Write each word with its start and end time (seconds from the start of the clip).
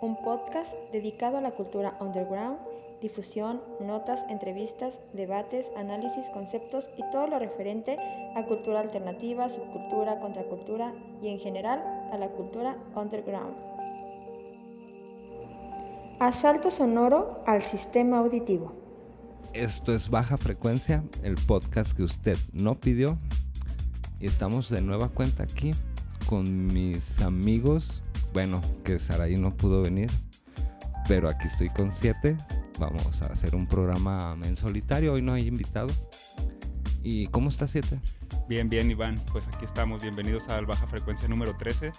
un 0.00 0.16
podcast 0.16 0.74
dedicado 0.92 1.38
a 1.38 1.40
la 1.40 1.52
cultura 1.52 1.96
underground, 2.00 2.58
difusión, 3.00 3.60
notas, 3.80 4.24
entrevistas, 4.28 5.00
debates, 5.12 5.70
análisis, 5.76 6.26
conceptos 6.32 6.88
y 6.96 7.02
todo 7.10 7.26
lo 7.26 7.38
referente 7.38 7.96
a 8.36 8.44
cultura 8.44 8.80
alternativa, 8.80 9.48
subcultura, 9.48 10.20
contracultura 10.20 10.92
y 11.22 11.28
en 11.28 11.38
general 11.38 11.82
a 12.12 12.18
la 12.18 12.28
cultura 12.28 12.76
underground. 12.94 13.56
Asalto 16.18 16.70
sonoro 16.70 17.42
al 17.46 17.62
sistema 17.62 18.18
auditivo. 18.18 18.72
Esto 19.52 19.94
es 19.94 20.08
Baja 20.08 20.36
Frecuencia, 20.36 21.04
el 21.22 21.36
podcast 21.36 21.96
que 21.96 22.02
usted 22.02 22.38
no 22.52 22.74
pidió. 22.80 23.18
Y 24.18 24.26
estamos 24.26 24.70
de 24.70 24.80
nueva 24.80 25.10
cuenta 25.10 25.42
aquí 25.42 25.72
con 26.26 26.66
mis 26.68 27.20
amigos. 27.20 28.02
Bueno, 28.36 28.60
que 28.84 28.98
Saraí 28.98 29.38
no 29.38 29.56
pudo 29.56 29.80
venir, 29.80 30.10
pero 31.08 31.30
aquí 31.30 31.46
estoy 31.46 31.70
con 31.70 31.94
siete. 31.94 32.36
Vamos 32.78 33.22
a 33.22 33.32
hacer 33.32 33.54
un 33.54 33.66
programa 33.66 34.36
en 34.44 34.56
solitario. 34.56 35.14
Hoy 35.14 35.22
no 35.22 35.32
hay 35.32 35.46
invitado. 35.46 35.88
¿Y 37.02 37.28
cómo 37.28 37.48
está 37.48 37.66
siete? 37.66 37.98
Bien, 38.46 38.68
bien, 38.68 38.90
Iván. 38.90 39.22
Pues 39.32 39.48
aquí 39.48 39.64
estamos. 39.64 40.02
Bienvenidos 40.02 40.48
al 40.48 40.66
Baja 40.66 40.86
Frecuencia 40.86 41.26
número 41.28 41.56
13. 41.56 41.92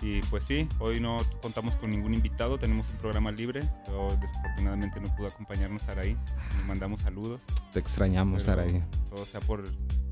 Y 0.00 0.22
pues 0.22 0.44
sí, 0.44 0.66
hoy 0.78 0.98
no 0.98 1.18
contamos 1.42 1.76
con 1.76 1.90
ningún 1.90 2.14
invitado, 2.14 2.58
tenemos 2.58 2.88
un 2.90 2.96
programa 2.96 3.30
libre, 3.30 3.60
pero 3.84 4.08
desafortunadamente 4.18 4.98
no 4.98 5.14
pudo 5.14 5.26
acompañarnos 5.26 5.82
Saraí. 5.82 6.16
Le 6.56 6.64
mandamos 6.64 7.02
saludos. 7.02 7.42
Te 7.70 7.80
extrañamos, 7.80 8.44
Saraí. 8.44 8.82
Todo 9.10 9.26
sea 9.26 9.40
por 9.40 9.62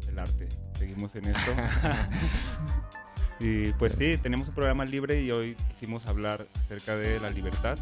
el 0.06 0.18
arte. 0.18 0.46
Seguimos 0.74 1.16
en 1.16 1.24
esto. 1.24 1.52
y 3.40 3.72
pues 3.72 3.94
sí, 3.94 4.16
tenemos 4.18 4.48
un 4.48 4.54
programa 4.54 4.84
libre 4.84 5.22
y 5.22 5.30
hoy 5.30 5.56
quisimos 5.70 6.06
hablar 6.06 6.46
acerca 6.56 6.94
de 6.96 7.18
la 7.20 7.30
libertad. 7.30 7.78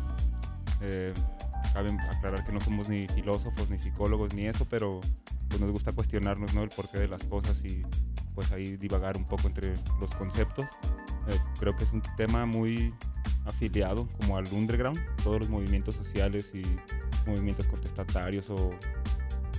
Eh, 0.81 1.13
cabe 1.73 1.91
aclarar 1.91 2.45
que 2.45 2.53
no 2.53 2.61
somos 2.61 2.89
ni 2.89 3.09
filósofos, 3.09 3.69
ni 3.69 3.79
psicólogos, 3.79 4.35
ni 4.35 4.47
eso, 4.47 4.67
pero 4.71 5.01
pues 5.49 5.61
nos 5.61 5.73
gusta 5.73 5.93
cuestionarnos 5.93 6.55
¿no? 6.55 6.63
el 6.63 6.69
porqué 6.69 6.99
de 6.99 7.09
las 7.09 7.25
cosas 7.25 7.65
y 7.65 7.83
pues 8.35 8.53
ahí 8.53 8.77
divagar 8.77 9.17
un 9.17 9.25
poco 9.25 9.49
entre 9.49 9.75
los 10.01 10.15
conceptos. 10.15 10.67
Eh, 11.27 11.37
creo 11.59 11.75
que 11.75 11.85
es 11.85 11.93
un 11.93 12.03
tema 12.17 12.47
muy 12.47 12.95
afiliado 13.45 14.09
como 14.19 14.37
al 14.37 14.47
underground, 14.53 14.99
todos 15.25 15.41
los 15.41 15.49
movimientos 15.49 15.97
sociales 15.97 16.53
y 16.55 16.63
movimientos 17.29 17.67
contestatarios 17.67 18.49
o 18.51 18.71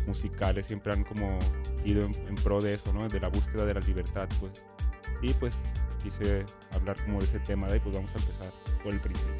musicales 0.07 0.65
siempre 0.65 0.93
han 0.93 1.03
como 1.03 1.37
ido 1.83 2.05
en, 2.05 2.35
pro 2.35 2.61
de 2.61 2.73
eso, 2.73 2.93
¿no? 2.93 3.07
De 3.07 3.19
la 3.19 3.27
búsqueda 3.27 3.65
de 3.65 3.73
la 3.73 3.81
libertad, 3.81 4.29
pues. 4.39 4.63
Y 5.21 5.33
pues 5.33 5.57
quise 6.01 6.45
hablar 6.73 6.95
como 7.03 7.19
de 7.19 7.25
ese 7.25 7.39
tema 7.39 7.67
de 7.67 7.75
ahí, 7.75 7.79
pues 7.79 7.95
vamos 7.95 8.11
a 8.13 8.17
empezar 8.17 8.51
por 8.83 8.93
el 8.93 8.99
principio. 8.99 9.35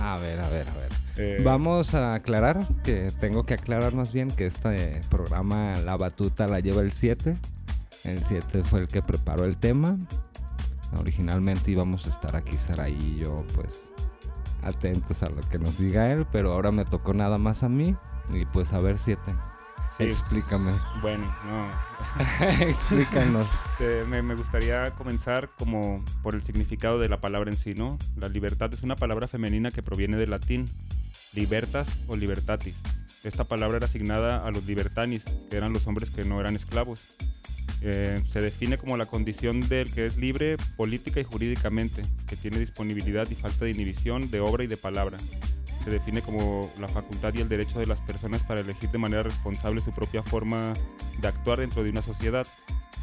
A 0.00 0.16
ver, 0.18 0.40
a 0.40 0.48
ver, 0.48 0.68
a 0.68 0.74
ver. 0.74 0.92
Eh, 1.18 1.42
vamos 1.44 1.94
a 1.94 2.14
aclarar 2.14 2.58
que 2.82 3.10
tengo 3.20 3.44
que 3.44 3.54
aclarar 3.54 3.94
más 3.94 4.12
bien 4.12 4.30
que 4.30 4.46
este 4.46 5.00
programa 5.10 5.76
La 5.84 5.96
Batuta 5.96 6.46
la 6.46 6.60
lleva 6.60 6.82
el 6.82 6.92
7. 6.92 7.36
El 8.04 8.24
7 8.24 8.64
fue 8.64 8.80
el 8.80 8.88
que 8.88 9.00
preparó 9.02 9.44
el 9.44 9.56
tema 9.56 9.96
Originalmente 10.98 11.70
íbamos 11.70 12.06
a 12.06 12.10
estar 12.10 12.36
aquí 12.36 12.56
Saraí 12.56 12.98
y 13.00 13.24
yo 13.24 13.44
pues 13.54 13.90
atentos 14.62 15.22
a 15.22 15.30
lo 15.30 15.40
que 15.40 15.58
nos 15.58 15.78
diga 15.78 16.12
él, 16.12 16.26
pero 16.30 16.52
ahora 16.52 16.70
me 16.70 16.84
tocó 16.84 17.14
nada 17.14 17.38
más 17.38 17.62
a 17.62 17.68
mí 17.68 17.96
y 18.32 18.44
pues 18.46 18.72
a 18.72 18.80
ver 18.80 18.98
Explícame. 20.08 20.80
Bueno, 21.00 21.34
no. 21.44 21.70
Explícanos. 22.60 23.48
me, 24.08 24.22
me, 24.22 24.34
gustaría 24.34 24.90
comenzar 24.92 25.48
como 25.58 26.04
por 26.22 26.34
el 26.34 26.42
significado 26.42 26.98
de 26.98 27.08
la 27.08 27.20
palabra 27.20 27.50
en 27.50 27.56
sí, 27.56 27.74
¿no? 27.74 27.98
La 28.16 28.28
libertad 28.28 28.72
es 28.72 28.82
una 28.82 28.96
palabra 28.96 29.28
femenina 29.28 29.70
que 29.70 29.82
proviene 29.82 30.16
del 30.16 30.30
latín 30.30 30.68
libertas 31.34 31.88
o 32.08 32.16
libertatis. 32.16 32.76
Esta 33.24 33.44
palabra 33.44 33.76
era 33.76 33.86
asignada 33.86 34.46
a 34.46 34.50
los 34.50 34.66
libertanis, 34.66 35.24
que 35.48 35.56
eran 35.56 35.72
los 35.72 35.86
hombres 35.86 36.10
que 36.10 36.24
no 36.24 36.40
eran 36.40 36.56
esclavos. 36.56 37.14
Eh, 37.84 38.22
se 38.30 38.40
define 38.40 38.78
como 38.78 38.96
la 38.96 39.06
condición 39.06 39.68
del 39.68 39.92
que 39.92 40.06
es 40.06 40.16
libre 40.16 40.56
política 40.76 41.20
y 41.20 41.24
jurídicamente, 41.24 42.02
que 42.28 42.36
tiene 42.36 42.58
disponibilidad 42.58 43.28
y 43.28 43.34
falta 43.34 43.64
de 43.64 43.72
inhibición 43.72 44.30
de 44.30 44.40
obra 44.40 44.62
y 44.62 44.68
de 44.68 44.76
palabra. 44.76 45.18
Se 45.82 45.90
define 45.90 46.22
como 46.22 46.70
la 46.80 46.88
facultad 46.88 47.34
y 47.34 47.40
el 47.40 47.48
derecho 47.48 47.80
de 47.80 47.86
las 47.86 48.00
personas 48.00 48.44
para 48.44 48.60
elegir 48.60 48.90
de 48.90 48.98
manera 48.98 49.24
responsable 49.24 49.80
su 49.80 49.90
propia 49.90 50.22
forma 50.22 50.74
de 51.20 51.26
actuar 51.26 51.58
dentro 51.58 51.82
de 51.82 51.90
una 51.90 52.02
sociedad. 52.02 52.46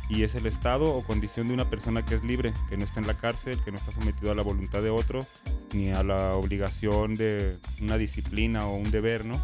Y 0.10 0.24
es 0.24 0.34
el 0.34 0.46
estado 0.46 0.86
o 0.86 1.04
condición 1.04 1.50
de 1.50 1.54
una 1.54 1.70
persona 1.70 2.04
que 2.04 2.16
es 2.16 2.24
libre, 2.24 2.54
que 2.70 2.78
no 2.78 2.86
está 2.86 3.02
en 3.02 3.06
la 3.06 3.14
cárcel, 3.16 3.60
que 3.64 3.72
no 3.72 3.78
está 3.78 3.92
sometido 3.92 4.32
a 4.32 4.36
la 4.36 4.42
voluntad 4.42 4.82
de 4.82 4.90
otro, 4.90 5.26
ni 5.74 5.90
a 5.90 6.04
la 6.04 6.34
obligación 6.36 7.16
de 7.16 7.58
una 7.82 7.98
disciplina 7.98 8.66
o 8.66 8.76
un 8.76 8.90
deber, 8.92 9.26
¿no? 9.26 9.40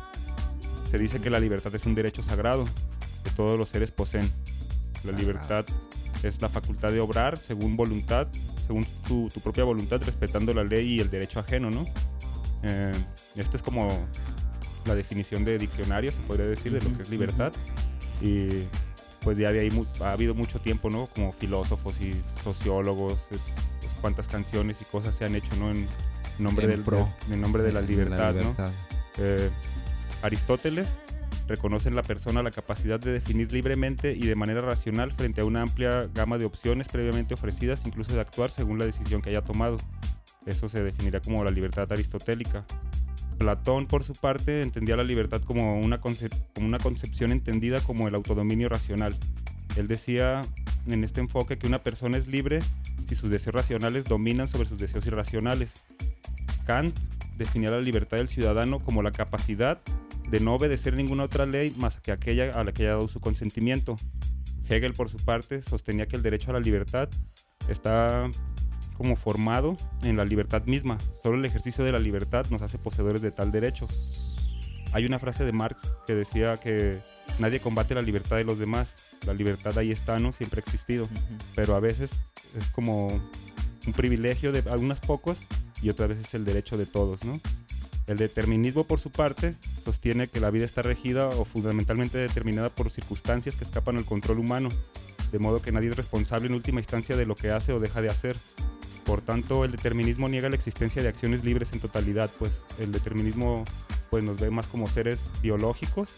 Se 0.89 0.97
dice 0.97 1.19
que 1.19 1.29
la 1.29 1.39
libertad 1.39 1.75
es 1.75 1.85
un 1.85 1.93
derecho 1.93 2.23
sagrado 2.23 2.67
que 3.23 3.31
todos 3.31 3.59
los 3.59 3.69
seres 3.69 3.91
poseen 3.91 4.31
la 5.05 5.11
libertad 5.11 5.65
es 6.23 6.41
la 6.41 6.49
facultad 6.49 6.91
de 6.91 6.99
obrar 6.99 7.37
según 7.37 7.75
voluntad, 7.75 8.27
según 8.65 8.85
tu, 9.07 9.29
propia 9.43 9.63
voluntad, 9.63 10.01
respetando 10.03 10.53
la 10.53 10.63
ley 10.63 10.95
y 10.95 10.99
el 10.99 11.09
derecho 11.09 11.39
ajeno, 11.39 11.69
¿no? 11.69 11.85
Eh, 12.63 12.93
esta 13.35 13.57
es 13.57 13.63
como 13.63 13.89
la 14.85 14.95
definición 14.95 15.45
de 15.45 15.57
diccionario, 15.57 16.11
se 16.11 16.19
podría 16.21 16.47
decir, 16.47 16.71
de 16.71 16.81
lo 16.81 16.95
que 16.95 17.03
es 17.03 17.09
libertad. 17.09 17.53
Y 18.21 18.47
pues 19.21 19.37
ya 19.37 19.51
de 19.51 19.59
ahí 19.59 19.87
ha 20.01 20.11
habido 20.11 20.33
mucho 20.33 20.59
tiempo, 20.59 20.89
¿no? 20.89 21.07
Como 21.07 21.33
filósofos 21.33 21.99
y 22.01 22.13
sociólogos, 22.43 23.13
eh, 23.31 23.37
pues, 23.79 23.91
cuántas 24.01 24.27
canciones 24.27 24.81
y 24.81 24.85
cosas 24.85 25.15
se 25.15 25.25
han 25.25 25.35
hecho, 25.35 25.55
¿no? 25.57 25.71
En 25.71 25.87
nombre, 26.39 26.67
del, 26.67 26.81
pro, 26.81 27.09
en 27.29 27.41
nombre 27.41 27.63
de 27.63 27.73
la 27.73 27.81
libertad, 27.81 28.35
¿no? 28.35 28.55
Eh, 29.17 29.49
Aristóteles 30.21 30.89
reconoce 31.47 31.89
en 31.89 31.95
la 31.95 32.01
persona 32.01 32.43
la 32.43 32.51
capacidad 32.51 32.99
de 32.99 33.11
definir 33.11 33.51
libremente 33.51 34.13
y 34.13 34.25
de 34.25 34.35
manera 34.35 34.61
racional 34.61 35.11
frente 35.11 35.41
a 35.41 35.45
una 35.45 35.61
amplia 35.61 36.09
gama 36.13 36.37
de 36.37 36.45
opciones 36.45 36.87
previamente 36.87 37.33
ofrecidas, 37.33 37.85
incluso 37.85 38.13
de 38.13 38.21
actuar 38.21 38.49
según 38.49 38.79
la 38.79 38.85
decisión 38.85 39.21
que 39.21 39.29
haya 39.29 39.43
tomado. 39.43 39.77
Eso 40.45 40.69
se 40.69 40.83
definirá 40.83 41.19
como 41.21 41.43
la 41.43 41.51
libertad 41.51 41.91
aristotélica. 41.91 42.65
Platón, 43.37 43.87
por 43.87 44.03
su 44.03 44.13
parte, 44.13 44.61
entendía 44.61 44.95
la 44.95 45.03
libertad 45.03 45.41
como 45.41 45.79
una, 45.79 45.97
como 45.97 46.15
una 46.57 46.79
concepción 46.79 47.31
entendida 47.31 47.81
como 47.81 48.07
el 48.07 48.15
autodominio 48.15 48.69
racional. 48.69 49.17
Él 49.75 49.87
decía 49.87 50.41
en 50.87 51.03
este 51.03 51.19
enfoque 51.19 51.57
que 51.57 51.67
una 51.67 51.83
persona 51.83 52.17
es 52.17 52.27
libre 52.27 52.61
si 53.07 53.15
sus 53.15 53.29
deseos 53.29 53.55
racionales 53.55 54.05
dominan 54.05 54.47
sobre 54.47 54.67
sus 54.67 54.79
deseos 54.79 55.05
irracionales. 55.07 55.83
Kant 56.65 56.97
definía 57.37 57.71
la 57.71 57.81
libertad 57.81 58.17
del 58.17 58.29
ciudadano 58.29 58.79
como 58.79 59.03
la 59.03 59.11
capacidad 59.11 59.81
de 60.29 60.39
no 60.39 60.55
obedecer 60.55 60.93
ninguna 60.95 61.23
otra 61.23 61.45
ley 61.45 61.73
más 61.77 61.97
que 61.97 62.11
aquella 62.11 62.51
a 62.51 62.63
la 62.63 62.71
que 62.71 62.83
haya 62.83 62.93
dado 62.93 63.07
su 63.07 63.19
consentimiento. 63.19 63.95
Hegel, 64.67 64.93
por 64.93 65.09
su 65.09 65.17
parte, 65.17 65.61
sostenía 65.61 66.07
que 66.07 66.15
el 66.15 66.23
derecho 66.23 66.49
a 66.51 66.53
la 66.53 66.59
libertad 66.59 67.09
está 67.69 68.29
como 68.97 69.15
formado 69.15 69.75
en 70.03 70.17
la 70.17 70.25
libertad 70.25 70.63
misma. 70.65 70.97
Solo 71.23 71.37
el 71.37 71.45
ejercicio 71.45 71.83
de 71.83 71.91
la 71.91 71.99
libertad 71.99 72.45
nos 72.49 72.61
hace 72.61 72.77
poseedores 72.77 73.21
de 73.21 73.31
tal 73.31 73.51
derecho. 73.51 73.87
Hay 74.93 75.05
una 75.05 75.19
frase 75.19 75.43
de 75.43 75.51
Marx 75.51 75.97
que 76.07 76.15
decía 76.15 76.55
que 76.55 76.97
nadie 77.39 77.59
combate 77.59 77.93
la 77.95 78.01
libertad 78.01 78.37
de 78.37 78.45
los 78.45 78.57
demás. 78.57 79.17
La 79.25 79.33
libertad 79.33 79.77
ahí 79.77 79.91
está, 79.91 80.19
¿no? 80.19 80.31
Siempre 80.31 80.61
ha 80.61 80.63
existido. 80.63 81.09
Pero 81.53 81.75
a 81.75 81.79
veces 81.79 82.21
es 82.57 82.67
como 82.67 83.07
un 83.07 83.93
privilegio 83.93 84.51
de 84.51 84.63
algunos 84.69 84.99
pocos 85.01 85.37
y 85.81 85.89
otras 85.89 86.09
veces 86.09 86.27
es 86.27 86.33
el 86.33 86.45
derecho 86.45 86.77
de 86.77 86.85
todos, 86.85 87.25
¿no? 87.25 87.39
El 88.07 88.17
determinismo, 88.17 88.83
por 88.83 88.99
su 88.99 89.09
parte, 89.11 89.55
sostiene 89.83 90.27
que 90.27 90.39
la 90.39 90.51
vida 90.51 90.65
está 90.65 90.81
regida 90.83 91.29
o 91.29 91.43
fundamentalmente 91.43 92.17
determinada 92.17 92.69
por 92.69 92.91
circunstancias 92.91 93.55
que 93.55 93.63
escapan 93.63 93.97
al 93.97 94.05
control 94.05 94.39
humano, 94.39 94.69
de 95.31 95.39
modo 95.39 95.61
que 95.61 95.71
nadie 95.71 95.89
es 95.89 95.97
responsable 95.97 96.47
en 96.47 96.53
última 96.53 96.79
instancia 96.79 97.17
de 97.17 97.25
lo 97.25 97.35
que 97.35 97.49
hace 97.49 97.73
o 97.73 97.79
deja 97.79 98.01
de 98.01 98.09
hacer. 98.09 98.37
Por 99.05 99.21
tanto, 99.21 99.65
el 99.65 99.71
determinismo 99.71 100.29
niega 100.29 100.49
la 100.49 100.55
existencia 100.55 101.01
de 101.01 101.09
acciones 101.09 101.43
libres 101.43 101.73
en 101.73 101.79
totalidad, 101.79 102.29
pues 102.37 102.51
el 102.79 102.91
determinismo 102.91 103.63
pues, 104.09 104.23
nos 104.23 104.39
ve 104.39 104.49
más 104.49 104.67
como 104.67 104.87
seres 104.87 105.19
biológicos, 105.41 106.09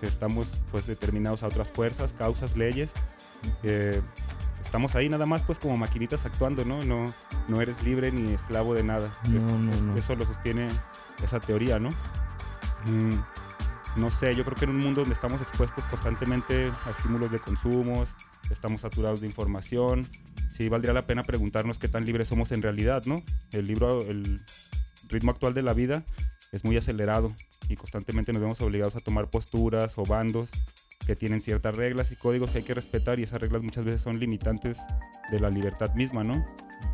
que 0.00 0.06
estamos 0.06 0.48
pues, 0.70 0.86
determinados 0.86 1.42
a 1.42 1.48
otras 1.48 1.70
fuerzas, 1.70 2.12
causas, 2.12 2.56
leyes. 2.56 2.90
Eh, 3.62 4.00
estamos 4.70 4.94
ahí 4.94 5.08
nada 5.08 5.26
más 5.26 5.42
pues 5.42 5.58
como 5.58 5.76
maquinitas 5.76 6.24
actuando, 6.26 6.64
¿no? 6.64 6.84
No, 6.84 7.12
no 7.48 7.60
eres 7.60 7.82
libre 7.82 8.12
ni 8.12 8.32
esclavo 8.32 8.72
de 8.72 8.84
nada. 8.84 9.10
Eso 9.96 10.14
lo 10.14 10.24
sostiene 10.24 10.68
esa 11.24 11.40
teoría, 11.40 11.80
¿no? 11.80 11.88
Mm, 12.86 13.18
no 13.96 14.10
sé, 14.10 14.36
yo 14.36 14.44
creo 14.44 14.56
que 14.56 14.66
en 14.66 14.70
un 14.70 14.78
mundo 14.78 15.00
donde 15.00 15.14
estamos 15.14 15.42
expuestos 15.42 15.82
constantemente 15.86 16.70
a 16.86 16.90
estímulos 16.90 17.32
de 17.32 17.40
consumos, 17.40 18.10
estamos 18.48 18.82
saturados 18.82 19.20
de 19.20 19.26
información, 19.26 20.06
sí 20.56 20.68
valdría 20.68 20.92
la 20.92 21.04
pena 21.04 21.24
preguntarnos 21.24 21.80
qué 21.80 21.88
tan 21.88 22.04
libres 22.04 22.28
somos 22.28 22.52
en 22.52 22.62
realidad, 22.62 23.02
¿no? 23.06 23.24
El 23.50 23.66
libro, 23.66 24.02
el 24.02 24.40
ritmo 25.08 25.32
actual 25.32 25.52
de 25.52 25.62
la 25.62 25.74
vida 25.74 26.04
es 26.52 26.62
muy 26.62 26.76
acelerado 26.76 27.34
y 27.68 27.74
constantemente 27.74 28.32
nos 28.32 28.40
vemos 28.40 28.60
obligados 28.60 28.94
a 28.94 29.00
tomar 29.00 29.30
posturas 29.30 29.94
o 29.98 30.04
bandos 30.04 30.48
que 31.06 31.16
tienen 31.16 31.40
ciertas 31.40 31.74
reglas 31.76 32.12
y 32.12 32.16
códigos 32.16 32.50
que 32.50 32.58
hay 32.58 32.64
que 32.64 32.74
respetar 32.74 33.18
y 33.18 33.24
esas 33.24 33.40
reglas 33.40 33.62
muchas 33.62 33.84
veces 33.84 34.02
son 34.02 34.18
limitantes 34.18 34.78
de 35.30 35.40
la 35.40 35.50
libertad 35.50 35.94
misma, 35.94 36.22
¿no? 36.24 36.44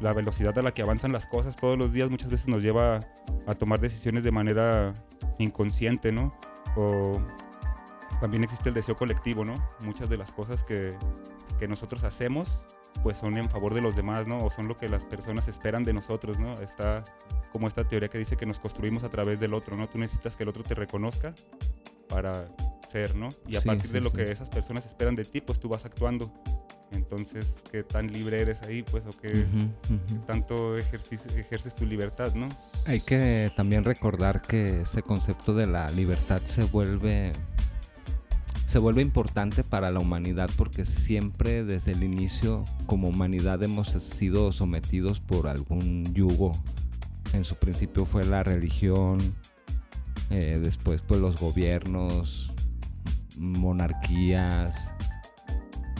La 0.01 0.13
velocidad 0.13 0.59
a 0.59 0.63
la 0.63 0.73
que 0.73 0.83
avanzan 0.83 1.13
las 1.13 1.27
cosas 1.27 1.57
todos 1.57 1.77
los 1.77 1.93
días 1.93 2.11
muchas 2.11 2.31
veces 2.31 2.49
nos 2.49 2.63
lleva 2.63 3.01
a 3.47 3.55
tomar 3.55 3.81
decisiones 3.81 4.25
de 4.25 4.31
manera 4.31 4.95
inconsciente, 5.39 6.13
¿no? 6.13 6.35
O 6.77 7.13
también 8.21 8.45
existe 8.45 8.69
el 8.69 8.75
deseo 8.75 8.97
colectivo, 8.97 9.45
¿no? 9.45 9.55
Muchas 9.85 10.09
de 10.09 10.17
las 10.17 10.33
cosas 10.33 10.65
que, 10.65 10.91
que 11.59 11.69
nosotros 11.69 12.05
hacemos 12.05 12.67
pues 13.03 13.19
son 13.19 13.37
en 13.37 13.49
favor 13.49 13.75
de 13.75 13.81
los 13.81 13.97
demás, 13.97 14.27
¿no? 14.27 14.39
O 14.39 14.51
son 14.51 14.69
lo 14.69 14.77
que 14.77 14.89
las 14.89 15.05
personas 15.05 15.49
esperan 15.49 15.85
de 15.85 15.93
nosotros, 15.93 16.39
¿no? 16.39 16.55
Está 16.55 17.05
como 17.53 17.69
esta 17.69 17.85
teoría 17.85 18.09
que 18.09 18.19
dice 18.19 18.37
que 18.37 18.47
nos 18.47 18.59
construimos 18.59 19.05
a 19.05 19.09
través 19.09 19.41
del 19.41 19.55
otro, 19.55 19.77
¿no? 19.77 19.89
Tú 19.89 19.99
necesitas 19.99 20.37
que 20.37 20.43
el 20.43 20.49
otro 20.49 20.63
te 20.63 20.75
reconozca 20.75 21.35
para 22.09 22.49
ser, 22.87 23.17
¿no? 23.17 23.29
Y 23.47 23.57
a 23.57 23.61
partir 23.61 23.91
de 23.91 24.01
lo 24.01 24.13
que 24.13 24.25
esas 24.25 24.49
personas 24.49 24.87
esperan 24.87 25.17
de 25.17 25.25
ti, 25.25 25.41
pues 25.41 25.59
tú 25.59 25.69
vas 25.69 25.85
actuando. 25.85 26.33
Entonces, 26.93 27.63
¿qué 27.71 27.83
tan 27.83 28.13
libre 28.13 28.41
eres 28.41 28.63
ahí? 28.63 28.83
Pues, 28.83 29.05
o 29.07 29.11
qué, 29.11 29.45
tanto 30.27 30.79
ejerces 30.79 31.75
tu 31.75 31.85
libertad, 31.85 32.35
¿no? 32.35 32.49
Hay 32.87 33.01
que 33.01 33.51
también 33.57 33.85
recordar 33.85 34.41
que 34.41 34.83
ese 34.83 35.03
concepto 35.03 35.55
de 35.55 35.67
la 35.67 35.91
libertad 35.91 36.41
se 36.41 36.65
vuelve 36.65 37.33
se 38.67 38.81
vuelve 38.81 39.01
importante 39.01 39.63
para 39.63 39.93
la 39.93 40.01
humanidad 40.01 40.51
porque 40.57 40.85
siempre 40.85 41.65
desde 41.65 41.93
el 41.93 42.03
inicio 42.03 42.65
como 42.87 43.09
humanidad 43.09 43.63
hemos 43.63 43.91
sido 43.91 44.51
sometidos 44.51 45.21
por 45.21 45.47
algún 45.47 46.13
yugo. 46.13 46.53
En 47.33 47.45
su 47.45 47.57
principio 47.57 48.05
fue 48.05 48.25
la 48.25 48.43
religión, 48.43 49.21
eh, 50.31 50.59
después 50.61 51.01
pues 51.01 51.21
los 51.21 51.39
gobiernos, 51.39 52.53
monarquías. 53.37 54.91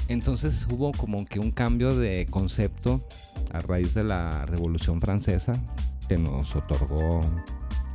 Entonces 0.09 0.67
hubo 0.71 0.93
como 0.93 1.25
que 1.25 1.41
un 1.41 1.51
cambio 1.51 1.97
de 1.97 2.27
concepto 2.27 3.01
a 3.53 3.59
raíz 3.59 3.95
de 3.95 4.05
la 4.05 4.47
Revolución 4.47 5.01
Francesa 5.01 5.53
que 6.09 6.17
nos 6.17 6.55
otorgó 6.55 7.23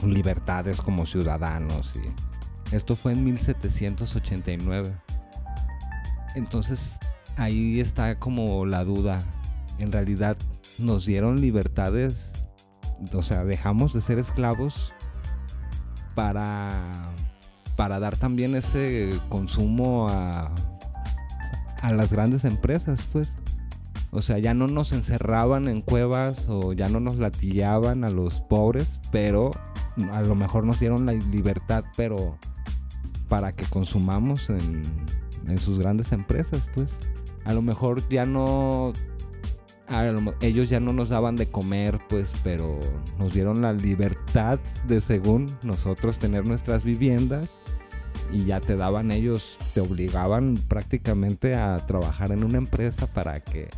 libertades 0.05 0.81
como 0.81 1.05
ciudadanos 1.05 1.95
y 1.95 2.75
esto 2.75 2.95
fue 2.95 3.13
en 3.13 3.23
1789. 3.23 4.93
Entonces 6.35 6.97
ahí 7.37 7.79
está 7.79 8.17
como 8.19 8.65
la 8.65 8.83
duda. 8.83 9.21
En 9.77 9.91
realidad 9.91 10.37
nos 10.79 11.05
dieron 11.05 11.41
libertades, 11.41 12.31
o 13.13 13.21
sea, 13.21 13.43
dejamos 13.43 13.93
de 13.93 14.01
ser 14.01 14.19
esclavos 14.19 14.93
para, 16.15 16.71
para 17.81 17.99
dar 17.99 18.15
también 18.15 18.53
ese 18.53 19.11
consumo 19.27 20.07
a, 20.07 20.53
a 21.81 21.91
las 21.91 22.11
grandes 22.11 22.45
empresas, 22.45 23.09
pues. 23.11 23.33
O 24.11 24.21
sea, 24.21 24.37
ya 24.37 24.53
no 24.53 24.67
nos 24.67 24.91
encerraban 24.91 25.67
en 25.67 25.81
cuevas 25.81 26.45
o 26.47 26.73
ya 26.73 26.89
no 26.89 26.99
nos 26.99 27.15
latillaban 27.15 28.03
a 28.03 28.11
los 28.11 28.41
pobres, 28.41 28.99
pero 29.11 29.49
a 30.11 30.21
lo 30.21 30.35
mejor 30.35 30.63
nos 30.63 30.79
dieron 30.79 31.07
la 31.07 31.13
libertad, 31.13 31.83
pero 31.97 32.37
para 33.27 33.51
que 33.55 33.65
consumamos 33.65 34.51
en, 34.51 34.83
sus 35.57 35.79
grandes 35.79 36.11
empresas, 36.11 36.61
pues. 36.75 36.93
A 37.45 37.53
lo 37.53 37.63
mejor 37.63 38.07
ya 38.09 38.27
no 38.27 38.93
ellos 40.39 40.69
ya 40.69 40.79
no 40.79 40.93
nos 40.93 41.09
daban 41.09 41.35
de 41.35 41.47
comer, 41.47 41.99
pues, 42.09 42.31
pero 42.43 42.79
nos 43.17 43.33
dieron 43.33 43.63
la 43.63 43.73
libertad 43.73 44.59
de, 44.87 45.01
según 45.01 45.47
nosotros, 45.63 46.19
tener 46.19 46.45
nuestras 46.45 46.83
viviendas 46.83 47.59
y 48.31 48.45
ya 48.45 48.59
te 48.59 48.75
daban 48.75 49.11
ellos, 49.11 49.57
te 49.73 49.81
obligaban 49.81 50.55
prácticamente 50.67 51.55
a 51.55 51.75
trabajar 51.77 52.31
en 52.31 52.43
una 52.43 52.57
empresa 52.57 53.07
para 53.07 53.39
que 53.39 53.69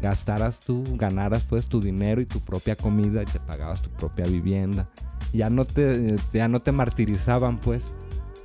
gastaras 0.00 0.60
tú, 0.60 0.84
ganaras 0.96 1.42
pues 1.42 1.66
tu 1.66 1.80
dinero 1.80 2.20
y 2.20 2.26
tu 2.26 2.40
propia 2.40 2.76
comida 2.76 3.22
y 3.22 3.26
te 3.26 3.40
pagabas 3.40 3.82
tu 3.82 3.90
propia 3.90 4.24
vivienda. 4.26 4.88
Ya 5.32 5.50
no 5.50 5.64
te, 5.64 6.16
ya 6.32 6.48
no 6.48 6.60
te 6.60 6.72
martirizaban, 6.72 7.58
pues 7.58 7.84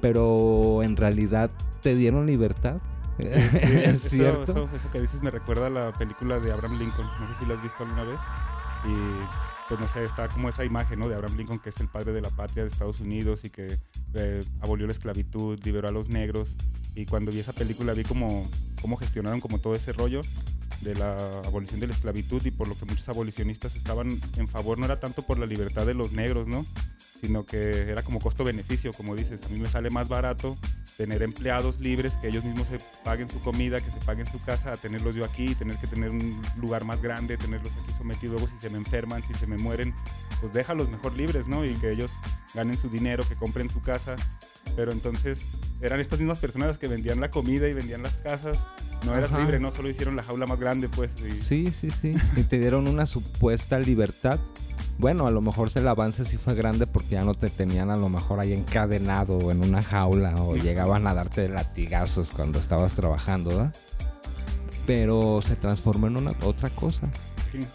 pero 0.01 0.83
en 0.83 0.97
realidad 0.97 1.51
te 1.81 1.95
dieron 1.95 2.25
libertad. 2.25 2.77
¿Es 3.19 4.01
cierto? 4.01 4.67
Eso, 4.73 4.89
que 4.91 4.99
dices 4.99 5.21
me 5.21 5.29
recuerda 5.29 5.67
a 5.67 5.69
la 5.69 5.97
película 5.97 6.39
de 6.39 6.51
Abraham 6.51 6.79
Lincoln. 6.79 7.07
No 7.19 7.27
sé 7.33 7.39
si 7.39 7.45
la 7.45 7.53
has 7.53 7.61
visto 7.61 7.83
alguna 7.83 8.03
vez. 8.03 8.19
Y 8.85 8.95
pues 9.71 9.79
no 9.79 9.87
sé, 9.87 10.03
está 10.03 10.27
como 10.27 10.49
esa 10.49 10.65
imagen 10.65 10.99
¿no? 10.99 11.07
de 11.07 11.15
Abraham 11.15 11.37
Lincoln, 11.37 11.59
que 11.59 11.69
es 11.69 11.79
el 11.79 11.87
padre 11.87 12.11
de 12.11 12.19
la 12.19 12.29
patria 12.29 12.63
de 12.63 12.69
Estados 12.69 12.99
Unidos 12.99 13.45
y 13.45 13.49
que 13.49 13.73
eh, 14.15 14.43
abolió 14.59 14.85
la 14.85 14.91
esclavitud, 14.91 15.57
liberó 15.63 15.87
a 15.87 15.93
los 15.93 16.09
negros. 16.09 16.57
Y 16.95 17.05
cuando 17.05 17.31
vi 17.31 17.39
esa 17.39 17.53
película 17.53 17.93
vi 17.93 18.03
como 18.03 18.49
cómo 18.81 18.97
gestionaron 18.97 19.39
como 19.39 19.59
todo 19.59 19.75
ese 19.75 19.93
rollo 19.93 20.21
de 20.81 20.95
la 20.95 21.15
abolición 21.45 21.79
de 21.79 21.87
la 21.87 21.93
esclavitud 21.93 22.43
y 22.45 22.51
por 22.51 22.67
lo 22.67 22.75
que 22.75 22.85
muchos 22.85 23.07
abolicionistas 23.07 23.75
estaban 23.75 24.19
en 24.37 24.47
favor, 24.47 24.79
no 24.79 24.85
era 24.85 24.99
tanto 24.99 25.21
por 25.21 25.37
la 25.37 25.45
libertad 25.45 25.85
de 25.85 25.93
los 25.93 26.11
negros, 26.11 26.47
¿no? 26.47 26.65
sino 27.21 27.45
que 27.45 27.91
era 27.91 28.01
como 28.01 28.19
costo-beneficio, 28.19 28.91
como 28.93 29.15
dices, 29.15 29.41
a 29.45 29.49
mí 29.49 29.59
me 29.59 29.69
sale 29.69 29.91
más 29.91 30.07
barato 30.07 30.57
tener 30.97 31.21
empleados 31.21 31.79
libres, 31.79 32.13
que 32.17 32.27
ellos 32.27 32.43
mismos 32.43 32.67
se 32.67 32.79
paguen 33.03 33.29
su 33.29 33.39
comida, 33.41 33.79
que 33.79 33.91
se 33.91 33.99
paguen 33.99 34.25
su 34.25 34.43
casa, 34.43 34.73
a 34.73 34.77
tenerlos 34.77 35.15
yo 35.15 35.23
aquí, 35.23 35.53
tener 35.55 35.77
que 35.77 35.87
tener 35.87 36.09
un 36.09 36.41
lugar 36.59 36.83
más 36.83 37.01
grande, 37.01 37.37
tenerlos 37.37 37.71
aquí 37.83 37.93
sometidos, 37.95 38.41
luego 38.41 38.47
si 38.47 38.59
se 38.59 38.69
me 38.71 38.77
enferman, 38.77 39.21
si 39.21 39.33
se 39.35 39.45
me 39.45 39.57
mueren, 39.57 39.93
pues 40.41 40.51
déjalos 40.51 40.89
mejor 40.89 41.15
libres, 41.15 41.47
¿no? 41.47 41.63
Y 41.63 41.75
que 41.75 41.91
ellos 41.91 42.11
ganen 42.55 42.77
su 42.77 42.89
dinero, 42.89 43.27
que 43.27 43.35
compren 43.35 43.69
su 43.69 43.81
casa. 43.81 44.15
Pero 44.75 44.91
entonces 44.91 45.39
eran 45.81 45.99
estas 45.99 46.19
mismas 46.19 46.39
personas 46.39 46.77
que 46.77 46.87
vendían 46.87 47.19
la 47.19 47.29
comida 47.29 47.67
y 47.67 47.73
vendían 47.73 48.03
las 48.03 48.13
casas. 48.17 48.59
No 49.05 49.17
eras 49.17 49.31
libre, 49.31 49.59
no 49.59 49.71
solo 49.71 49.89
hicieron 49.89 50.15
la 50.15 50.23
jaula 50.23 50.45
más 50.45 50.59
grande, 50.59 50.87
pues. 50.87 51.11
Sí, 51.39 51.71
sí, 51.71 51.89
sí. 51.89 52.11
y 52.37 52.43
te 52.43 52.59
dieron 52.59 52.87
una 52.87 53.05
supuesta 53.05 53.79
libertad 53.79 54.39
bueno, 55.01 55.25
a 55.25 55.31
lo 55.31 55.41
mejor 55.41 55.71
el 55.73 55.87
avance 55.87 56.25
sí 56.25 56.37
fue 56.37 56.53
grande 56.53 56.85
porque 56.85 57.09
ya 57.09 57.23
no 57.23 57.33
te 57.33 57.49
tenían 57.49 57.89
a 57.89 57.95
lo 57.95 58.07
mejor 58.07 58.39
ahí 58.39 58.53
encadenado 58.53 59.49
en 59.49 59.63
una 59.63 59.81
jaula 59.81 60.35
o 60.35 60.55
llegaban 60.55 61.07
a 61.07 61.15
darte 61.15 61.49
latigazos 61.49 62.29
cuando 62.29 62.59
estabas 62.59 62.93
trabajando, 62.93 63.49
¿verdad? 63.49 63.75
Pero 64.85 65.41
se 65.43 65.55
transformó 65.55 66.05
en 66.05 66.17
una 66.17 66.33
otra 66.43 66.69
cosa. 66.69 67.09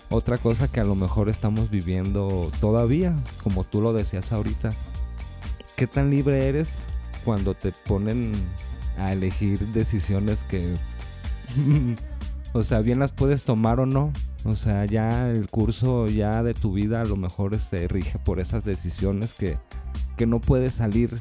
Otra 0.08 0.38
cosa 0.38 0.68
que 0.68 0.78
a 0.78 0.84
lo 0.84 0.94
mejor 0.94 1.28
estamos 1.28 1.68
viviendo 1.68 2.52
todavía, 2.60 3.12
como 3.42 3.64
tú 3.64 3.80
lo 3.80 3.92
decías 3.92 4.30
ahorita. 4.30 4.70
¿Qué 5.76 5.86
tan 5.86 6.10
libre 6.10 6.48
eres 6.48 6.70
cuando 7.22 7.52
te 7.52 7.70
ponen 7.70 8.32
a 8.96 9.12
elegir 9.12 9.58
decisiones 9.58 10.42
que, 10.44 10.74
o 12.54 12.64
sea, 12.64 12.80
bien 12.80 12.98
las 12.98 13.12
puedes 13.12 13.44
tomar 13.44 13.80
o 13.80 13.84
no? 13.84 14.10
O 14.46 14.56
sea, 14.56 14.86
ya 14.86 15.28
el 15.28 15.48
curso 15.50 16.06
ya 16.06 16.42
de 16.42 16.54
tu 16.54 16.72
vida 16.72 17.02
a 17.02 17.04
lo 17.04 17.16
mejor 17.16 17.56
se 17.56 17.62
este, 17.62 17.88
rige 17.88 18.18
por 18.18 18.40
esas 18.40 18.64
decisiones 18.64 19.34
que, 19.34 19.58
no 20.26 20.40
puedes 20.40 20.74
salir. 20.74 21.20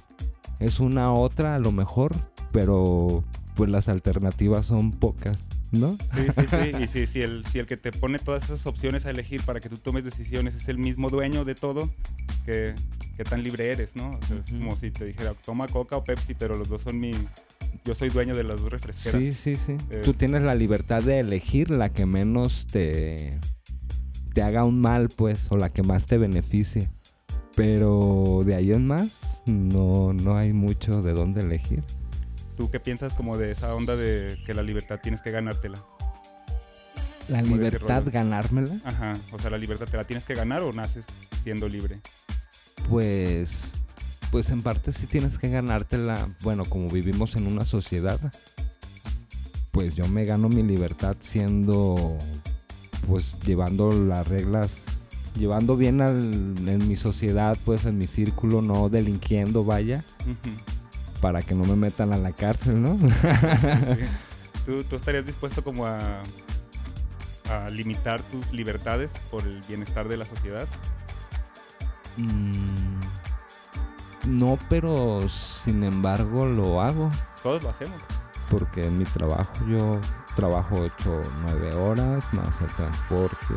Es 0.59 0.79
una 0.79 1.11
otra 1.11 1.55
a 1.55 1.59
lo 1.59 1.73
mejor, 1.73 2.13
pero 2.53 3.25
pues 3.55 3.69
las 3.69 3.89
alternativas 3.89 4.67
son 4.67 4.91
pocas. 4.91 5.37
¿No? 5.79 5.97
Sí, 6.15 6.23
sí, 6.35 6.47
sí. 6.49 6.83
Y 6.83 6.87
si, 6.87 7.07
si, 7.07 7.21
el, 7.21 7.45
si 7.45 7.59
el 7.59 7.67
que 7.67 7.77
te 7.77 7.91
pone 7.91 8.19
todas 8.19 8.43
esas 8.43 8.65
opciones 8.65 9.05
a 9.05 9.11
elegir 9.11 9.43
para 9.43 9.59
que 9.59 9.69
tú 9.69 9.77
tomes 9.77 10.03
decisiones 10.03 10.55
es 10.55 10.67
el 10.67 10.77
mismo 10.77 11.09
dueño 11.09 11.45
de 11.45 11.55
todo, 11.55 11.89
que, 12.45 12.75
tan 13.29 13.43
libre 13.43 13.71
eres, 13.71 13.95
¿no? 13.95 14.19
Es 14.21 14.51
como 14.51 14.75
si 14.75 14.91
te 14.91 15.05
dijera, 15.05 15.33
toma 15.45 15.67
Coca 15.67 15.97
o 15.97 16.03
Pepsi, 16.03 16.33
pero 16.33 16.57
los 16.57 16.69
dos 16.69 16.81
son 16.81 16.99
mi, 16.99 17.11
yo 17.83 17.95
soy 17.95 18.09
dueño 18.09 18.35
de 18.35 18.43
las 18.43 18.61
dos 18.61 18.71
refresqueras. 18.71 19.21
Sí, 19.21 19.31
sí, 19.31 19.55
sí. 19.55 19.77
Eh, 19.89 20.01
Tú 20.03 20.13
tienes 20.13 20.41
la 20.41 20.55
libertad 20.55 21.03
de 21.03 21.19
elegir 21.19 21.69
la 21.69 21.89
que 21.91 22.05
menos 22.05 22.67
te, 22.67 23.39
te 24.33 24.41
haga 24.41 24.65
un 24.65 24.79
mal, 24.79 25.09
pues, 25.09 25.47
o 25.49 25.57
la 25.57 25.69
que 25.69 25.83
más 25.83 26.05
te 26.05 26.17
beneficie. 26.17 26.89
Pero 27.55 28.41
de 28.45 28.55
ahí 28.55 28.71
en 28.71 28.85
más, 28.85 29.41
no, 29.45 30.13
no 30.13 30.37
hay 30.37 30.51
mucho 30.51 31.01
de 31.01 31.13
dónde 31.13 31.41
elegir. 31.41 31.83
¿Tú 32.55 32.71
qué 32.71 32.79
piensas 32.79 33.13
como 33.13 33.37
de 33.37 33.51
esa 33.51 33.73
onda 33.75 33.95
de 33.95 34.37
que 34.45 34.53
la 34.53 34.63
libertad 34.63 34.99
tienes 35.01 35.21
que 35.21 35.31
ganártela? 35.31 35.79
¿La 37.27 37.41
libertad 37.41 38.03
ganármela? 38.05 38.75
Ajá, 38.85 39.13
o 39.31 39.39
sea, 39.39 39.49
la 39.49 39.57
libertad 39.57 39.87
te 39.89 39.97
la 39.97 40.03
tienes 40.03 40.25
que 40.25 40.35
ganar 40.35 40.61
o 40.61 40.71
naces 40.71 41.05
siendo 41.43 41.67
libre. 41.67 41.99
Pues 42.89 43.73
pues 44.35 44.49
en 44.49 44.61
parte 44.61 44.91
sí 44.91 45.07
tienes 45.07 45.37
que 45.37 45.49
ganártela, 45.49 46.27
bueno, 46.43 46.65
como 46.65 46.89
vivimos 46.89 47.37
en 47.37 47.47
una 47.47 47.63
sociedad, 47.63 48.19
pues 49.71 49.95
yo 49.95 50.09
me 50.09 50.25
gano 50.25 50.49
mi 50.49 50.61
libertad 50.61 51.15
siendo, 51.21 52.17
pues 53.07 53.39
llevando 53.45 53.93
las 53.93 54.27
reglas, 54.27 54.79
llevando 55.37 55.77
bien 55.77 56.01
en 56.01 56.87
mi 56.87 56.97
sociedad, 56.97 57.57
pues 57.63 57.85
en 57.85 57.97
mi 57.97 58.07
círculo, 58.07 58.61
no 58.61 58.89
delinquiendo, 58.89 59.63
vaya, 59.63 60.03
para 61.25 61.41
que 61.41 61.55
no 61.55 61.65
me 61.65 61.75
metan 61.75 62.13
a 62.13 62.19
la 62.19 62.33
cárcel, 62.33 62.83
¿no? 62.83 62.99
¿Tú, 64.67 64.83
¿Tú, 64.83 64.95
estarías 64.95 65.25
dispuesto 65.25 65.63
como 65.63 65.87
a, 65.87 66.21
a 67.49 67.69
limitar 67.71 68.21
tus 68.21 68.53
libertades 68.53 69.11
por 69.31 69.41
el 69.41 69.59
bienestar 69.67 70.07
de 70.07 70.17
la 70.17 70.25
sociedad? 70.27 70.67
Mm, 72.17 72.99
no, 74.27 74.59
pero 74.69 75.27
sin 75.27 75.83
embargo 75.83 76.45
lo 76.45 76.79
hago. 76.79 77.11
Todos 77.41 77.63
lo 77.63 77.71
hacemos. 77.71 77.97
Porque 78.51 78.85
en 78.85 78.99
mi 78.99 79.05
trabajo 79.05 79.51
yo 79.67 79.99
trabajo 80.35 80.75
8 80.79 81.11
o 81.11 81.21
9 81.41 81.75
horas 81.75 82.23
más 82.33 82.61
el 82.61 82.67
transporte. 82.67 83.55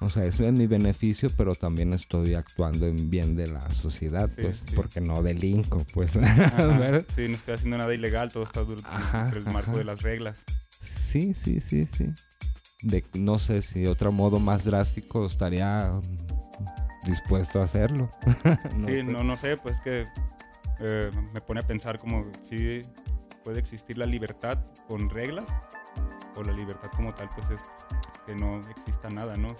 O 0.00 0.08
sea, 0.08 0.24
eso 0.24 0.44
es 0.46 0.52
mi 0.52 0.66
beneficio, 0.66 1.28
pero 1.36 1.54
también 1.54 1.92
estoy 1.92 2.34
actuando 2.34 2.86
en 2.86 3.10
bien 3.10 3.36
de 3.36 3.48
la 3.48 3.70
sociedad, 3.70 4.30
pues, 4.34 4.64
porque 4.74 5.00
no 5.00 5.22
delinco, 5.22 5.84
pues. 5.92 6.12
sí, 7.14 7.28
no 7.28 7.34
estoy 7.34 7.54
haciendo 7.54 7.76
nada 7.76 7.94
ilegal, 7.94 8.32
todo 8.32 8.44
está 8.44 8.64
dentro 8.64 9.42
del 9.42 9.52
marco 9.52 9.76
de 9.76 9.84
las 9.84 10.00
reglas. 10.00 10.42
Sí, 10.80 11.34
sí, 11.34 11.60
sí, 11.60 11.86
sí. 11.92 12.06
De, 12.82 13.04
no 13.12 13.38
sé 13.38 13.60
si 13.60 13.86
otro 13.86 14.10
modo 14.10 14.38
más 14.38 14.64
drástico 14.64 15.26
estaría 15.26 15.92
dispuesto 17.06 17.60
a 17.60 17.64
hacerlo. 17.64 18.10
sí, 18.86 19.02
no, 19.02 19.22
no 19.22 19.36
sé, 19.36 19.58
pues 19.58 19.80
que 19.82 20.06
eh, 20.80 21.10
me 21.34 21.42
pone 21.42 21.60
a 21.60 21.62
pensar 21.62 21.98
como 21.98 22.24
si 22.48 22.80
puede 23.44 23.60
existir 23.60 23.98
la 23.98 24.06
libertad 24.06 24.58
con 24.88 25.10
reglas 25.10 25.46
o 26.36 26.42
la 26.42 26.52
libertad 26.52 26.90
como 26.94 27.14
tal 27.14 27.28
pues 27.34 27.50
es 27.50 27.60
que 28.26 28.34
no 28.34 28.60
exista 28.70 29.08
nada, 29.10 29.34
¿no? 29.36 29.54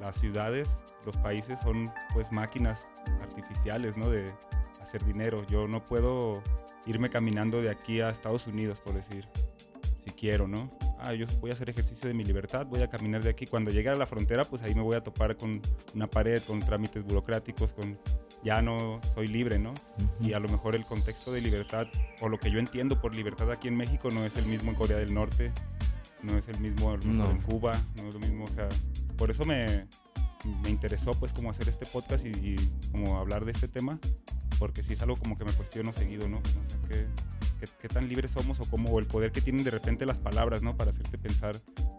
las 0.00 0.16
ciudades, 0.16 0.84
los 1.04 1.16
países 1.16 1.58
son 1.60 1.90
pues 2.12 2.30
máquinas 2.32 2.88
artificiales, 3.22 3.96
¿no? 3.96 4.08
De 4.08 4.32
hacer 4.82 5.04
dinero. 5.04 5.42
Yo 5.46 5.66
no 5.66 5.84
puedo 5.84 6.42
irme 6.86 7.10
caminando 7.10 7.62
de 7.62 7.70
aquí 7.70 8.00
a 8.00 8.10
Estados 8.10 8.46
Unidos, 8.46 8.80
por 8.80 8.94
decir, 8.94 9.26
si 10.04 10.10
quiero, 10.12 10.46
¿no? 10.46 10.70
Ah, 11.00 11.12
yo 11.14 11.26
voy 11.40 11.50
a 11.50 11.54
hacer 11.54 11.70
ejercicio 11.70 12.08
de 12.08 12.14
mi 12.14 12.24
libertad, 12.24 12.66
voy 12.66 12.82
a 12.82 12.88
caminar 12.88 13.22
de 13.22 13.30
aquí. 13.30 13.46
Cuando 13.46 13.70
llegue 13.70 13.88
a 13.88 13.94
la 13.94 14.06
frontera, 14.06 14.44
pues 14.44 14.62
ahí 14.62 14.74
me 14.74 14.82
voy 14.82 14.96
a 14.96 15.02
topar 15.02 15.36
con 15.36 15.60
una 15.94 16.06
pared, 16.06 16.42
con 16.46 16.60
trámites 16.60 17.04
burocráticos, 17.04 17.72
con 17.72 17.98
ya 18.44 18.62
no 18.62 19.00
soy 19.14 19.28
libre, 19.28 19.58
¿no? 19.58 19.74
Y 20.20 20.32
a 20.32 20.38
lo 20.38 20.48
mejor 20.48 20.74
el 20.74 20.84
contexto 20.84 21.32
de 21.32 21.40
libertad, 21.40 21.86
o 22.20 22.28
lo 22.28 22.38
que 22.38 22.50
yo 22.50 22.58
entiendo 22.58 23.00
por 23.00 23.14
libertad 23.14 23.50
aquí 23.50 23.68
en 23.68 23.76
México, 23.76 24.08
no 24.10 24.24
es 24.24 24.36
el 24.36 24.46
mismo 24.46 24.70
en 24.70 24.76
Corea 24.76 24.98
del 24.98 25.12
Norte, 25.12 25.52
no 26.22 26.36
es 26.36 26.48
el 26.48 26.60
mismo 26.60 26.94
en 26.94 27.40
Cuba, 27.42 27.72
no 27.96 28.08
es 28.08 28.14
lo 28.14 28.20
mismo, 28.20 28.44
o 28.44 28.48
sea, 28.48 28.68
por 29.16 29.30
eso 29.30 29.44
me, 29.44 29.86
me 30.62 30.70
interesó 30.70 31.12
pues 31.12 31.32
como 31.32 31.50
hacer 31.50 31.68
este 31.68 31.86
podcast 31.86 32.24
y, 32.26 32.56
como 32.90 33.18
hablar 33.18 33.44
de 33.44 33.52
este 33.52 33.68
tema, 33.68 33.98
porque 34.58 34.82
sí 34.82 34.92
es 34.92 35.02
algo 35.02 35.16
como 35.16 35.36
que 35.36 35.44
me 35.44 35.52
cuestiono 35.52 35.92
seguido, 35.92 36.28
¿no? 36.28 36.38
O 36.38 36.68
sea, 36.68 36.88
que 36.88 37.06
qué, 37.56 37.88
tan 37.88 38.08
libres 38.08 38.32
somos 38.32 38.60
o 38.60 38.64
cómo 38.70 38.98
el 38.98 39.06
poder 39.06 39.32
que 39.32 39.40
tienen 39.40 39.64
de 39.64 39.70
repente 39.70 40.06
las 40.06 40.20
palabras, 40.20 40.62
¿no? 40.62 40.76
Para 40.76 40.90
hacerte 40.90 41.18
pensar 41.18 41.56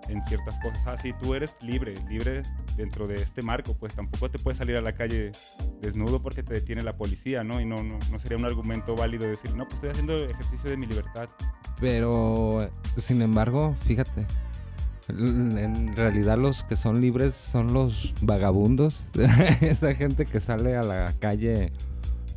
en 0.10 0.22
ciertas 0.24 0.60
cosas. 0.60 0.82
Ah, 0.86 0.98
sí, 0.98 1.14
tú 1.22 1.34
eres 1.36 1.56
libre, 1.62 1.94
libre 2.10 2.42
dentro 2.76 3.08
de 3.08 3.16
este 3.16 3.42
marco, 3.42 3.74
pues 3.74 3.94
tampoco 3.94 4.30
te 4.30 4.40
puedes 4.40 4.58
salir 4.58 4.78
a 4.78 4.82
la 4.82 4.94
calle 4.94 5.32
desnudo 5.82 6.22
porque 6.22 6.44
te 6.44 6.54
detiene 6.54 6.84
la 6.84 6.96
policía, 6.96 7.44
¿no? 7.44 7.60
Y 7.60 7.66
no, 7.66 7.84
no, 7.84 8.00
no 8.12 8.20
sería 8.20 8.38
un 8.38 8.46
argumento 8.46 8.96
válido 8.96 9.28
decir, 9.28 9.56
no, 9.56 9.64
pues 9.66 9.76
estoy 9.76 9.90
haciendo 9.92 10.16
ejercicio 10.16 10.70
de 10.70 10.78
mi 10.78 10.86
libertad. 10.86 11.30
Pero, 11.80 12.60
sin 12.98 13.22
embargo, 13.22 13.76
fíjate, 13.82 14.26
en 15.10 15.96
realidad 15.96 16.38
los 16.38 16.64
que 16.64 16.76
son 16.76 17.02
libres 17.02 17.36
son 17.36 17.74
los 17.74 18.14
vagabundos, 18.22 19.06
esa 19.62 19.96
gente 19.96 20.26
que 20.26 20.40
sale 20.40 20.76
a 20.76 20.84
la 20.84 21.14
calle 21.20 21.72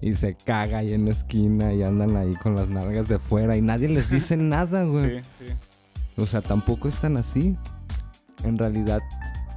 y 0.01 0.15
se 0.15 0.35
caga 0.35 0.79
ahí 0.79 0.93
en 0.93 1.05
la 1.05 1.13
esquina 1.13 1.73
y 1.73 1.83
andan 1.83 2.17
ahí 2.17 2.35
con 2.37 2.55
las 2.55 2.69
nalgas 2.69 3.09
de 3.09 3.19
fuera 3.19 3.57
y 3.57 3.63
nadie 3.63 3.89
les 3.89 4.11
dice 4.11 4.37
nada, 4.39 4.85
güey. 4.85 5.23
Sí, 5.23 5.29
sí. 5.47 5.55
O 6.21 6.27
sea, 6.27 6.41
tampoco 6.41 6.89
están 6.89 7.17
así. 7.17 7.57
En 8.45 8.59
realidad, 8.59 9.01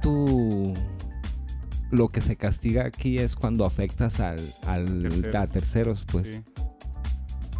tú 0.02 0.74
lo 1.90 2.08
que 2.08 2.20
se 2.20 2.36
castiga 2.36 2.84
aquí 2.84 3.18
es 3.18 3.36
cuando 3.36 3.64
afectas 3.64 4.20
al, 4.20 4.40
a 5.34 5.46
terceros, 5.46 6.04
pues. 6.10 6.42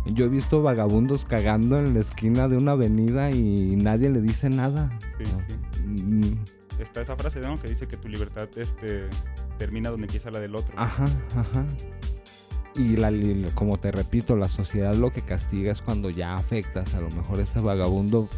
Yo 0.06 0.26
he 0.26 0.28
visto 0.28 0.60
vagabundos 0.60 1.24
cagando 1.24 1.78
en 1.78 1.94
la 1.94 2.00
esquina 2.00 2.46
de 2.46 2.58
una 2.58 2.72
avenida 2.72 3.30
y 3.30 3.76
nadie 3.76 4.10
le 4.10 4.20
dice 4.20 4.50
nada. 4.50 4.90
Sí, 5.18 5.24
sí. 5.24 5.80
Mm. 5.86 6.44
Está 6.78 7.00
esa 7.00 7.16
frase, 7.16 7.40
¿no? 7.40 7.60
Que 7.60 7.68
dice 7.68 7.86
que 7.86 7.96
tu 7.96 8.08
libertad 8.08 8.48
este, 8.56 9.08
termina 9.58 9.90
donde 9.90 10.06
empieza 10.06 10.30
la 10.30 10.40
del 10.40 10.56
otro. 10.56 10.74
Ajá, 10.76 11.06
ajá. 11.36 11.64
Y 12.76 12.96
la, 12.96 13.12
como 13.54 13.78
te 13.78 13.92
repito, 13.92 14.36
la 14.36 14.48
sociedad 14.48 14.94
lo 14.94 15.12
que 15.12 15.22
castiga 15.22 15.72
es 15.72 15.80
cuando 15.80 16.10
ya 16.10 16.36
afectas. 16.36 16.94
A 16.94 17.00
lo 17.00 17.08
mejor 17.10 17.40
ese 17.40 17.60
vagabundo 17.60 18.28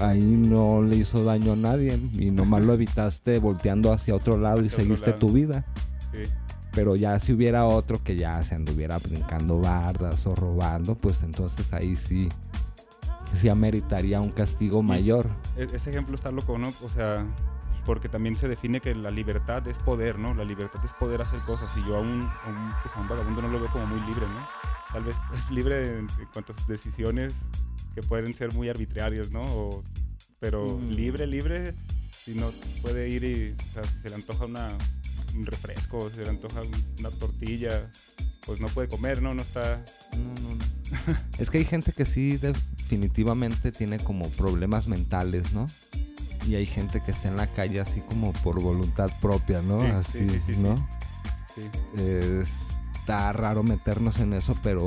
ahí 0.00 0.22
no 0.22 0.82
le 0.82 0.96
hizo 0.96 1.24
daño 1.24 1.52
a 1.52 1.56
nadie 1.56 1.98
y 2.12 2.30
nomás 2.30 2.64
lo 2.64 2.74
evitaste 2.74 3.38
volteando 3.38 3.92
hacia 3.92 4.14
otro 4.14 4.38
lado 4.38 4.62
y 4.62 4.70
seguiste 4.70 5.12
tu 5.12 5.30
vida. 5.30 5.64
Pero 6.72 6.94
ya 6.94 7.18
si 7.18 7.32
hubiera 7.32 7.66
otro 7.66 8.02
que 8.02 8.16
ya 8.16 8.40
se 8.42 8.54
anduviera 8.54 8.98
brincando 8.98 9.58
bardas 9.58 10.24
o 10.26 10.34
robando, 10.34 10.94
pues 10.94 11.22
entonces 11.24 11.72
ahí 11.72 11.96
sí, 11.96 12.28
sí 13.34 13.48
ameritaría 13.48 14.20
un 14.20 14.30
castigo 14.30 14.82
mayor. 14.82 15.28
E-, 15.56 15.64
ese 15.64 15.90
ejemplo 15.90 16.14
está 16.14 16.30
loco, 16.30 16.58
¿no? 16.58 16.68
O 16.68 16.90
sea, 16.90 17.26
porque 17.84 18.08
también 18.08 18.36
se 18.36 18.48
define 18.48 18.80
que 18.80 18.94
la 18.94 19.10
libertad 19.10 19.66
es 19.68 19.78
poder, 19.78 20.18
¿no? 20.18 20.34
La 20.34 20.44
libertad 20.44 20.80
es 20.84 20.92
poder 20.94 21.22
hacer 21.22 21.40
cosas 21.44 21.70
y 21.76 21.86
yo 21.86 21.96
a 21.96 22.00
un, 22.00 22.30
pues 22.82 22.94
a 22.94 23.00
un, 23.00 23.08
vagabundo 23.08 23.42
no 23.42 23.48
lo 23.48 23.60
veo 23.60 23.70
como 23.70 23.86
muy 23.86 24.00
libre, 24.00 24.26
¿no? 24.26 24.46
Tal 24.92 25.04
vez 25.04 25.16
es 25.34 25.50
libre 25.50 25.98
en, 25.98 26.08
cuanto 26.32 26.52
a 26.52 26.56
sus 26.56 26.66
decisiones 26.66 27.34
que 27.94 28.02
pueden 28.02 28.34
ser 28.34 28.52
muy 28.54 28.68
arbitrarias, 28.68 29.30
¿no? 29.30 29.82
pero 30.38 30.78
mm. 30.78 30.90
libre, 30.90 31.26
libre, 31.26 31.74
si 32.10 32.34
no 32.34 32.48
puede 32.80 33.08
ir 33.08 33.24
y, 33.24 33.54
o 33.54 33.72
sea, 33.74 33.84
si 33.84 33.98
se 33.98 34.08
le 34.08 34.14
antoja 34.14 34.46
una, 34.46 34.70
un 35.34 35.46
refresco, 35.46 36.08
si 36.10 36.16
se 36.16 36.24
le 36.24 36.30
antoja 36.30 36.62
una 36.98 37.10
tortilla, 37.10 37.90
pues 38.46 38.60
no 38.60 38.68
puede 38.68 38.88
comer, 38.88 39.22
¿no? 39.22 39.34
No 39.34 39.42
está... 39.42 39.84
No, 40.16 40.34
no, 40.40 40.54
no. 40.54 41.20
es 41.38 41.50
que 41.50 41.58
hay 41.58 41.64
gente 41.64 41.92
que 41.92 42.06
sí 42.06 42.36
definitivamente 42.38 43.70
tiene 43.70 43.98
como 43.98 44.28
problemas 44.30 44.88
mentales, 44.88 45.52
¿no? 45.52 45.66
Y 46.46 46.54
hay 46.54 46.66
gente 46.66 47.00
que 47.00 47.10
está 47.10 47.28
en 47.28 47.36
la 47.36 47.46
calle 47.46 47.80
así 47.80 48.00
como 48.00 48.32
por 48.32 48.60
voluntad 48.60 49.10
propia, 49.20 49.62
¿no? 49.62 49.80
así, 49.82 50.26
¿no? 50.58 50.76
está 51.96 53.32
raro 53.32 53.62
meternos 53.62 54.18
en 54.20 54.32
eso, 54.32 54.56
pero 54.62 54.86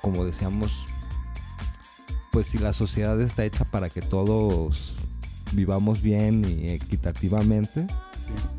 como 0.00 0.24
decíamos, 0.24 0.70
pues 2.30 2.46
si 2.46 2.58
la 2.58 2.72
sociedad 2.72 3.20
está 3.20 3.44
hecha 3.44 3.64
para 3.64 3.88
que 3.88 4.02
todos 4.02 4.94
vivamos 5.52 6.02
bien 6.02 6.44
y 6.44 6.70
equitativamente, 6.70 7.86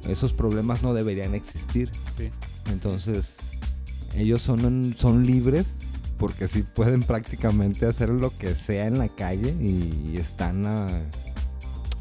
esos 0.07 0.33
problemas 0.33 0.81
no 0.81 0.93
deberían 0.93 1.35
existir. 1.35 1.91
Entonces, 2.71 3.35
ellos 4.15 4.41
son, 4.41 4.95
son 4.97 5.25
libres 5.25 5.65
porque 6.17 6.47
sí 6.47 6.63
pueden 6.63 7.03
prácticamente 7.03 7.85
hacer 7.85 8.09
lo 8.09 8.35
que 8.35 8.55
sea 8.55 8.87
en 8.87 8.97
la 8.97 9.09
calle 9.09 9.53
y 9.59 10.17
están 10.17 10.65
a 10.65 10.87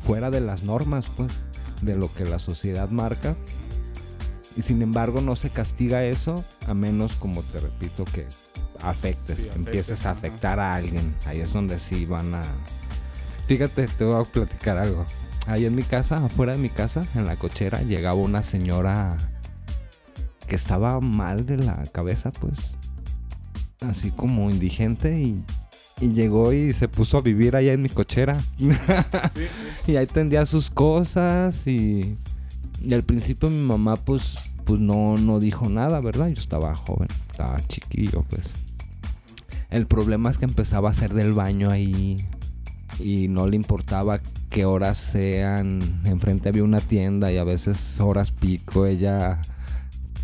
fuera 0.05 0.31
de 0.31 0.41
las 0.41 0.63
normas, 0.63 1.07
pues, 1.17 1.33
de 1.83 1.97
lo 1.97 2.13
que 2.13 2.25
la 2.25 2.39
sociedad 2.39 2.91
marca. 2.91 3.37
Y 4.57 4.63
sin 4.63 4.83
embargo 4.83 5.21
no 5.21 5.35
se 5.35 5.51
castiga 5.51 6.05
eso 6.05 6.45
a 6.69 6.75
menos, 6.75 7.15
como 7.15 7.43
te 7.43 7.59
repito, 7.59 8.05
que 8.05 8.27
afectes, 8.83 9.39
empieces 9.57 10.07
a 10.07 10.11
afectar 10.11 10.61
a 10.61 10.75
alguien. 10.75 11.15
Ahí 11.27 11.41
es 11.41 11.53
donde 11.53 11.81
sí 11.81 12.07
van 12.07 12.35
a... 12.35 12.45
Fíjate, 13.49 13.89
te 13.89 14.05
voy 14.05 14.23
a 14.23 14.25
platicar 14.25 14.79
algo. 14.79 15.05
Ahí 15.47 15.67
en 15.67 15.75
mi 15.75 15.83
casa, 15.83 16.25
afuera 16.25 16.53
de 16.53 16.59
mi 16.59 16.71
casa, 16.71 17.03
en 17.15 17.27
la 17.27 17.37
cochera, 17.37 17.83
llegaba 17.83 18.15
una 18.15 18.43
señora 18.43 19.19
que 20.47 20.57
estaba 20.57 21.01
mal 21.01 21.47
de 21.47 21.59
la 21.59 21.83
cabeza, 21.93 22.31
pues. 22.31 22.77
Así 23.81 24.11
como 24.11 24.51
indigente 24.51 25.19
y 25.19 25.45
y 26.01 26.13
llegó 26.13 26.53
y 26.53 26.73
se 26.73 26.89
puso 26.89 27.19
a 27.19 27.21
vivir 27.21 27.57
allá 27.57 27.73
en 27.73 27.83
mi 27.83 27.89
cochera. 27.89 28.39
y 29.87 29.97
ahí 29.97 30.07
tendía 30.07 30.47
sus 30.47 30.71
cosas 30.71 31.67
y, 31.67 32.17
y 32.83 32.95
al 32.95 33.03
principio 33.03 33.49
mi 33.49 33.63
mamá 33.63 33.97
pues, 33.97 34.37
pues 34.65 34.81
no, 34.81 35.17
no 35.19 35.41
dijo 35.41 35.69
nada, 35.69 36.01
¿verdad? 36.01 36.29
Yo 36.29 36.41
estaba 36.41 36.75
joven, 36.75 37.09
estaba 37.31 37.61
chiquillo 37.67 38.25
pues. 38.29 38.55
El 39.71 39.87
problema 39.87 40.31
es 40.31 40.39
que 40.39 40.45
empezaba 40.45 40.89
a 40.89 40.93
hacer 40.93 41.15
del 41.15 41.33
baño 41.33 41.71
ahí 41.71 42.25
y 43.01 43.29
no 43.29 43.49
le 43.49 43.57
importaba 43.57 44.21
qué 44.51 44.65
horas 44.65 44.99
sean. 44.99 46.03
Enfrente 46.05 46.49
había 46.49 46.63
una 46.65 46.81
tienda 46.81 47.33
y 47.33 47.39
a 47.39 47.45
veces 47.45 48.01
horas 48.01 48.31
pico 48.31 48.87
ella 48.87 49.41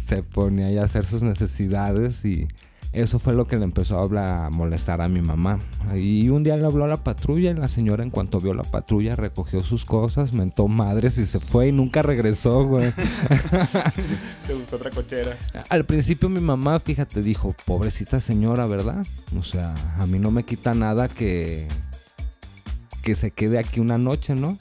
se 0.08 0.22
ponía 0.22 0.66
ahí 0.66 0.78
a 0.78 0.84
hacer 0.84 1.06
sus 1.06 1.22
necesidades 1.22 2.24
y 2.24 2.48
Eso 2.92 3.20
fue 3.20 3.35
lo 3.35 3.47
que 3.47 3.56
le 3.56 3.62
empezó 3.62 3.99
a, 3.99 4.02
hablar, 4.02 4.47
a 4.47 4.50
molestar 4.50 5.00
a 5.00 5.09
mi 5.09 5.23
mamá. 5.23 5.61
Y 5.94 6.28
un 6.28 6.42
día 6.42 6.56
le 6.56 6.66
habló 6.66 6.85
a 6.85 6.88
la 6.88 6.97
patrulla 6.97 7.50
y 7.50 7.54
la 7.54 7.68
señora 7.68 8.02
en 8.02 8.11
cuanto 8.11 8.40
vio 8.40 8.52
la 8.52 8.64
patrulla 8.64 9.14
recogió 9.14 9.62
sus 9.62 9.85
cosas, 9.85 10.32
mentó 10.32 10.66
madres 10.66 11.16
y 11.18 11.25
se 11.25 11.38
fue 11.38 11.68
y 11.68 11.73
nunca 11.73 12.02
regresó, 12.02 12.64
güey. 12.64 12.92
Te 14.47 14.54
gustó 14.54 14.76
otra 14.76 14.90
cochera. 14.90 15.37
Al 15.68 15.85
principio 15.85 16.28
mi 16.28 16.40
mamá, 16.40 16.80
fíjate, 16.80 17.23
dijo, 17.23 17.54
pobrecita 17.64 18.20
señora, 18.20 18.66
¿verdad? 18.66 19.06
O 19.38 19.44
sea, 19.44 19.75
a 19.99 20.06
mí 20.06 20.18
no 20.18 20.32
me 20.32 20.42
quita 20.42 20.75
nada 20.75 21.06
que, 21.06 21.68
que 23.04 23.14
se 23.14 23.30
quede 23.30 23.61
aquí 23.61 23.78
una 23.78 23.99
noche, 23.99 24.35
¿no? 24.35 24.59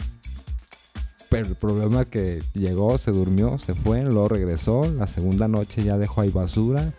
Pero 1.29 1.48
el 1.48 1.55
problema 1.55 2.01
es 2.01 2.07
que 2.07 2.41
llegó, 2.53 2.98
se 2.98 3.12
durmió, 3.12 3.59
se 3.59 3.75
fue, 3.75 4.03
luego 4.03 4.29
regresó. 4.29 4.86
La 4.86 5.05
segunda 5.05 5.48
noche 5.48 5.83
ya 5.83 5.98
dejó 5.98 6.21
ahí 6.21 6.29
basura. 6.29 6.91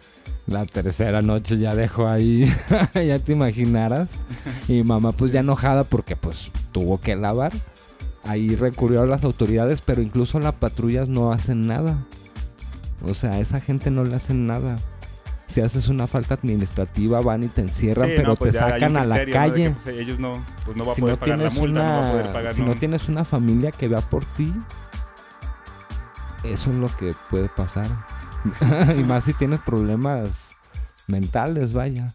La 0.50 0.66
tercera 0.66 1.23
noche 1.23 1.59
ya 1.59 1.76
dejó 1.76 2.09
ahí, 2.09 2.52
ya 2.95 3.19
te 3.21 3.33
imaginarás. 3.33 4.09
Y 4.66 4.83
mamá 4.83 5.12
pues 5.12 5.30
ya 5.33 5.40
enojada 5.40 5.85
porque 5.85 6.16
pues 6.16 6.50
tuvo 6.73 7.00
que 7.00 7.14
lavar. 7.14 7.52
Ahí 8.25 8.57
recurrió 8.57 9.02
a 9.02 9.07
las 9.07 9.23
autoridades, 9.25 9.80
pero 9.80 10.02
incluso 10.02 10.40
las 10.40 10.54
patrullas 10.54 11.09
no 11.09 11.33
hacen 11.33 11.66
nada. 11.66 12.04
O 13.07 13.14
sea, 13.14 13.33
a 13.33 13.38
esa 13.38 13.61
gente 13.61 13.90
no 13.90 14.04
le 14.04 14.16
hacen 14.16 14.47
nada. 14.47 14.76
Si 15.47 15.61
haces 15.61 15.88
una 15.88 16.07
falta 16.07 16.35
administrativa, 16.35 17.21
van 17.21 17.45
y 17.45 17.49
te 17.49 17.61
encierran, 17.62 18.09
Sí, 18.09 18.14
pero 18.16 18.28
no, 18.30 18.37
pues 18.37 18.52
te 18.52 18.59
sacan 18.59 18.97
a 18.97 19.04
la 19.04 19.25
calle. 19.26 19.71
pues, 19.83 19.97
ellos 19.97 20.19
no, 20.19 20.33
pues 20.64 20.76
no 20.76 20.85
va 20.85 20.92
a 20.92 20.95
si 20.95 21.00
poder 21.00 21.19
no 21.19 21.25
tienes 21.25 21.57
una, 21.57 22.52
si 22.52 22.62
no 22.62 22.75
tienes 22.75 23.09
una 23.09 23.25
familia 23.25 23.71
que 23.73 23.88
vea 23.88 24.00
por 24.00 24.25
ti, 24.25 24.52
eso 26.45 26.71
es 26.71 26.76
lo 26.76 26.88
que 26.97 27.14
puede 27.30 27.49
pasar. 27.49 27.87
y 28.99 29.04
más 29.04 29.25
si 29.25 29.35
tienes 29.35 29.61
problemas 29.61 30.56
mentales, 31.06 31.73
vaya. 31.73 32.14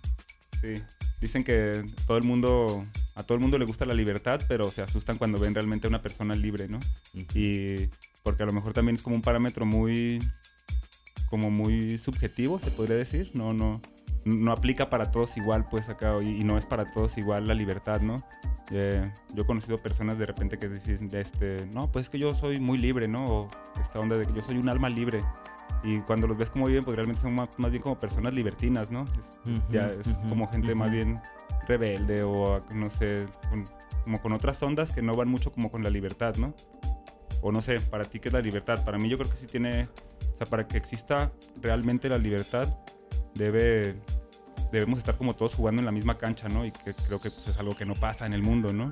Sí. 0.62 0.76
Dicen 1.22 1.44
que 1.44 1.84
todo 2.06 2.18
el 2.18 2.24
mundo, 2.24 2.84
a 3.16 3.24
todo 3.24 3.36
el 3.36 3.42
mundo 3.42 3.58
le 3.58 3.66
gusta 3.66 3.86
la 3.86 3.94
libertad, 3.94 4.42
pero 4.48 4.70
se 4.70 4.82
asustan 4.82 5.18
cuando 5.18 5.40
ven 5.40 5.56
realmente 5.56 5.88
a 5.88 5.90
una 5.90 6.02
persona 6.02 6.36
libre, 6.36 6.68
¿no? 6.68 6.80
Y 7.34 7.90
porque 8.24 8.44
a 8.44 8.46
lo 8.46 8.52
mejor 8.52 8.74
también 8.74 8.96
es 8.96 9.02
como 9.02 9.16
un 9.16 9.22
parámetro 9.22 9.66
muy, 9.66 10.20
como 11.30 11.50
muy 11.50 11.98
subjetivo, 11.98 12.60
se 12.60 12.72
podría 12.72 12.98
decir. 12.98 13.32
No, 13.34 13.54
no, 13.54 13.82
no 14.26 14.52
aplica 14.52 14.90
para 14.90 15.12
todos 15.12 15.38
igual, 15.38 15.68
pues 15.70 15.90
acá, 15.90 16.14
y, 16.22 16.42
y 16.42 16.44
no 16.44 16.58
es 16.58 16.66
para 16.66 16.86
todos 16.86 17.18
igual 17.18 17.48
la 17.48 17.54
libertad, 17.54 18.02
¿no? 18.02 18.18
Eh, 18.72 19.12
yo 19.34 19.44
he 19.44 19.46
conocido 19.46 19.78
personas 19.78 20.18
de 20.18 20.26
repente 20.26 20.58
que 20.58 20.68
dicen, 20.68 21.10
este, 21.14 21.68
no, 21.74 21.92
pues 21.92 22.08
es 22.08 22.10
que 22.10 22.20
yo 22.20 22.34
soy 22.34 22.60
muy 22.60 22.78
libre, 22.78 23.08
¿no? 23.08 23.28
O 23.28 23.50
esta 23.82 24.00
onda 24.00 24.18
de 24.18 24.26
que 24.26 24.34
yo 24.34 24.42
soy 24.42 24.58
un 24.58 24.70
alma 24.70 24.90
libre. 24.90 25.22
Y 25.84 26.00
cuando 26.00 26.26
los 26.28 26.38
ves 26.38 26.50
como 26.50 26.66
viven, 26.66 26.84
pues 26.84 26.96
realmente 26.96 27.22
son 27.22 27.36
más, 27.36 27.50
más 27.58 27.70
bien 27.72 27.84
como 27.84 27.98
personas 27.98 28.34
libertinas, 28.34 28.90
¿no? 28.92 29.06
Es- 29.06 29.38
Ujú, 29.52 29.72
ya 29.72 29.92
es 29.92 30.08
ujú, 30.08 30.30
como 30.30 30.48
gente 30.52 30.74
más 30.74 30.88
ujú. 30.88 30.96
bien 30.98 31.22
rebelde 31.68 32.24
o 32.24 32.64
no 32.74 32.90
sé, 32.90 33.26
con- 33.50 33.66
como 34.04 34.22
con 34.22 34.34
otras 34.34 34.62
ondas 34.64 34.92
que 34.92 35.02
no 35.02 35.16
van 35.16 35.28
mucho 35.28 35.52
como 35.52 35.70
con 35.72 35.84
la 35.84 35.90
libertad, 35.90 36.36
¿no? 36.38 36.54
O 37.42 37.52
no 37.52 37.62
sé, 37.62 37.80
para 37.82 38.04
ti 38.06 38.20
qué 38.20 38.30
es 38.30 38.34
la 38.34 38.42
libertad. 38.42 38.84
Para 38.84 38.98
mí 38.98 39.10
yo 39.10 39.18
creo 39.18 39.30
que 39.30 39.38
sí 39.38 39.46
tiene, 39.48 39.88
o 40.34 40.38
sea, 40.38 40.48
para 40.48 40.68
que 40.68 40.78
exista 40.78 41.32
realmente 41.62 42.10
la 42.10 42.18
libertad, 42.18 42.68
debe, 43.36 43.96
debemos 44.72 45.00
estar 45.00 45.16
como 45.18 45.34
todos 45.34 45.54
jugando 45.56 45.82
en 45.82 45.86
la 45.86 45.92
misma 45.92 46.18
cancha, 46.18 46.50
¿no? 46.50 46.66
Y 46.66 46.72
que 46.72 46.94
creo 46.94 47.20
que 47.22 47.32
pues, 47.32 47.48
es 47.48 47.58
algo 47.58 47.76
que 47.76 47.86
no 47.86 47.94
pasa 47.94 48.26
en 48.26 48.34
el 48.34 48.42
mundo, 48.42 48.74
¿no? 48.74 48.86
No, 48.86 48.92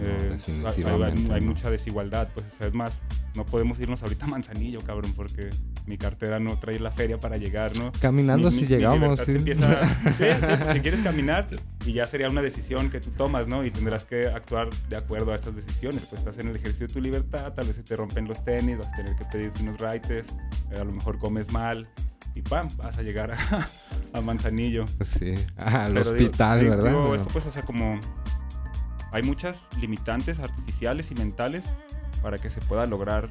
Eh, 0.00 0.16
hay- 0.18 0.22
hay, 0.22 0.28
definitivamente 0.30 1.32
hay 1.32 1.40
no. 1.40 1.46
mucha 1.48 1.70
desigualdad, 1.70 2.28
pues 2.34 2.46
o 2.54 2.58
sea, 2.58 2.66
es 2.66 2.74
más, 2.74 3.02
no 3.34 3.44
podemos 3.44 3.78
irnos 3.80 4.02
ahorita 4.02 4.24
a 4.24 4.28
Manzanillo, 4.28 4.80
cabrón, 4.80 5.12
porque 5.14 5.50
mi 5.86 5.98
cartera 5.98 6.38
no 6.40 6.56
trae 6.58 6.78
la 6.78 6.90
feria 6.90 7.18
para 7.18 7.36
llegar, 7.36 7.76
¿no? 7.78 7.92
Caminando 8.00 8.50
Mi- 8.50 8.54
si 8.56 8.62
mi- 8.62 8.68
mi 8.68 8.76
llegamos, 8.76 9.00
libertad 9.00 9.24
sí. 9.26 9.32
empieza- 9.32 9.84
sí, 10.04 10.24
sí, 10.40 10.46
pues, 10.58 10.72
si 10.72 10.80
quieres 10.80 11.00
caminar 11.02 11.46
y 11.84 11.92
ya 11.92 12.06
sería 12.06 12.28
una 12.28 12.42
decisión 12.42 12.90
que 12.90 13.00
tú 13.00 13.10
tomas, 13.10 13.46
¿no? 13.48 13.64
Y 13.64 13.70
tendrás 13.70 14.04
que 14.04 14.26
actuar 14.26 14.70
de 14.88 14.96
acuerdo 14.96 15.32
a 15.32 15.34
estas 15.36 15.54
decisiones. 15.54 16.06
Pues 16.06 16.20
estás 16.22 16.38
en 16.38 16.48
el 16.48 16.56
ejercicio 16.56 16.86
de 16.88 16.92
tu 16.92 17.00
libertad, 17.00 17.52
tal 17.52 17.66
vez 17.66 17.76
se 17.76 17.82
te 17.82 17.94
rompen 17.96 18.26
los 18.26 18.44
tenis, 18.44 18.78
vas 18.78 18.88
a 18.92 18.96
tener 18.96 19.14
que 19.16 19.24
pedirte 19.26 19.62
unos 19.62 19.78
raites, 19.80 20.26
eh, 20.72 20.80
a 20.80 20.84
lo 20.84 20.92
mejor 20.92 21.18
comes 21.18 21.52
mal 21.52 21.86
y 22.36 22.42
¡pam! 22.42 22.68
vas 22.76 22.96
a 22.98 23.02
llegar 23.02 23.32
a, 23.32 23.66
a 24.12 24.20
Manzanillo. 24.20 24.86
Sí, 25.02 25.34
al 25.56 25.94
Pero 25.94 26.10
hospital, 26.10 26.60
digo- 26.60 26.70
¿verdad? 26.76 26.90
digo 26.90 27.14
esto, 27.14 27.28
pues, 27.32 27.46
o 27.46 27.50
sea, 27.52 27.62
como 27.64 27.98
hay 29.12 29.22
muchas 29.22 29.68
limitantes 29.80 30.38
artificiales 30.38 31.10
y 31.10 31.14
mentales 31.14 31.64
para 32.22 32.38
que 32.38 32.50
se 32.50 32.60
pueda 32.60 32.86
lograr 32.86 33.30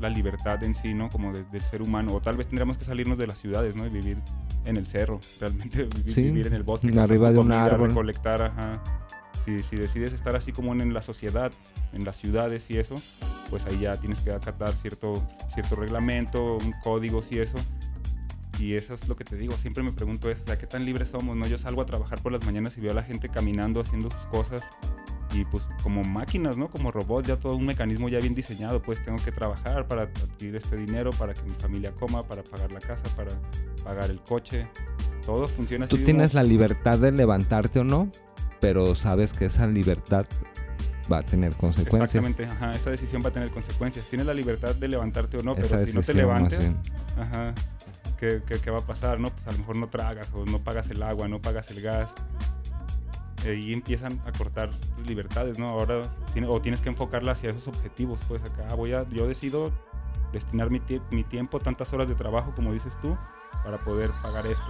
la 0.00 0.08
libertad 0.10 0.62
en 0.64 0.74
sí, 0.74 0.92
¿no? 0.92 1.08
Como 1.08 1.32
de- 1.32 1.44
del 1.44 1.62
ser 1.62 1.80
humano. 1.82 2.14
O 2.14 2.20
tal 2.20 2.36
vez 2.36 2.46
tendríamos 2.48 2.76
que 2.78 2.84
salirnos 2.84 3.16
de 3.16 3.26
las 3.26 3.38
ciudades, 3.38 3.76
¿no? 3.76 3.86
Y 3.86 3.90
vivir 3.90 4.18
en 4.64 4.76
el 4.76 4.86
cerro, 4.86 5.20
realmente 5.40 5.84
vivir, 5.96 6.12
Sí, 6.12 6.22
vivir 6.22 6.46
en 6.48 6.54
el 6.54 6.62
bosque. 6.64 6.88
arriba 6.98 7.30
de 7.32 7.38
un 7.38 7.52
árbol. 7.52 7.88
Recolectar, 7.90 8.42
ajá. 8.42 8.82
Si, 9.44 9.60
si 9.60 9.76
decides 9.76 10.12
estar 10.12 10.34
así 10.36 10.52
como 10.52 10.72
en 10.72 10.92
la 10.94 11.02
sociedad, 11.02 11.52
en 11.92 12.04
las 12.04 12.16
ciudades 12.16 12.64
y 12.70 12.78
eso, 12.78 13.00
pues 13.50 13.66
ahí 13.66 13.80
ya 13.80 13.94
tienes 13.96 14.20
que 14.20 14.32
acatar 14.32 14.72
cierto, 14.72 15.14
cierto 15.52 15.76
reglamento, 15.76 16.56
un 16.56 16.72
códigos 16.82 17.30
y 17.30 17.38
eso. 17.40 17.56
Y 18.58 18.74
eso 18.74 18.94
es 18.94 19.08
lo 19.08 19.16
que 19.16 19.24
te 19.24 19.36
digo, 19.36 19.54
siempre 19.54 19.82
me 19.82 19.92
pregunto 19.92 20.30
eso, 20.30 20.42
o 20.42 20.46
sea, 20.46 20.58
¿qué 20.58 20.66
tan 20.66 20.84
libres 20.84 21.08
somos? 21.08 21.36
¿no? 21.36 21.46
Yo 21.46 21.58
salgo 21.58 21.82
a 21.82 21.86
trabajar 21.86 22.20
por 22.22 22.32
las 22.32 22.44
mañanas 22.44 22.76
y 22.78 22.80
veo 22.80 22.92
a 22.92 22.94
la 22.94 23.02
gente 23.02 23.28
caminando, 23.28 23.80
haciendo 23.80 24.10
sus 24.10 24.22
cosas 24.26 24.62
y 25.32 25.44
pues 25.46 25.66
como 25.82 26.02
máquinas, 26.04 26.56
¿no? 26.56 26.68
Como 26.70 26.92
robots, 26.92 27.26
ya 27.26 27.36
todo 27.36 27.56
un 27.56 27.66
mecanismo 27.66 28.08
ya 28.08 28.20
bien 28.20 28.34
diseñado, 28.34 28.80
pues 28.80 29.02
tengo 29.04 29.18
que 29.22 29.32
trabajar 29.32 29.88
para 29.88 30.02
adquirir 30.02 30.54
este 30.56 30.76
dinero, 30.76 31.10
para 31.10 31.34
que 31.34 31.42
mi 31.42 31.54
familia 31.54 31.92
coma, 31.92 32.22
para 32.22 32.44
pagar 32.44 32.70
la 32.70 32.78
casa, 32.78 33.02
para 33.16 33.32
pagar 33.82 34.10
el 34.10 34.20
coche, 34.20 34.68
todo 35.26 35.48
funciona 35.48 35.86
así. 35.86 35.90
Tú 35.90 35.96
como- 35.96 36.04
tienes 36.06 36.34
la 36.34 36.44
libertad 36.44 36.98
de 36.98 37.10
levantarte 37.10 37.80
o 37.80 37.84
no, 37.84 38.08
pero 38.60 38.94
sabes 38.94 39.32
que 39.32 39.46
esa 39.46 39.66
libertad 39.66 40.26
va 41.12 41.18
a 41.18 41.22
tener 41.22 41.54
consecuencias. 41.56 42.14
Exactamente, 42.14 42.44
ajá, 42.46 42.74
esa 42.74 42.90
decisión 42.90 43.22
va 43.22 43.28
a 43.28 43.32
tener 43.32 43.50
consecuencias. 43.50 44.06
Tienes 44.06 44.26
la 44.26 44.34
libertad 44.34 44.74
de 44.74 44.88
levantarte 44.88 45.38
o 45.38 45.42
no, 45.42 45.52
Esa 45.52 45.62
pero 45.62 45.86
si 45.86 45.92
no 45.94 46.02
te 46.02 46.12
bien. 46.12 46.76
Ajá. 47.18 47.54
¿Qué, 48.18 48.42
qué, 48.46 48.60
qué 48.60 48.70
va 48.70 48.78
a 48.78 48.86
pasar? 48.86 49.18
No, 49.20 49.28
pues 49.30 49.46
a 49.46 49.52
lo 49.52 49.58
mejor 49.58 49.76
no 49.76 49.88
tragas 49.88 50.32
o 50.34 50.44
no 50.44 50.58
pagas 50.60 50.88
el 50.90 51.02
agua, 51.02 51.28
no 51.28 51.40
pagas 51.40 51.70
el 51.70 51.82
gas. 51.82 52.12
Eh, 53.44 53.60
y 53.62 53.72
empiezan 53.74 54.18
a 54.26 54.32
cortar 54.32 54.70
tus 54.70 55.06
libertades, 55.06 55.58
¿no? 55.58 55.68
Ahora 55.68 56.00
tiene- 56.32 56.46
o 56.48 56.60
tienes 56.62 56.80
que 56.80 56.88
enfocarla 56.88 57.32
hacia 57.32 57.50
esos 57.50 57.68
objetivos, 57.68 58.20
pues 58.26 58.42
acá 58.42 58.74
voy 58.74 58.94
a, 58.94 59.06
yo 59.10 59.26
decido 59.28 59.70
destinar 60.32 60.70
mi, 60.70 60.80
tie- 60.80 61.02
mi 61.10 61.24
tiempo, 61.24 61.60
tantas 61.60 61.92
horas 61.92 62.08
de 62.08 62.14
trabajo, 62.14 62.52
como 62.56 62.72
dices 62.72 62.94
tú, 63.02 63.14
para 63.62 63.78
poder 63.84 64.10
pagar 64.22 64.46
esto. 64.46 64.64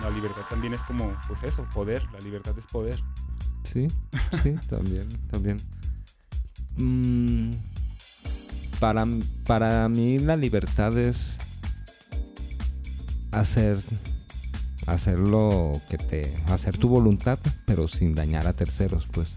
La 0.00 0.10
libertad 0.10 0.42
también 0.50 0.74
es 0.74 0.82
como, 0.84 1.16
pues 1.28 1.42
eso, 1.42 1.66
poder, 1.74 2.02
la 2.12 2.18
libertad 2.20 2.56
es 2.58 2.66
poder. 2.66 2.98
Sí, 3.64 3.88
sí, 4.42 4.54
también, 4.70 5.08
también. 5.30 5.56
Mm, 6.76 7.52
para, 8.84 9.06
para 9.46 9.88
mí 9.88 10.18
la 10.18 10.36
libertad 10.36 10.98
es 10.98 11.38
hacer 13.32 13.78
hacer 14.86 15.18
lo 15.18 15.72
que 15.88 15.96
te 15.96 16.30
hacer 16.48 16.76
tu 16.76 16.90
voluntad, 16.90 17.38
pero 17.64 17.88
sin 17.88 18.14
dañar 18.14 18.46
a 18.46 18.52
terceros, 18.52 19.06
pues. 19.10 19.32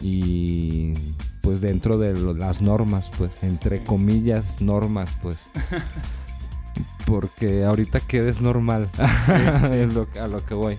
Y 0.00 0.94
pues 1.42 1.60
dentro 1.60 1.98
de 1.98 2.14
lo- 2.14 2.32
las 2.32 2.62
normas, 2.62 3.10
pues, 3.18 3.30
entre 3.42 3.84
comillas, 3.84 4.62
normas, 4.62 5.10
pues. 5.20 5.36
Porque 7.04 7.64
ahorita 7.64 8.00
quedes 8.00 8.40
normal, 8.40 8.88
es 9.74 9.92
lo- 9.92 10.08
a 10.18 10.28
lo 10.28 10.42
que 10.46 10.54
voy. 10.54 10.78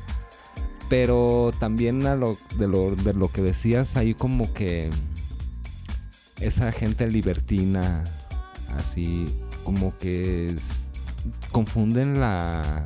Pero 0.89 1.51
también 1.59 2.07
a 2.07 2.15
lo, 2.15 2.39
de, 2.57 2.67
lo, 2.67 2.95
de 2.95 3.13
lo 3.13 3.27
que 3.27 3.43
decías, 3.43 3.95
ahí 3.97 4.15
como 4.15 4.51
que 4.51 4.89
esa 6.39 6.71
gente 6.71 7.09
libertina, 7.09 8.03
así 8.77 9.27
como 9.63 9.97
que 9.97 10.47
es- 10.47 10.87
confunden 11.51 12.19
la, 12.19 12.85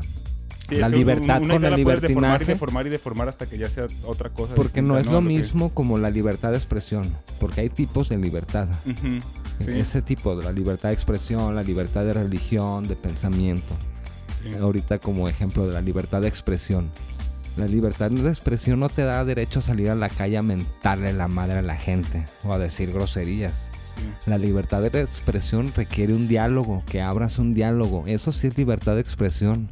Sí, 0.69 0.75
la 0.75 0.89
libertad 0.89 1.41
una 1.41 1.53
con 1.55 1.63
el 1.65 1.71
la 1.71 1.77
puedes 1.83 2.01
deformar 2.01 2.07
y 2.07 2.12
libertinaje. 2.43 2.45
deformar 2.45 2.88
y 2.88 2.89
deformar 2.89 3.29
hasta 3.29 3.45
que 3.45 3.57
ya 3.57 3.69
sea 3.69 3.88
otra 4.05 4.29
cosa. 4.31 4.53
Porque 4.53 4.81
no 4.81 4.97
es 4.97 5.05
lo 5.05 5.19
que- 5.19 5.25
mismo 5.27 5.69
como 5.73 5.97
la 5.97 6.10
libertad 6.10 6.51
de 6.51 6.57
expresión, 6.57 7.03
porque 7.39 7.62
hay 7.62 7.69
tipos 7.69 8.10
de 8.10 8.17
libertad. 8.17 8.67
Sí, 8.86 9.65
Ese 9.67 10.01
tipo 10.03 10.36
de 10.36 10.43
la 10.43 10.51
libertad 10.51 10.89
de 10.89 10.95
expresión, 10.95 11.55
la 11.55 11.63
libertad 11.63 12.03
de 12.03 12.13
religión, 12.13 12.83
de 12.88 12.95
pensamiento. 12.95 13.73
sí. 14.43 14.51
Ahorita 14.62 14.99
como 14.99 15.27
ejemplo 15.29 15.65
de 15.65 15.73
la 15.73 15.81
libertad 15.81 16.21
de 16.21 16.27
expresión. 16.27 16.91
La 17.58 17.65
libertad 17.65 18.12
de 18.12 18.30
expresión 18.30 18.80
no 18.80 18.88
te 18.88 19.02
da 19.02 19.26
derecho 19.26 19.60
a 19.60 19.63
salir 19.63 19.89
a 19.89 19.96
la 19.96 20.10
calle 20.10 20.38
a 20.38 20.43
mentarle 20.43 21.12
la 21.13 21.28
madre 21.28 21.58
a 21.58 21.62
la 21.63 21.76
gente 21.76 22.24
o 22.43 22.54
a 22.54 22.60
decir 22.60 22.93
groserías. 22.93 23.54
Sí. 23.96 24.30
La 24.30 24.38
libertad 24.38 24.84
de 24.84 25.02
expresión 25.02 25.74
requiere 25.76 26.13
un 26.13 26.28
diálogo, 26.28 26.84
que 26.86 27.02
abras 27.02 27.39
un 27.39 27.56
diálogo. 27.56 28.04
Eso 28.06 28.32
sí 28.32 28.48
es 28.48 28.58
libertad 28.60 28.93
de 28.93 29.02
expresión. 29.02 29.70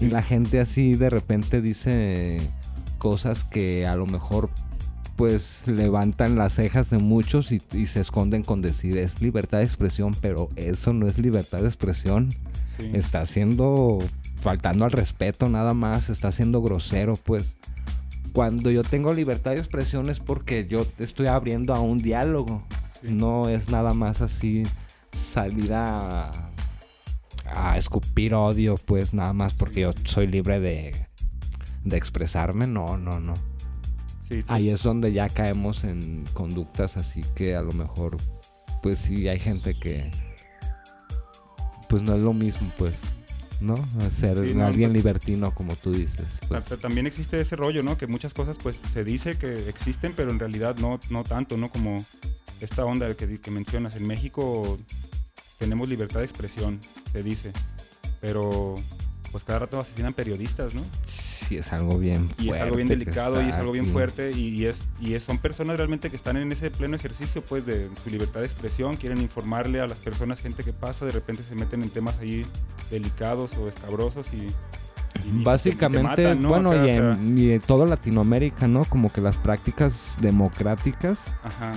Y 0.00 0.06
la 0.06 0.22
gente 0.22 0.58
así 0.58 0.94
de 0.94 1.10
repente 1.10 1.60
dice 1.60 2.40
cosas 2.96 3.44
que 3.44 3.86
a 3.86 3.94
lo 3.94 4.06
mejor 4.06 4.48
pues 5.16 5.64
levantan 5.66 6.36
las 6.36 6.54
cejas 6.54 6.88
de 6.90 6.98
muchos 6.98 7.52
y, 7.52 7.60
y 7.72 7.86
se 7.86 8.00
esconden 8.00 8.44
con 8.44 8.62
decir 8.62 8.96
es 8.96 9.20
libertad 9.20 9.58
de 9.58 9.64
expresión, 9.64 10.14
pero 10.22 10.48
eso 10.56 10.94
no 10.94 11.08
es 11.08 11.18
libertad 11.18 11.60
de 11.60 11.68
expresión. 11.68 12.30
Sí. 12.78 12.90
Está 12.94 13.26
siendo 13.26 13.98
faltando 14.40 14.84
al 14.84 14.92
respeto 14.92 15.48
nada 15.48 15.74
más, 15.74 16.08
está 16.10 16.32
siendo 16.32 16.62
grosero, 16.62 17.14
pues. 17.16 17.56
Cuando 18.32 18.70
yo 18.70 18.84
tengo 18.84 19.14
libertad 19.14 19.52
de 19.52 19.58
expresión 19.58 20.10
es 20.10 20.20
porque 20.20 20.66
yo 20.68 20.86
estoy 20.98 21.26
abriendo 21.26 21.74
a 21.74 21.80
un 21.80 21.98
diálogo. 21.98 22.62
No 23.02 23.48
es 23.48 23.68
nada 23.68 23.94
más 23.94 24.20
así 24.20 24.64
salir 25.12 25.72
a, 25.72 26.30
a 27.46 27.76
escupir 27.78 28.34
odio, 28.34 28.76
pues 28.76 29.14
nada 29.14 29.32
más 29.32 29.54
porque 29.54 29.80
yo 29.80 29.92
soy 30.04 30.26
libre 30.26 30.60
de, 30.60 30.94
de 31.84 31.96
expresarme. 31.96 32.66
No, 32.66 32.96
no, 32.98 33.18
no. 33.18 33.34
Ahí 34.46 34.68
es 34.68 34.82
donde 34.82 35.12
ya 35.12 35.28
caemos 35.30 35.84
en 35.84 36.26
conductas 36.34 36.96
así 36.96 37.22
que 37.34 37.56
a 37.56 37.62
lo 37.62 37.72
mejor, 37.72 38.18
pues 38.82 38.98
sí, 38.98 39.26
hay 39.26 39.40
gente 39.40 39.74
que, 39.78 40.12
pues 41.88 42.02
no 42.02 42.14
es 42.14 42.22
lo 42.22 42.34
mismo, 42.34 42.68
pues. 42.78 43.00
¿No? 43.60 43.76
Ser 44.10 44.38
alguien 44.60 44.92
libertino, 44.92 45.52
como 45.54 45.76
tú 45.76 45.92
dices. 45.92 46.26
Pues. 46.48 46.64
También 46.80 47.06
existe 47.06 47.40
ese 47.40 47.56
rollo, 47.56 47.82
¿no? 47.82 47.98
Que 47.98 48.06
muchas 48.06 48.34
cosas, 48.34 48.58
pues, 48.62 48.80
se 48.92 49.04
dice 49.04 49.36
que 49.38 49.68
existen, 49.68 50.12
pero 50.16 50.30
en 50.30 50.38
realidad 50.38 50.76
no, 50.76 51.00
no 51.10 51.24
tanto, 51.24 51.56
¿no? 51.56 51.68
Como 51.68 52.04
esta 52.60 52.84
onda 52.84 53.14
que, 53.14 53.40
que 53.40 53.50
mencionas. 53.50 53.96
En 53.96 54.06
México 54.06 54.78
tenemos 55.58 55.88
libertad 55.88 56.20
de 56.20 56.26
expresión, 56.26 56.80
se 57.12 57.22
dice, 57.22 57.52
pero 58.20 58.74
pues 59.30 59.44
cada 59.44 59.60
rato 59.60 59.78
asesinan 59.80 60.14
periodistas, 60.14 60.74
¿no? 60.74 60.82
Sí, 61.04 61.27
es 61.50 61.72
algo 61.72 61.98
bien 61.98 62.28
fuerte. 62.28 62.44
Y 62.44 62.50
es 62.50 62.60
algo 62.60 62.76
bien 62.76 62.88
delicado 62.88 63.42
y 63.42 63.48
es 63.48 63.54
algo 63.54 63.72
bien 63.72 63.86
fuerte 63.86 64.32
y, 64.32 64.66
es, 64.66 64.80
y 65.00 65.18
son 65.18 65.38
personas 65.38 65.76
realmente 65.76 66.10
que 66.10 66.16
están 66.16 66.36
en 66.36 66.50
ese 66.52 66.70
pleno 66.70 66.96
ejercicio 66.96 67.42
pues 67.42 67.66
de 67.66 67.88
su 68.02 68.10
libertad 68.10 68.40
de 68.40 68.46
expresión, 68.46 68.96
quieren 68.96 69.20
informarle 69.20 69.80
a 69.80 69.86
las 69.86 69.98
personas, 69.98 70.40
gente 70.40 70.62
que 70.62 70.72
pasa, 70.72 71.06
de 71.06 71.12
repente 71.12 71.42
se 71.42 71.54
meten 71.54 71.82
en 71.82 71.90
temas 71.90 72.18
ahí 72.18 72.46
delicados 72.90 73.56
o 73.58 73.68
escabrosos 73.68 74.26
y... 74.32 74.48
Básicamente, 75.42 76.34
bueno, 76.34 76.86
y, 76.86 77.50
en, 77.50 77.60
toda 77.60 77.86
Latinoamérica, 77.86 78.68
¿no? 78.68 78.84
Como 78.84 79.12
que 79.12 79.20
las 79.20 79.36
prácticas 79.36 80.16
democráticas 80.20 81.34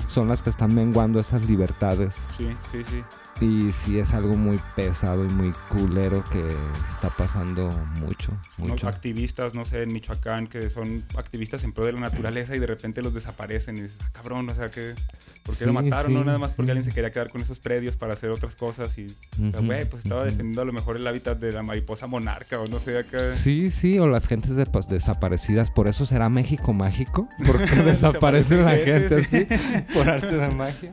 son 0.08 0.28
las 0.28 0.44
que 0.44 0.52
están 0.52 0.76
menguando 0.76 1.20
esas 1.20 1.48
libertades. 1.50 2.14
Sí, 2.38 2.50
sí, 2.72 2.84
sí. 2.90 3.02
Y 3.42 3.72
sí 3.72 3.98
es 3.98 4.14
algo 4.14 4.36
muy 4.36 4.60
pesado 4.76 5.26
y 5.26 5.28
muy 5.30 5.52
culero 5.68 6.24
que 6.32 6.48
está 6.88 7.10
pasando 7.10 7.72
mucho. 8.00 8.32
mucho. 8.60 8.88
Activistas, 8.88 9.56
no 9.56 9.66
sé, 9.66 9.82
en 9.82 9.92
Michoacán, 9.92 10.46
que 10.46 10.70
son 10.70 11.04
activistas 11.18 11.64
en 11.64 11.74
pro 11.74 11.84
de 11.86 11.94
la 11.94 12.02
naturaleza 12.02 12.56
y 12.56 12.60
de 12.60 12.68
repente 12.68 13.02
los 13.02 13.16
desaparecen. 13.16 13.78
Y 13.78 13.82
dices, 13.82 13.98
ah, 14.04 14.10
cabrón, 14.14 14.48
o 14.48 14.54
sea, 14.54 14.70
que 14.70 14.94
¿por 15.42 15.58
qué 15.58 15.66
lo 15.66 15.74
mataron? 15.74 16.14
no 16.14 16.24
nada 16.24 16.38
más 16.38 16.52
porque 16.52 16.70
alguien 16.70 16.86
se 16.86 16.94
quería 16.94 17.12
quedar 17.12 17.32
con 17.32 17.42
esos 17.42 17.58
predios 17.58 17.98
para 17.98 18.14
hacer 18.14 18.30
otras 18.30 18.56
cosas. 18.56 18.96
Y, 19.00 19.08
güey, 19.40 19.86
pues 19.86 20.04
estaba 20.04 20.24
defendiendo 20.24 20.62
a 20.62 20.66
lo 20.66 20.74
mejor 20.74 20.98
el 20.98 21.08
hábitat 21.08 21.40
de 21.40 21.52
la 21.52 21.64
mariposa 21.64 22.06
monarca 22.06 22.60
o 22.60 22.68
no 22.68 22.78
sé, 22.78 23.00
acá. 23.00 23.34
Sí, 23.34 23.72
sí, 23.72 23.98
o 23.98 24.08
las 24.08 24.28
gentes 24.28 24.56
de, 24.56 24.68
pues, 24.68 24.88
desaparecidas. 24.88 25.72
Por 25.72 25.88
eso 25.88 26.06
será 26.06 26.30
México 26.30 26.74
mágico. 26.74 27.28
Porque 27.44 27.76
desaparece 27.84 28.58
la 28.58 28.78
gente, 28.78 29.16
así, 29.16 29.48
por 29.96 30.08
arte 30.08 30.38
de 30.38 30.50
magia. 30.52 30.92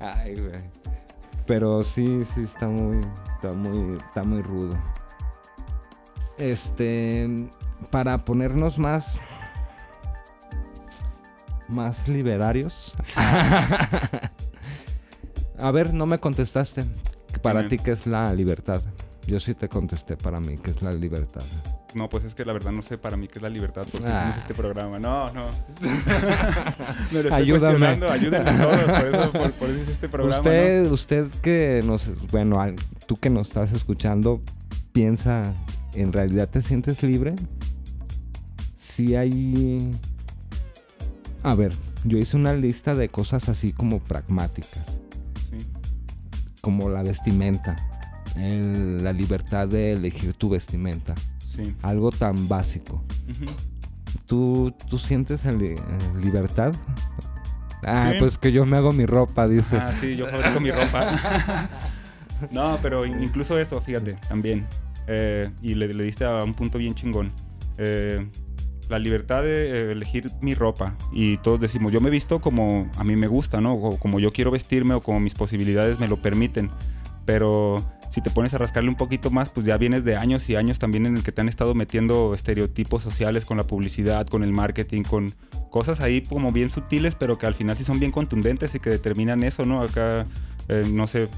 Ay, 0.00 0.34
güey. 0.34 0.95
Pero 1.46 1.82
sí, 1.82 2.24
sí, 2.34 2.42
está 2.42 2.66
muy, 2.66 2.98
está 3.34 3.52
muy, 3.52 3.96
está 3.96 4.22
muy 4.24 4.42
rudo. 4.42 4.76
Este, 6.38 7.48
para 7.90 8.24
ponernos 8.24 8.78
más, 8.78 9.18
más 11.68 12.08
liberarios. 12.08 12.94
A 15.58 15.70
ver, 15.70 15.94
no 15.94 16.06
me 16.06 16.18
contestaste. 16.18 16.84
Para 17.42 17.68
ti, 17.68 17.78
¿qué 17.78 17.92
es 17.92 18.06
la 18.06 18.34
libertad? 18.34 18.82
Yo 19.26 19.40
sí 19.40 19.54
te 19.54 19.68
contesté 19.68 20.16
para 20.16 20.40
mí, 20.40 20.58
¿qué 20.58 20.70
es 20.70 20.82
la 20.82 20.92
libertad? 20.92 21.42
No, 21.96 22.10
pues 22.10 22.24
es 22.24 22.34
que 22.34 22.44
la 22.44 22.52
verdad 22.52 22.72
no 22.72 22.82
sé 22.82 22.98
para 22.98 23.16
mí 23.16 23.26
qué 23.26 23.38
es 23.38 23.42
la 23.42 23.48
libertad 23.48 23.86
porque 23.90 24.06
ah. 24.06 24.26
hicimos 24.28 24.36
este 24.36 24.52
programa. 24.52 24.98
No, 24.98 25.32
no. 25.32 25.46
Me 27.10 27.22
lo 27.22 27.28
estoy 27.30 27.32
Ayúdame. 27.32 27.86
Ayúdenme 27.86 28.52
todos. 28.52 28.80
Por 28.82 29.06
eso, 29.06 29.32
por, 29.32 29.70
eso 29.70 29.80
hice 29.80 29.92
este 29.92 30.08
programa. 30.10 30.36
Usted, 30.36 30.90
usted 30.90 31.26
que 31.40 31.80
nos... 31.86 32.10
Bueno, 32.30 32.62
tú 33.06 33.16
que 33.16 33.30
nos 33.30 33.48
estás 33.48 33.72
escuchando, 33.72 34.42
piensa, 34.92 35.54
¿en 35.94 36.12
realidad 36.12 36.50
te 36.50 36.60
sientes 36.60 37.02
libre? 37.02 37.34
Si 38.78 39.16
hay... 39.16 39.98
A 41.42 41.54
ver, 41.54 41.72
yo 42.04 42.18
hice 42.18 42.36
una 42.36 42.52
lista 42.52 42.94
de 42.94 43.08
cosas 43.08 43.48
así 43.48 43.72
como 43.72 44.00
pragmáticas. 44.00 45.00
Sí. 45.48 45.66
Como 46.60 46.90
la 46.90 47.02
vestimenta. 47.02 47.74
la 48.36 49.14
libertad 49.14 49.66
de 49.66 49.94
elegir 49.94 50.34
tu 50.34 50.50
vestimenta 50.50 51.14
algo 51.82 52.10
tan 52.10 52.48
básico. 52.48 53.02
¿Tú, 54.26 54.74
¿Tú 54.88 54.98
sientes 54.98 55.44
libertad? 56.20 56.74
Ah, 57.84 58.12
pues 58.18 58.38
que 58.38 58.50
yo 58.52 58.66
me 58.66 58.76
hago 58.76 58.92
mi 58.92 59.06
ropa, 59.06 59.46
dice. 59.46 59.76
Ah, 59.76 59.92
sí, 59.92 60.16
yo 60.16 60.26
fabrico 60.26 60.60
mi 60.60 60.70
ropa. 60.70 61.68
no, 62.50 62.78
pero 62.82 63.06
incluso 63.06 63.58
eso, 63.58 63.80
fíjate, 63.80 64.18
también. 64.28 64.66
Eh, 65.06 65.48
y 65.62 65.74
le, 65.74 65.88
diste 65.88 66.24
a 66.24 66.42
un 66.42 66.54
punto 66.54 66.78
bien 66.78 66.94
chingón. 66.94 67.30
Eh, 67.78 68.26
la 68.88 68.98
libertad 68.98 69.42
de 69.42 69.70
eh, 69.70 69.92
elegir 69.92 70.30
mi 70.40 70.54
ropa. 70.54 70.96
Y 71.12 71.38
todos 71.38 71.60
decimos, 71.60 71.92
yo 71.92 72.00
me 72.00 72.10
visto 72.10 72.40
como 72.40 72.90
a 72.96 73.04
mí 73.04 73.16
me 73.16 73.26
gusta, 73.26 73.60
¿no? 73.60 73.74
O 73.74 73.98
como 73.98 74.18
yo 74.18 74.32
quiero 74.32 74.50
vestirme 74.50 74.94
o 74.94 75.00
como 75.00 75.20
mis 75.20 75.34
posibilidades 75.34 76.00
me 76.00 76.08
lo 76.08 76.16
permiten. 76.16 76.70
Pero 77.24 77.78
si 78.16 78.22
te 78.22 78.30
pones 78.30 78.54
a 78.54 78.58
rascarle 78.58 78.88
un 78.88 78.94
poquito 78.94 79.30
más, 79.30 79.50
pues 79.50 79.66
ya 79.66 79.76
vienes 79.76 80.02
de 80.02 80.16
años 80.16 80.48
y 80.48 80.56
años 80.56 80.78
también 80.78 81.04
en 81.04 81.18
el 81.18 81.22
que 81.22 81.32
te 81.32 81.42
han 81.42 81.50
estado 81.50 81.74
metiendo 81.74 82.32
estereotipos 82.32 83.02
sociales 83.02 83.44
con 83.44 83.58
la 83.58 83.64
publicidad, 83.64 84.26
con 84.26 84.42
el 84.42 84.52
marketing, 84.52 85.02
con 85.02 85.30
cosas 85.70 86.00
ahí 86.00 86.22
como 86.22 86.50
bien 86.50 86.70
sutiles, 86.70 87.14
pero 87.14 87.36
que 87.36 87.44
al 87.44 87.52
final 87.52 87.76
sí 87.76 87.84
son 87.84 88.00
bien 88.00 88.12
contundentes 88.12 88.74
y 88.74 88.80
que 88.80 88.88
determinan 88.88 89.42
eso, 89.42 89.66
¿no? 89.66 89.82
Acá, 89.82 90.24
eh, 90.68 90.86
no 90.90 91.06
sé, 91.06 91.28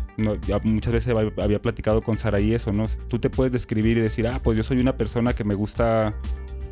muchas 0.63 0.93
veces 0.93 1.17
había 1.17 1.61
platicado 1.61 2.01
con 2.01 2.17
Saraí 2.17 2.55
eso, 2.55 2.73
¿no? 2.73 2.85
Tú 3.09 3.19
te 3.19 3.29
puedes 3.29 3.53
describir 3.53 3.99
y 3.99 4.01
decir, 4.01 4.29
ah, 4.29 4.39
pues 4.41 4.57
yo 4.57 4.63
soy 4.63 4.79
una 4.79 4.97
persona 4.97 5.33
que 5.33 5.43
me 5.43 5.57
gusta 5.57 6.15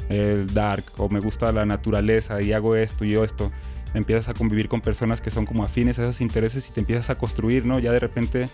el 0.09 0.47
dark 0.55 0.85
o 0.99 1.09
me 1.09 1.19
gusta 1.19 1.51
la 1.51 1.66
naturaleza 1.66 2.40
y 2.40 2.53
hago 2.53 2.77
esto 2.77 3.05
y 3.05 3.11
yo 3.11 3.25
esto 3.25 3.51
empiezas 3.92 4.29
a 4.29 4.35
convivir 4.35 4.69
con 4.69 4.83
personas 4.83 5.21
que 5.21 5.33
son 5.33 5.47
como 5.47 5.64
afines 5.64 5.99
a 5.99 6.03
esos 6.03 6.21
intereses 6.21 6.69
y 6.69 6.73
te 6.73 6.79
empiezas 6.79 7.11
a 7.11 7.19
construir, 7.19 7.66
¿no? 7.66 7.81
Ya 7.81 7.90
de 7.90 7.99
repente 7.99 8.47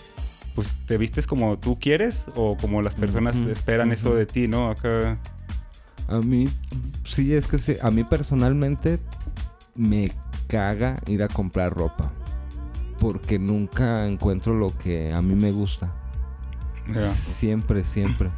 pues 0.54 0.72
te 0.86 0.96
vistes 0.96 1.26
como 1.26 1.58
tú 1.58 1.78
quieres 1.78 2.26
o 2.36 2.56
como 2.56 2.82
las 2.82 2.94
personas 2.94 3.36
esperan 3.36 3.92
eso 3.92 4.14
de 4.14 4.26
ti, 4.26 4.48
¿no? 4.48 4.70
Acá... 4.70 5.18
A 6.08 6.18
mí, 6.18 6.46
sí, 7.04 7.32
es 7.32 7.46
que 7.46 7.58
sí, 7.58 7.76
a 7.80 7.90
mí 7.90 8.04
personalmente 8.04 8.98
me 9.74 10.10
caga 10.46 10.98
ir 11.06 11.22
a 11.22 11.28
comprar 11.28 11.72
ropa. 11.72 12.12
Porque 12.98 13.38
nunca 13.38 14.06
encuentro 14.06 14.54
lo 14.54 14.76
que 14.76 15.12
a 15.12 15.22
mí 15.22 15.34
me 15.34 15.52
gusta. 15.52 15.92
Siempre, 17.04 17.84
siempre. 17.84 18.30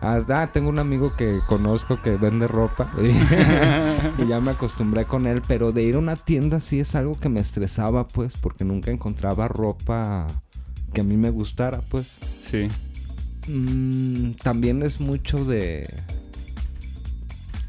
Ah, 0.00 0.48
tengo 0.50 0.70
un 0.70 0.78
amigo 0.78 1.14
que 1.14 1.40
conozco 1.46 2.00
que 2.00 2.16
vende 2.16 2.46
ropa 2.46 2.90
y, 4.18 4.26
ya 4.26 4.40
me 4.40 4.52
acostumbré 4.52 5.04
con 5.04 5.26
él, 5.26 5.42
pero 5.46 5.72
de 5.72 5.82
ir 5.82 5.96
a 5.96 5.98
una 5.98 6.16
tienda 6.16 6.60
sí 6.60 6.80
es 6.80 6.94
algo 6.94 7.12
que 7.20 7.28
me 7.28 7.40
estresaba, 7.40 8.08
pues, 8.08 8.32
porque 8.40 8.64
nunca 8.64 8.90
encontraba 8.90 9.46
ropa 9.46 10.26
que 10.92 11.00
a 11.00 11.04
mí 11.04 11.16
me 11.16 11.30
gustara, 11.30 11.80
pues. 11.90 12.06
Sí. 12.06 12.68
Mm, 13.48 14.32
también 14.42 14.82
es 14.82 15.00
mucho 15.00 15.44
de 15.44 15.88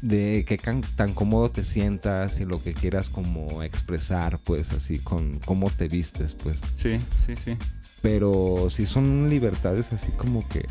de 0.02 0.44
qué 0.46 0.58
tan 0.58 1.14
cómodo 1.14 1.50
te 1.50 1.64
sientas 1.64 2.40
y 2.40 2.44
lo 2.44 2.60
que 2.60 2.74
quieras 2.74 3.08
como 3.08 3.62
expresar, 3.62 4.40
pues 4.40 4.72
así 4.72 4.98
con 4.98 5.38
cómo 5.44 5.70
te 5.70 5.88
vistes, 5.88 6.34
pues. 6.34 6.56
Sí, 6.76 7.00
sí, 7.24 7.34
sí. 7.36 7.56
Pero 8.02 8.66
sí 8.68 8.84
son 8.84 9.28
libertades 9.30 9.92
así 9.92 10.10
como 10.12 10.46
que 10.48 10.68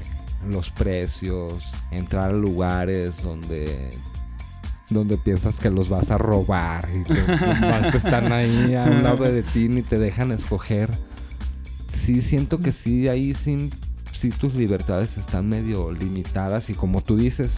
los 0.49 0.69
precios, 0.69 1.71
entrar 1.91 2.29
a 2.29 2.33
lugares 2.33 3.23
donde 3.23 3.89
donde 4.89 5.15
piensas 5.17 5.61
que 5.61 5.69
los 5.69 5.87
vas 5.87 6.11
a 6.11 6.17
robar 6.17 6.85
y 6.93 7.03
que 7.05 7.21
más 7.61 7.95
están 7.95 8.33
ahí 8.33 8.75
a 8.75 8.83
un 8.83 9.03
lado 9.03 9.23
de 9.23 9.41
ti 9.41 9.69
ni 9.69 9.83
te 9.83 9.97
dejan 9.97 10.33
escoger 10.33 10.89
sí 12.01 12.21
siento 12.21 12.59
que 12.59 12.71
sí, 12.71 13.07
ahí 13.07 13.33
sí, 13.33 14.29
tus 14.39 14.55
libertades 14.55 15.17
están 15.17 15.47
medio 15.47 15.91
limitadas 15.91 16.69
y 16.69 16.73
como 16.73 17.01
tú 17.01 17.17
dices, 17.17 17.51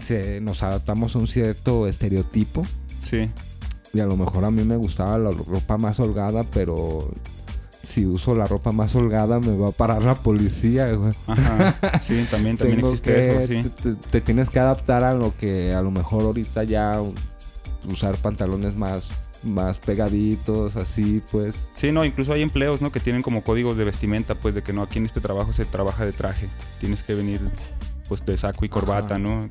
se, 0.00 0.40
nos 0.40 0.62
adaptamos 0.62 1.14
a 1.14 1.18
un 1.18 1.28
cierto 1.28 1.86
estereotipo. 1.86 2.64
Sí. 3.04 3.30
Y 3.92 4.00
a 4.00 4.06
lo 4.06 4.16
mejor 4.16 4.44
a 4.44 4.50
mí 4.50 4.62
me 4.64 4.76
gustaba 4.76 5.18
la 5.18 5.30
ropa 5.30 5.76
más 5.76 6.00
holgada, 6.00 6.44
pero 6.44 7.10
si 7.82 8.06
uso 8.06 8.34
la 8.34 8.46
ropa 8.46 8.72
más 8.72 8.94
holgada 8.94 9.40
me 9.40 9.56
va 9.56 9.70
a 9.70 9.72
parar 9.72 10.02
la 10.02 10.14
policía, 10.14 10.92
güey. 10.92 11.12
Ajá. 11.26 12.00
Sí, 12.02 12.26
también, 12.30 12.56
también 12.56 12.80
existe 12.80 13.42
eso, 13.42 13.46
sí. 13.46 13.70
Te, 13.82 13.94
te, 13.94 14.20
tienes 14.20 14.48
que 14.48 14.58
adaptar 14.58 15.04
a 15.04 15.14
lo 15.14 15.34
que 15.36 15.74
a 15.74 15.82
lo 15.82 15.90
mejor 15.90 16.24
ahorita 16.24 16.64
ya 16.64 17.00
usar 17.88 18.16
pantalones 18.16 18.76
más 18.76 19.06
más 19.42 19.78
pegaditos, 19.78 20.76
así 20.76 21.22
pues. 21.30 21.66
Sí, 21.74 21.92
no, 21.92 22.04
incluso 22.04 22.32
hay 22.32 22.42
empleos, 22.42 22.82
¿no? 22.82 22.90
Que 22.92 23.00
tienen 23.00 23.22
como 23.22 23.42
códigos 23.42 23.76
de 23.76 23.84
vestimenta, 23.84 24.34
pues 24.34 24.54
de 24.54 24.62
que 24.62 24.72
no, 24.72 24.82
aquí 24.82 24.98
en 24.98 25.06
este 25.06 25.20
trabajo 25.20 25.52
se 25.52 25.64
trabaja 25.64 26.04
de 26.04 26.12
traje. 26.12 26.48
Tienes 26.80 27.02
que 27.02 27.14
venir 27.14 27.40
pues 28.08 28.26
de 28.26 28.36
saco 28.36 28.64
y 28.64 28.68
corbata, 28.68 29.18
¿no? 29.18 29.48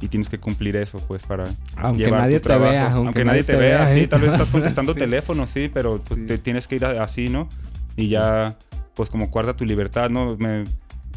y 0.00 0.08
tienes 0.08 0.28
que 0.28 0.38
cumplir 0.38 0.76
eso, 0.76 0.98
pues, 1.08 1.24
para 1.24 1.46
aunque 1.76 2.10
nadie 2.10 2.38
te 2.38 2.56
vea, 2.56 2.92
aunque, 2.92 3.24
nadie 3.24 3.42
te, 3.42 3.56
vea, 3.56 3.88
sí, 3.88 4.06
tal 4.06 4.20
vez 4.20 4.32
estás 4.32 4.50
contestando 4.50 4.94
teléfono, 4.94 5.46
sí, 5.46 5.70
pero 5.72 6.00
pues, 6.06 6.26
te 6.26 6.38
tienes 6.38 6.68
que 6.68 6.76
ir 6.76 6.84
así, 6.84 7.30
¿no? 7.30 7.48
Y 7.96 8.08
ya, 8.08 8.56
pues, 8.94 9.08
como 9.08 9.28
guarda 9.28 9.56
tu 9.56 9.64
libertad, 9.64 10.10
¿no? 10.10 10.36
Me, 10.36 10.66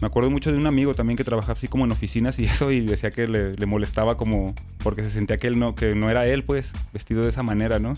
me 0.01 0.07
acuerdo 0.07 0.29
mucho 0.29 0.51
de 0.51 0.57
un 0.57 0.67
amigo 0.67 0.93
también 0.93 1.15
que 1.15 1.23
trabajaba 1.23 1.53
así 1.53 1.67
como 1.67 1.85
en 1.85 1.91
oficinas 1.91 2.39
y 2.39 2.45
eso 2.45 2.71
y 2.71 2.81
decía 2.81 3.11
que 3.11 3.27
le, 3.27 3.53
le, 3.53 3.65
molestaba 3.65 4.17
como 4.17 4.53
porque 4.83 5.03
se 5.03 5.09
sentía 5.09 5.37
que 5.37 5.47
él 5.47 5.59
no 5.59 5.75
que 5.75 5.95
no 5.95 6.09
era 6.09 6.25
él 6.25 6.43
pues 6.43 6.73
vestido 6.93 7.23
de 7.23 7.29
esa 7.29 7.43
manera 7.43 7.79
no 7.79 7.93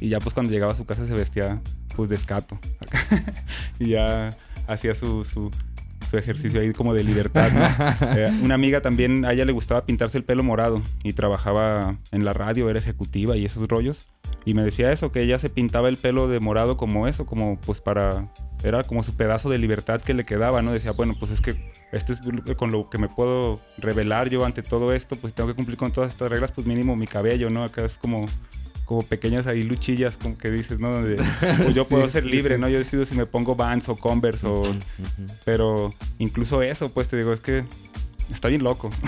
y 0.00 0.08
ya 0.08 0.20
pues 0.20 0.34
cuando 0.34 0.52
llegaba 0.52 0.72
a 0.72 0.76
su 0.76 0.84
casa 0.84 1.06
se 1.06 1.14
vestía 1.14 1.60
pues 1.96 2.08
de 2.08 2.16
escato. 2.16 2.58
Y 3.78 3.90
ya 3.90 4.30
hacía 4.66 4.94
su, 4.94 5.24
su, 5.24 5.50
su, 6.08 6.16
ejercicio 6.16 6.60
ahí 6.60 6.72
como 6.72 6.94
de 6.94 7.02
libertad 7.02 7.50
¿no? 7.52 7.66
Eh, 8.16 8.30
una 8.42 8.54
amiga 8.54 8.80
también 8.80 9.24
a 9.24 9.32
ella 9.32 9.44
le 9.44 9.52
gustaba 9.52 9.84
pintarse 9.84 10.18
el 10.18 10.24
pelo 10.24 10.42
morado 10.42 10.82
y 11.02 11.12
trabajaba 11.12 11.96
en 12.12 12.24
la 12.24 12.32
radio 12.32 12.70
era 12.70 12.78
ejecutiva 12.78 13.36
y 13.36 13.44
esos 13.44 13.66
rollos. 13.68 14.10
Y 14.44 14.54
me 14.54 14.62
decía 14.62 14.92
eso 14.92 15.10
que 15.10 15.22
ella 15.22 15.38
se 15.38 15.50
pintaba 15.50 15.88
el 15.88 15.96
pelo 15.96 16.28
de 16.28 16.40
morado 16.40 16.76
como 16.76 17.08
eso 17.08 17.26
como 17.26 17.58
pues 17.60 17.80
para 17.80 18.30
era 18.64 18.82
como 18.82 19.02
su 19.02 19.16
pedazo 19.16 19.50
de 19.50 19.58
libertad 19.58 20.00
que 20.00 20.14
le 20.14 20.24
quedaba, 20.24 20.62
¿no? 20.62 20.72
Decía, 20.72 20.92
bueno, 20.92 21.14
pues 21.18 21.30
es 21.30 21.40
que 21.40 21.70
este 21.92 22.14
es 22.14 22.20
con 22.56 22.72
lo 22.72 22.88
que 22.88 22.98
me 22.98 23.08
puedo 23.08 23.60
revelar 23.78 24.30
yo 24.30 24.44
ante 24.44 24.62
todo 24.62 24.92
esto, 24.92 25.16
pues 25.16 25.34
tengo 25.34 25.48
que 25.48 25.54
cumplir 25.54 25.76
con 25.76 25.92
todas 25.92 26.12
estas 26.12 26.30
reglas, 26.30 26.52
pues 26.52 26.66
mínimo 26.66 26.96
mi 26.96 27.06
cabello, 27.06 27.50
¿no? 27.50 27.62
Acá 27.62 27.84
es 27.84 27.98
como 27.98 28.26
como 28.84 29.02
pequeñas 29.02 29.46
ahí 29.46 29.62
luchillas, 29.62 30.16
como 30.16 30.36
que 30.36 30.50
dices, 30.50 30.78
¿no? 30.78 30.92
pues 30.92 31.74
yo 31.74 31.86
puedo 31.88 32.08
ser 32.08 32.26
libre, 32.26 32.58
¿no? 32.58 32.68
Yo 32.68 32.78
decido 32.78 33.04
si 33.04 33.14
me 33.14 33.26
pongo 33.26 33.54
Vans 33.54 33.88
o 33.88 33.96
Converse 33.96 34.46
o... 34.46 34.62
Pero 35.44 35.94
incluso 36.18 36.62
eso, 36.62 36.90
pues 36.90 37.08
te 37.08 37.16
digo, 37.16 37.32
es 37.32 37.40
que 37.40 37.64
está 38.32 38.48
bien 38.48 38.62
loco. 38.62 38.90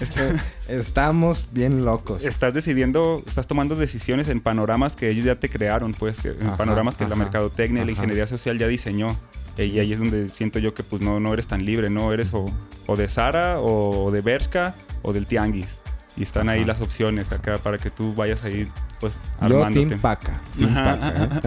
Este, 0.00 0.32
estamos 0.68 1.48
bien 1.52 1.84
locos. 1.84 2.22
Estás 2.22 2.52
decidiendo, 2.52 3.22
estás 3.26 3.46
tomando 3.46 3.76
decisiones 3.76 4.28
en 4.28 4.40
panoramas 4.40 4.94
que 4.94 5.08
ellos 5.08 5.24
ya 5.24 5.36
te 5.36 5.48
crearon, 5.48 5.92
pues, 5.92 6.18
que, 6.18 6.28
en 6.28 6.56
panoramas 6.56 6.96
que 6.96 7.08
la 7.08 7.16
mercadotecnia, 7.16 7.84
la 7.84 7.90
ingeniería 7.90 8.26
social 8.26 8.58
ya 8.58 8.66
diseñó. 8.66 9.16
Y 9.56 9.78
ahí 9.78 9.92
es 9.92 9.98
donde 9.98 10.28
siento 10.28 10.58
yo 10.58 10.74
que 10.74 10.82
pues 10.82 11.00
no, 11.00 11.18
no 11.18 11.32
eres 11.32 11.46
tan 11.46 11.64
libre, 11.64 11.88
¿no? 11.88 12.12
Eres 12.12 12.34
o, 12.34 12.46
o 12.86 12.96
de 12.96 13.08
Sara 13.08 13.58
o 13.58 14.10
de 14.10 14.20
Bershka 14.20 14.74
o 15.02 15.14
del 15.14 15.26
Tianguis. 15.26 15.78
Y 16.16 16.22
están 16.22 16.48
ahí 16.48 16.64
las 16.64 16.80
opciones 16.80 17.30
acá 17.32 17.58
para 17.58 17.78
que 17.78 17.90
tú 17.90 18.14
vayas 18.14 18.44
ahí 18.44 18.68
pues 19.00 19.18
armándote. 19.38 19.82
Yo 19.82 19.88
Team 19.88 20.00
Paca. 20.00 20.40
Team 20.56 20.74
Paca, 20.74 21.40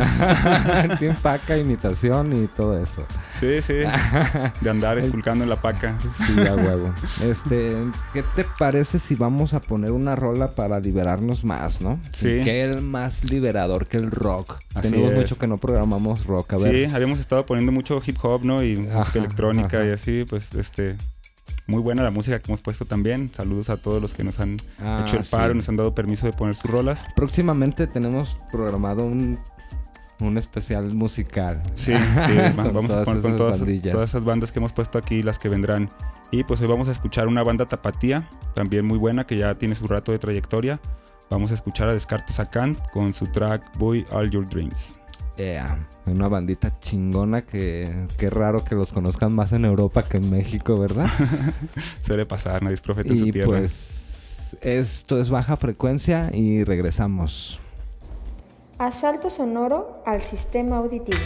¿eh? 0.86 0.96
Team 1.00 1.16
Paca, 1.16 1.58
imitación 1.58 2.34
y 2.38 2.48
todo 2.48 2.82
eso. 2.82 3.06
Sí, 3.32 3.62
sí. 3.62 3.74
De 4.62 4.70
andar 4.70 4.98
esculcando 5.00 5.44
en 5.44 5.50
la 5.50 5.56
paca. 5.56 5.98
Sí, 6.16 6.40
a 6.48 6.56
huevo. 6.56 6.94
Este, 7.24 7.76
¿qué 8.14 8.24
te 8.36 8.46
parece 8.58 9.00
si 9.00 9.16
vamos 9.16 9.54
a 9.54 9.62
poner 9.62 9.92
una 9.92 10.16
rola 10.16 10.56
para 10.56 10.80
liberarnos 10.80 11.44
más, 11.44 11.82
no? 11.82 12.00
Sí. 12.14 12.42
Que 12.44 12.62
el 12.64 12.82
más 12.82 13.30
liberador 13.30 13.88
que 13.88 13.98
el 13.98 14.12
rock. 14.12 14.60
Tenemos 14.82 15.14
mucho 15.14 15.38
que 15.38 15.48
no 15.48 15.58
programamos 15.58 16.26
rock, 16.26 16.54
a 16.54 16.58
ver. 16.58 16.90
Sí, 16.90 16.96
habíamos 16.96 17.20
estado 17.20 17.46
poniendo 17.46 17.72
mucho 17.72 18.02
hip 18.06 18.18
hop, 18.22 18.44
¿no? 18.44 18.64
Y 18.64 18.78
música 18.78 19.20
electrónica 19.20 19.86
y 19.86 19.92
así, 19.92 20.26
pues 20.30 20.54
este 20.54 20.98
muy 21.70 21.82
buena 21.82 22.04
la 22.04 22.12
música 22.12 22.40
que 22.40 22.52
hemos 22.52 22.62
puesto 22.62 22.86
también. 22.86 23.30
Saludos 23.32 23.70
a 23.70 23.78
todos 23.78 24.02
los 24.02 24.14
que 24.14 24.24
nos 24.24 24.40
han 24.40 24.58
ah, 24.80 25.06
hecho 25.06 25.18
el 25.18 25.26
paro, 25.26 25.54
nos 25.54 25.70
han 25.70 25.78
dado 25.78 25.94
permiso 25.94 26.26
de 26.26 26.34
poner 26.34 26.56
sus 26.56 26.70
rolas. 26.70 27.06
Próximamente 27.16 27.86
tenemos 27.88 28.36
programado 28.52 29.06
un, 29.06 29.40
un 30.20 30.38
especial 30.38 30.94
musical. 30.94 31.62
Sí, 31.74 31.94
sí, 32.28 32.36
vamos 32.56 32.92
a 32.92 33.06
poner 33.06 33.22
con 33.22 33.38
todas, 33.38 33.60
todas, 33.60 34.10
esas 34.10 34.26
bandas 34.26 34.52
que 34.52 34.60
hemos 34.60 34.74
puesto 34.74 34.98
aquí, 34.98 35.22
las 35.22 35.38
que 35.38 35.48
vendrán. 35.48 35.90
Y 36.32 36.44
pues 36.44 36.60
hoy 36.62 36.68
vamos 36.68 36.88
a 36.88 36.92
escuchar 36.92 37.28
una 37.28 37.44
banda 37.44 37.68
tapatía, 37.68 38.28
también 38.56 38.86
muy 38.86 38.98
buena, 38.98 39.26
que 39.26 39.38
ya 39.38 39.56
tiene 39.56 39.76
su 39.76 39.88
rato 39.88 40.12
de 40.12 40.20
trayectoria. 40.20 40.82
Vamos 41.30 41.52
a 41.52 41.54
escuchar 41.54 41.88
a 41.88 41.94
Descartes 41.94 42.42
Kant 42.52 42.80
con 42.92 43.14
su 43.14 43.28
track 43.28 43.78
Boy 43.78 44.06
All 44.12 44.32
Your 44.32 44.50
Dreams. 44.50 44.99
Yeah. 45.40 45.88
Una 46.06 46.28
bandita 46.28 46.78
chingona 46.82 47.44
que 47.44 48.08
qué 48.18 48.30
raro 48.30 48.62
que 48.62 48.76
los 48.76 48.92
conozcan 48.92 49.34
más 49.34 49.54
en 49.54 49.64
Europa 49.64 50.04
que 50.04 50.18
en 50.18 50.30
México, 50.30 50.78
¿verdad? 50.78 51.08
Suele 52.04 52.26
pasar, 52.26 52.62
nadie 52.62 52.76
es 52.76 52.82
profeta 52.82 53.10
en 53.10 53.18
su 53.20 53.32
tierra. 53.32 53.48
Pues 53.48 54.58
esto 54.62 55.18
es 55.22 55.30
baja 55.30 55.56
frecuencia 55.56 56.30
y 56.34 56.66
regresamos. 56.66 57.62
Asalto 58.80 59.30
sonoro 59.30 60.04
al 60.06 60.22
sistema 60.22 60.78
auditivo. 60.78 61.20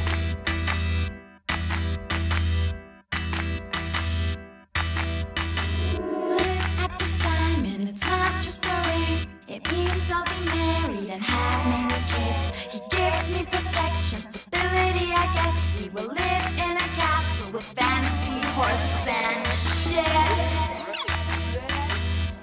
will 15.93 16.07
live 16.07 16.47
in 16.57 16.75
a 16.75 16.89
castle 16.97 17.51
with 17.53 17.63
fancy 17.63 18.39
horses 18.55 19.07
and 19.07 19.47
shit. 19.53 20.49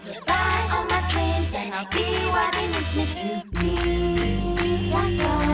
Goodbye 0.04 0.68
all 0.70 0.84
my 0.84 1.04
dreams, 1.08 1.54
and 1.54 1.74
I'll 1.74 1.90
be 1.90 2.06
what 2.30 2.54
it 2.54 2.70
needs 2.70 2.94
me 2.94 3.06
to 3.06 3.42
be. 3.50 4.90
Like 4.92 5.49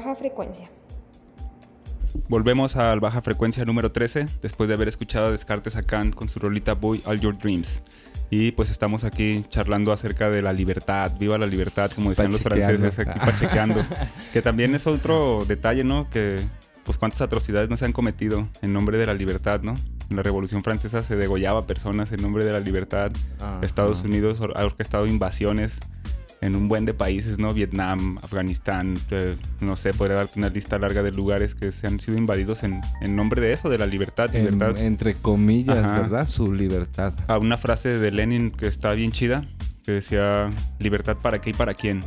Baja 0.00 0.14
Frecuencia. 0.14 0.66
Volvemos 2.26 2.76
al 2.76 3.00
Baja 3.00 3.20
Frecuencia 3.20 3.66
número 3.66 3.92
13, 3.92 4.28
después 4.40 4.66
de 4.66 4.74
haber 4.74 4.88
escuchado 4.88 5.26
a 5.26 5.30
Descartes 5.30 5.76
a 5.76 5.82
Kant 5.82 6.14
con 6.14 6.30
su 6.30 6.38
rolita 6.38 6.72
Boy 6.72 7.02
All 7.04 7.20
Your 7.20 7.36
Dreams. 7.36 7.82
Y 8.30 8.52
pues 8.52 8.70
estamos 8.70 9.04
aquí 9.04 9.44
charlando 9.50 9.92
acerca 9.92 10.30
de 10.30 10.40
la 10.40 10.54
libertad, 10.54 11.12
viva 11.20 11.36
la 11.36 11.44
libertad, 11.44 11.90
como 11.90 12.08
decían 12.08 12.32
los 12.32 12.40
franceses, 12.40 12.98
aquí 12.98 13.18
pachequeando. 13.26 13.84
que 14.32 14.40
también 14.40 14.74
es 14.74 14.86
otro 14.86 15.44
detalle, 15.44 15.84
¿no? 15.84 16.08
Que 16.08 16.40
pues 16.84 16.96
cuántas 16.96 17.20
atrocidades 17.20 17.68
no 17.68 17.76
se 17.76 17.84
han 17.84 17.92
cometido 17.92 18.48
en 18.62 18.72
nombre 18.72 18.96
de 18.96 19.04
la 19.04 19.12
libertad, 19.12 19.60
¿no? 19.60 19.74
En 20.08 20.16
la 20.16 20.22
Revolución 20.22 20.64
Francesa 20.64 21.02
se 21.02 21.14
degollaba 21.14 21.66
personas 21.66 22.10
en 22.12 22.22
nombre 22.22 22.46
de 22.46 22.52
la 22.52 22.60
libertad. 22.60 23.12
Estados 23.60 24.02
Unidos 24.02 24.40
ha 24.40 24.64
orquestado 24.64 25.06
invasiones 25.06 25.78
en 26.40 26.56
un 26.56 26.68
buen 26.68 26.84
de 26.84 26.94
países, 26.94 27.38
¿no? 27.38 27.52
Vietnam, 27.52 28.18
Afganistán, 28.18 28.96
eh, 29.10 29.36
no 29.60 29.76
sé, 29.76 29.92
podría 29.92 30.16
darte 30.16 30.38
una 30.38 30.48
lista 30.48 30.78
larga 30.78 31.02
de 31.02 31.10
lugares 31.12 31.54
que 31.54 31.70
se 31.72 31.86
han 31.86 32.00
sido 32.00 32.16
invadidos 32.16 32.62
en, 32.62 32.80
en 33.00 33.16
nombre 33.16 33.40
de 33.40 33.52
eso, 33.52 33.68
de 33.68 33.78
la 33.78 33.86
libertad. 33.86 34.30
libertad. 34.32 34.78
entre 34.78 35.16
comillas, 35.16 35.82
¿verdad? 35.82 36.26
Su 36.26 36.54
libertad. 36.54 37.12
A 37.28 37.38
una 37.38 37.58
frase 37.58 37.98
de 37.98 38.10
Lenin 38.10 38.50
que 38.50 38.66
está 38.66 38.92
bien 38.92 39.12
chida, 39.12 39.46
que 39.84 39.92
decía, 39.92 40.50
libertad 40.78 41.16
para 41.20 41.40
qué 41.40 41.50
y 41.50 41.54
para 41.54 41.74
quién. 41.74 42.00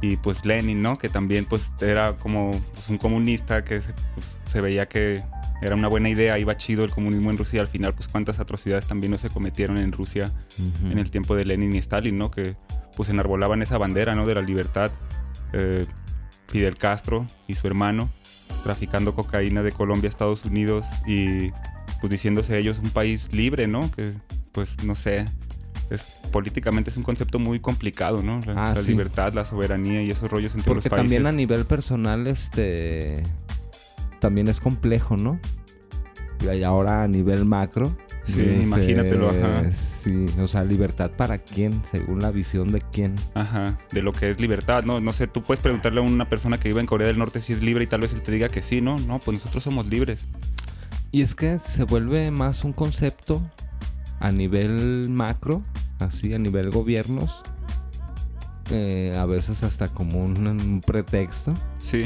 Y 0.00 0.16
pues 0.16 0.44
Lenin, 0.44 0.82
¿no? 0.82 0.98
Que 0.98 1.08
también 1.08 1.44
pues 1.44 1.72
era 1.80 2.16
como 2.16 2.50
pues, 2.74 2.88
un 2.88 2.98
comunista 2.98 3.62
que 3.62 3.80
se, 3.80 3.92
pues, 4.14 4.36
se 4.46 4.60
veía 4.60 4.86
que 4.86 5.22
era 5.62 5.74
una 5.74 5.88
buena 5.88 6.08
idea, 6.08 6.38
iba 6.38 6.56
chido 6.56 6.84
el 6.84 6.90
comunismo 6.90 7.30
en 7.30 7.38
Rusia 7.38 7.58
y 7.58 7.60
al 7.60 7.68
final 7.68 7.94
pues 7.94 8.08
cuántas 8.08 8.40
atrocidades 8.40 8.86
también 8.86 9.12
no 9.12 9.18
se 9.18 9.28
cometieron 9.28 9.78
en 9.78 9.92
Rusia 9.92 10.30
en 10.90 10.98
el 10.98 11.10
tiempo 11.10 11.36
de 11.36 11.44
Lenin 11.44 11.74
y 11.74 11.78
Stalin, 11.78 12.18
¿no? 12.18 12.30
Que 12.30 12.56
pues 12.96 13.08
enarbolaban 13.08 13.62
esa 13.62 13.78
bandera, 13.78 14.14
¿no? 14.14 14.26
De 14.26 14.34
la 14.34 14.42
libertad. 14.42 14.90
Eh, 15.52 15.86
Fidel 16.48 16.76
Castro 16.76 17.26
y 17.48 17.54
su 17.54 17.66
hermano 17.66 18.10
traficando 18.62 19.14
cocaína 19.14 19.62
de 19.62 19.72
Colombia 19.72 20.08
a 20.08 20.10
Estados 20.10 20.44
Unidos 20.44 20.84
y 21.06 21.50
pues 22.00 22.10
diciéndose 22.10 22.58
ellos 22.58 22.78
un 22.78 22.90
país 22.90 23.32
libre, 23.32 23.66
¿no? 23.66 23.90
Que 23.92 24.12
pues 24.52 24.84
no 24.84 24.94
sé, 24.94 25.24
es 25.90 26.20
políticamente 26.30 26.90
es 26.90 26.96
un 26.96 27.02
concepto 27.02 27.38
muy 27.38 27.60
complicado, 27.60 28.22
¿no? 28.22 28.40
La, 28.46 28.72
ah, 28.72 28.74
libertad, 28.86 29.32
la 29.32 29.44
soberanía 29.44 30.02
y 30.02 30.10
esos 30.10 30.30
rollos 30.30 30.54
entre 30.54 30.74
los 30.74 30.84
países. 30.84 30.90
Porque 30.90 31.02
también 31.02 31.26
a 31.26 31.32
nivel 31.32 31.64
personal 31.64 32.26
este 32.26 33.22
también 34.22 34.48
es 34.48 34.60
complejo, 34.60 35.18
¿no? 35.18 35.38
Y 36.40 36.62
ahora 36.62 37.02
a 37.02 37.08
nivel 37.08 37.44
macro 37.44 37.94
Sí, 38.24 38.40
imagínatelo, 38.40 39.30
ajá. 39.30 39.70
Sí, 39.72 40.26
o 40.40 40.46
sea, 40.46 40.62
libertad 40.62 41.10
para 41.10 41.38
quién, 41.38 41.82
según 41.90 42.20
la 42.20 42.30
visión 42.30 42.68
de 42.68 42.80
quién. 42.80 43.16
Ajá, 43.34 43.78
de 43.90 44.02
lo 44.02 44.12
que 44.12 44.30
es 44.30 44.40
libertad, 44.40 44.84
¿no? 44.84 45.00
No 45.00 45.12
sé, 45.12 45.26
tú 45.26 45.42
puedes 45.42 45.60
preguntarle 45.60 46.00
a 46.00 46.04
una 46.04 46.28
persona 46.28 46.56
que 46.56 46.68
vive 46.68 46.80
en 46.80 46.86
Corea 46.86 47.08
del 47.08 47.18
Norte 47.18 47.40
si 47.40 47.52
es 47.52 47.62
libre 47.62 47.84
y 47.84 47.86
tal 47.86 48.00
vez 48.00 48.12
él 48.14 48.22
te 48.22 48.32
diga 48.32 48.48
que 48.48 48.62
sí, 48.62 48.80
¿no? 48.80 48.98
No, 49.00 49.18
pues 49.18 49.38
nosotros 49.38 49.64
somos 49.64 49.86
libres. 49.86 50.26
Y 51.10 51.22
es 51.22 51.34
que 51.34 51.58
se 51.58 51.84
vuelve 51.84 52.30
más 52.30 52.64
un 52.64 52.72
concepto 52.72 53.44
a 54.20 54.30
nivel 54.30 55.08
macro, 55.10 55.64
así, 55.98 56.32
a 56.32 56.38
nivel 56.38 56.70
gobiernos, 56.70 57.42
eh, 58.70 59.14
a 59.18 59.26
veces 59.26 59.64
hasta 59.64 59.88
como 59.88 60.24
un, 60.24 60.46
un 60.46 60.80
pretexto. 60.80 61.54
Sí. 61.78 62.04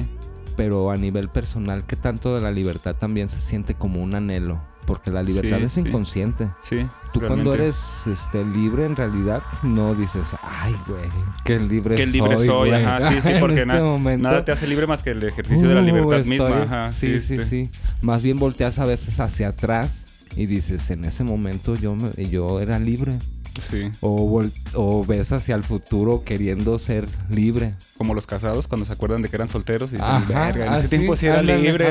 Pero 0.56 0.90
a 0.90 0.96
nivel 0.96 1.28
personal, 1.28 1.84
¿qué 1.86 1.96
tanto 1.96 2.34
de 2.34 2.40
la 2.40 2.50
libertad 2.50 2.96
también 2.96 3.28
se 3.28 3.40
siente 3.40 3.74
como 3.74 4.02
un 4.02 4.14
anhelo? 4.14 4.60
porque 4.86 5.10
la 5.10 5.22
libertad 5.22 5.60
es 5.60 5.76
inconsciente. 5.76 6.48
Sí. 6.62 6.86
Tú 7.12 7.20
cuando 7.20 7.52
eres 7.52 8.06
este, 8.06 8.44
libre, 8.44 8.86
en 8.86 8.96
realidad, 8.96 9.42
no 9.62 9.94
dices, 9.94 10.28
ay, 10.42 10.74
güey, 10.86 11.08
qué 11.44 11.58
libre 11.58 11.96
qué 11.96 12.06
libre 12.06 12.38
soy. 12.38 12.70
Ajá, 12.70 13.10
sí, 13.10 13.20
sí, 13.20 13.30
porque 13.40 13.62
este 13.62 14.18
nada 14.18 14.44
te 14.44 14.52
hace 14.52 14.66
libre 14.66 14.86
más 14.86 15.02
que 15.02 15.10
el 15.10 15.22
ejercicio 15.22 15.68
de 15.68 15.74
la 15.74 15.80
uh, 15.80 15.84
libertad 15.84 16.24
misma. 16.24 16.62
Ajá, 16.62 16.90
sí, 16.90 17.20
sí, 17.20 17.42
sí, 17.42 17.70
Más 18.00 18.22
bien 18.22 18.38
volteas 18.38 18.78
a 18.78 18.86
veces 18.86 19.18
hacia 19.20 19.48
atrás 19.48 20.04
y 20.36 20.46
dices, 20.46 20.90
en 20.90 21.04
ese 21.04 21.24
momento 21.24 21.74
yo, 21.74 21.96
me, 21.96 22.10
yo 22.28 22.60
era 22.60 22.78
libre. 22.78 23.18
Sí. 23.60 23.90
O, 24.00 24.42
o 24.74 25.04
ves 25.06 25.32
hacia 25.32 25.54
el 25.54 25.64
futuro 25.64 26.22
queriendo 26.24 26.78
ser 26.78 27.06
libre. 27.30 27.74
Como 27.96 28.14
los 28.14 28.26
casados 28.26 28.66
cuando 28.68 28.86
se 28.86 28.92
acuerdan 28.92 29.22
de 29.22 29.28
que 29.28 29.36
eran 29.36 29.48
solteros 29.48 29.90
y 29.92 29.96
dicen, 29.96 30.28
verga, 30.28 30.66
en 30.66 30.74
ese 30.74 30.88
tiempo 30.88 31.16
sí 31.16 31.26
era 31.26 31.42
libre. 31.42 31.86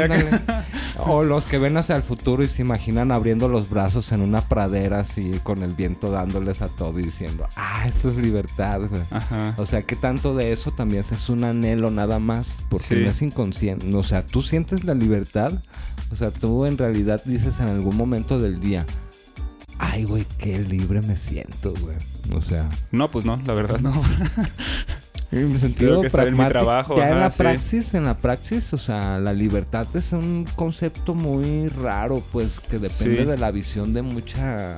o 1.00 1.24
los 1.24 1.46
que 1.46 1.58
ven 1.58 1.78
hacia 1.78 1.96
el 1.96 2.04
futuro 2.04 2.44
y 2.44 2.48
se 2.48 2.62
imaginan 2.62 3.12
abriendo 3.12 3.48
los 3.50 3.70
brazos 3.70 4.12
en 4.12 4.22
una 4.22 4.42
pradera 4.42 5.00
así 5.00 5.40
con 5.44 5.64
el 5.64 5.74
viento 5.74 6.12
dándoles 6.12 6.62
a 6.62 6.68
todo 6.68 7.00
y 7.00 7.04
diciendo, 7.04 7.48
ah, 7.56 7.86
esto 7.88 8.10
es 8.10 8.18
libertad, 8.18 8.82
O 9.58 9.66
sea, 9.66 9.82
que 9.82 9.96
tanto 9.96 10.36
de 10.36 10.52
eso 10.52 10.72
también 10.72 11.04
es 11.12 11.30
un 11.30 11.44
anhelo 11.44 11.92
nada 11.92 12.20
más, 12.20 12.58
porque 12.70 12.96
no 12.96 13.10
es 13.10 13.22
inconsciente. 13.22 13.94
O 13.94 14.04
sea, 14.04 14.26
tú 14.26 14.42
sientes 14.42 14.84
la 14.84 14.94
libertad. 14.94 15.54
O 16.12 16.16
sea, 16.16 16.32
tú 16.32 16.66
en 16.66 16.78
realidad 16.78 17.22
dices 17.26 17.60
en 17.60 17.68
algún 17.68 17.98
momento 17.98 18.40
del 18.40 18.60
día, 18.60 18.86
ay, 19.80 20.04
güey, 20.04 20.26
qué 20.38 20.60
libre 20.60 21.02
me 21.02 21.18
siento, 21.18 21.74
güey. 21.82 21.96
O 22.34 22.42
sea. 22.42 22.70
No, 22.92 23.10
pues 23.10 23.26
no, 23.26 23.42
la 23.46 23.54
verdad 23.54 23.80
no. 23.80 23.92
en 25.32 25.52
el 25.52 25.58
sentido 25.58 26.02
que 26.02 26.10
pragmático. 26.10 26.42
En 26.42 26.48
mi 26.48 26.52
trabajo, 26.52 26.98
ya 26.98 27.10
en 27.10 27.20
la 27.20 27.30
praxis, 27.30 27.94
en 27.94 28.06
la 28.06 28.18
praxis, 28.18 28.74
o 28.74 28.78
sea, 28.78 29.20
la 29.20 29.34
libertad 29.34 29.88
es 29.94 30.14
un 30.14 30.48
concepto 30.56 31.14
muy 31.14 31.68
raro, 31.68 32.24
pues, 32.32 32.60
que 32.60 32.80
depende 32.80 33.26
de 33.26 33.38
la 33.38 33.52
visión 33.52 33.94
de 33.94 34.02
muchas 34.02 34.78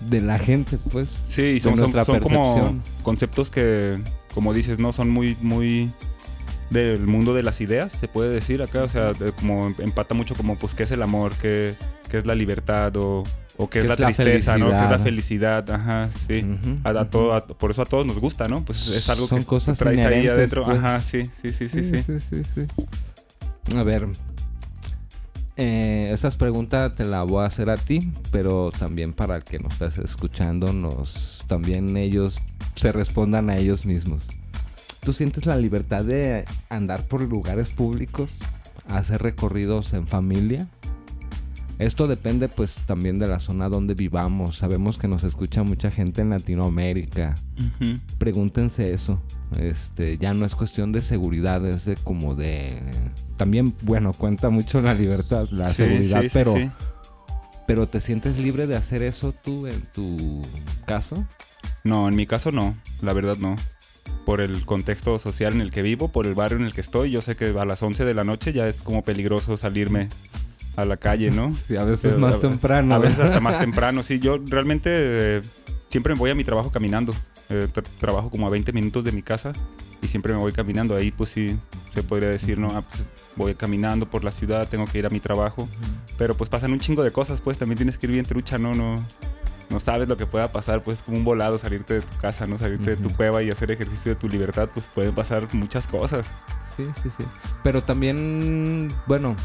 de 0.00 0.20
la 0.20 0.38
gente, 0.38 0.78
pues. 0.90 1.08
Sí, 1.26 1.42
y 1.42 1.60
son, 1.60 1.76
son, 1.76 1.92
son 2.04 2.20
como 2.20 2.82
conceptos 3.02 3.50
que, 3.50 3.98
como 4.34 4.54
dices, 4.54 4.78
no 4.78 4.92
son 4.92 5.10
muy, 5.10 5.36
muy 5.40 5.90
del 6.70 7.06
mundo 7.06 7.34
de 7.34 7.42
las 7.42 7.60
ideas, 7.60 7.92
se 7.92 8.08
puede 8.08 8.30
decir 8.30 8.62
acá, 8.62 8.84
o 8.84 8.88
sea, 8.88 9.12
como 9.38 9.72
empata 9.78 10.14
mucho 10.14 10.34
como, 10.34 10.56
pues, 10.56 10.74
qué 10.74 10.82
es 10.82 10.90
el 10.90 11.02
amor, 11.02 11.32
qué, 11.40 11.74
qué 12.10 12.18
es 12.18 12.26
la 12.26 12.34
libertad 12.34 12.96
o, 12.96 13.24
o 13.56 13.70
qué, 13.70 13.80
es, 13.80 13.86
la 13.86 13.96
tristeza, 13.96 14.58
¿no? 14.58 14.70
¿Qué 14.70 14.84
es 14.84 14.90
la 14.90 14.98
felicidad? 14.98 15.70
Ajá, 15.70 16.10
sí. 16.26 16.46
a, 16.84 17.04
todo, 17.06 17.46
por 17.46 17.70
eso 17.70 17.82
a 17.82 17.86
todos 17.86 18.06
nos 18.06 18.18
gusta, 18.18 18.48
¿no? 18.48 18.64
Pues 18.64 18.86
es 18.88 19.08
algo 19.08 19.26
Son 19.26 19.40
que 19.40 19.46
cosas 19.46 19.78
traes 19.78 20.00
ahí 20.00 20.26
adentro. 20.26 20.64
Pues. 20.64 20.78
Ajá, 20.78 21.00
sí 21.00 21.24
sí 21.42 21.50
sí, 21.50 21.68
sí, 21.68 21.84
sí, 21.84 22.02
sí, 22.20 22.42
sí. 22.44 22.66
A 23.76 23.82
ver, 23.82 24.06
eh, 25.56 26.08
esas 26.12 26.36
preguntas 26.36 26.94
te 26.94 27.04
las 27.04 27.26
voy 27.26 27.42
a 27.42 27.46
hacer 27.46 27.68
a 27.68 27.76
ti, 27.76 28.12
pero 28.30 28.70
también 28.70 29.12
para 29.12 29.36
el 29.36 29.42
que 29.42 29.58
nos 29.58 29.72
estás 29.72 29.98
escuchando, 29.98 30.72
nos 30.72 31.44
también 31.48 31.96
ellos 31.96 32.38
se 32.76 32.92
respondan 32.92 33.50
a 33.50 33.56
ellos 33.56 33.84
mismos. 33.84 34.22
¿Tú 35.08 35.14
sientes 35.14 35.46
la 35.46 35.56
libertad 35.56 36.04
de 36.04 36.44
andar 36.68 37.02
por 37.02 37.22
lugares 37.22 37.70
públicos, 37.70 38.30
hacer 38.90 39.22
recorridos 39.22 39.94
en 39.94 40.06
familia? 40.06 40.68
Esto 41.78 42.06
depende 42.06 42.46
pues 42.48 42.74
también 42.84 43.18
de 43.18 43.26
la 43.26 43.38
zona 43.38 43.70
donde 43.70 43.94
vivamos. 43.94 44.58
Sabemos 44.58 44.98
que 44.98 45.08
nos 45.08 45.24
escucha 45.24 45.62
mucha 45.62 45.90
gente 45.90 46.20
en 46.20 46.28
Latinoamérica. 46.28 47.34
Pregúntense 48.18 48.92
eso. 48.92 49.18
Este, 49.58 50.18
ya 50.18 50.34
no 50.34 50.44
es 50.44 50.54
cuestión 50.54 50.92
de 50.92 51.00
seguridad, 51.00 51.64
es 51.64 51.86
de 51.86 51.96
como 51.96 52.34
de 52.34 52.78
también 53.38 53.72
bueno, 53.80 54.12
cuenta 54.12 54.50
mucho 54.50 54.82
la 54.82 54.92
libertad, 54.92 55.48
la 55.50 55.70
seguridad, 55.70 56.24
pero 56.34 56.54
pero 57.66 57.86
te 57.86 58.02
sientes 58.02 58.38
libre 58.38 58.66
de 58.66 58.76
hacer 58.76 59.02
eso 59.02 59.32
tú 59.32 59.66
en 59.66 59.80
tu 59.94 60.42
caso? 60.84 61.26
No, 61.82 62.08
en 62.08 62.14
mi 62.14 62.26
caso 62.26 62.52
no, 62.52 62.76
la 63.00 63.14
verdad 63.14 63.38
no 63.38 63.56
por 64.24 64.40
el 64.40 64.64
contexto 64.64 65.18
social 65.18 65.54
en 65.54 65.60
el 65.60 65.70
que 65.70 65.82
vivo, 65.82 66.08
por 66.08 66.26
el 66.26 66.34
barrio 66.34 66.58
en 66.58 66.64
el 66.64 66.74
que 66.74 66.80
estoy. 66.80 67.10
Yo 67.10 67.20
sé 67.20 67.36
que 67.36 67.46
a 67.58 67.64
las 67.64 67.82
11 67.82 68.04
de 68.04 68.14
la 68.14 68.24
noche 68.24 68.52
ya 68.52 68.66
es 68.66 68.82
como 68.82 69.02
peligroso 69.02 69.56
salirme 69.56 70.08
a 70.76 70.84
la 70.84 70.96
calle, 70.96 71.30
¿no? 71.30 71.52
Sí, 71.66 71.76
a 71.76 71.84
veces 71.84 72.16
más 72.18 72.40
temprano. 72.40 72.94
A 72.94 72.98
veces 72.98 73.18
hasta 73.20 73.40
más 73.40 73.58
temprano, 73.58 74.02
sí. 74.02 74.18
Yo 74.18 74.38
realmente 74.38 74.90
eh, 74.92 75.40
siempre 75.88 76.14
me 76.14 76.18
voy 76.20 76.30
a 76.30 76.34
mi 76.34 76.44
trabajo 76.44 76.70
caminando. 76.70 77.14
Eh, 77.50 77.66
trabajo 77.98 78.28
como 78.28 78.46
a 78.46 78.50
20 78.50 78.72
minutos 78.72 79.04
de 79.04 79.12
mi 79.12 79.22
casa 79.22 79.54
y 80.02 80.08
siempre 80.08 80.32
me 80.32 80.38
voy 80.38 80.52
caminando. 80.52 80.94
Ahí 80.96 81.10
pues 81.10 81.30
sí, 81.30 81.56
se 81.94 82.02
podría 82.02 82.28
decir, 82.28 82.58
¿no? 82.58 82.68
Ah, 82.76 82.82
pues, 82.82 83.04
voy 83.36 83.54
caminando 83.54 84.06
por 84.06 84.24
la 84.24 84.30
ciudad, 84.30 84.68
tengo 84.68 84.86
que 84.86 84.98
ir 84.98 85.06
a 85.06 85.10
mi 85.10 85.20
trabajo. 85.20 85.68
Pero 86.16 86.34
pues 86.34 86.50
pasan 86.50 86.72
un 86.72 86.80
chingo 86.80 87.02
de 87.04 87.12
cosas, 87.12 87.40
pues 87.40 87.58
también 87.58 87.78
tienes 87.78 87.98
que 87.98 88.06
ir 88.06 88.12
bien 88.12 88.24
trucha, 88.24 88.58
¿no? 88.58 88.74
No, 88.74 88.96
no 89.70 89.80
sabes 89.80 90.08
lo 90.08 90.16
que 90.16 90.26
pueda 90.26 90.48
pasar, 90.48 90.82
pues 90.82 91.00
como 91.02 91.18
un 91.18 91.24
volado 91.24 91.58
salirte 91.58 91.94
de 91.94 92.00
tu 92.00 92.18
casa, 92.18 92.46
¿no? 92.46 92.58
Salirte 92.58 92.90
de 92.90 92.96
tu 92.96 93.14
cueva 93.14 93.42
y 93.42 93.50
hacer 93.50 93.70
ejercicio 93.70 94.14
de 94.14 94.20
tu 94.20 94.28
libertad, 94.28 94.68
pues 94.72 94.86
pueden 94.86 95.14
pasar 95.14 95.46
muchas 95.52 95.86
cosas. 95.86 96.26
Sí, 96.76 96.86
sí, 97.02 97.10
sí. 97.16 97.24
Pero 97.62 97.82
también, 97.82 98.92
bueno, 99.06 99.36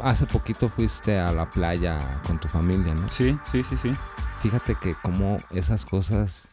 hace 0.00 0.26
poquito 0.26 0.68
fuiste 0.68 1.18
a 1.18 1.32
la 1.32 1.48
playa 1.48 1.98
con 2.26 2.38
tu 2.38 2.48
familia, 2.48 2.94
¿no? 2.94 3.10
Sí, 3.10 3.38
sí, 3.50 3.62
sí, 3.62 3.76
sí. 3.76 3.92
Fíjate 4.40 4.74
que 4.74 4.94
como 4.94 5.38
esas 5.50 5.84
cosas 5.84 6.48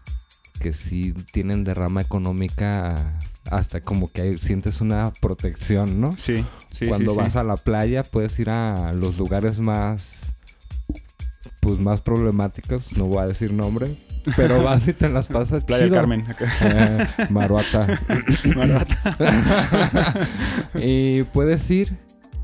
que 0.60 0.74
sí 0.74 1.14
tienen 1.32 1.64
derrama 1.64 2.02
económica, 2.02 3.20
hasta 3.50 3.82
como 3.82 4.12
que 4.12 4.38
sientes 4.38 4.80
una 4.80 5.12
protección, 5.20 6.00
¿no? 6.00 6.12
Sí, 6.14 6.46
sí. 6.70 6.86
Cuando 6.88 7.16
vas 7.16 7.36
a 7.36 7.44
la 7.44 7.58
playa 7.58 8.04
puedes 8.04 8.40
ir 8.40 8.50
a 8.50 8.94
los 8.94 9.18
lugares 9.18 9.60
más, 9.60 10.31
pues 11.62 11.80
más 11.80 12.02
problemáticos, 12.02 12.98
no 12.98 13.06
voy 13.06 13.20
a 13.20 13.28
decir 13.28 13.54
nombre, 13.54 13.88
pero 14.36 14.62
vas 14.64 14.88
y 14.88 14.94
te 14.94 15.08
las 15.08 15.28
pasas 15.28 15.64
Playa 15.64 15.86
chido. 15.86 15.96
Carmen. 15.96 16.26
Eh, 16.62 17.08
Maruata. 17.30 17.88
y 20.76 21.24
puedes 21.24 21.70
ir 21.72 21.96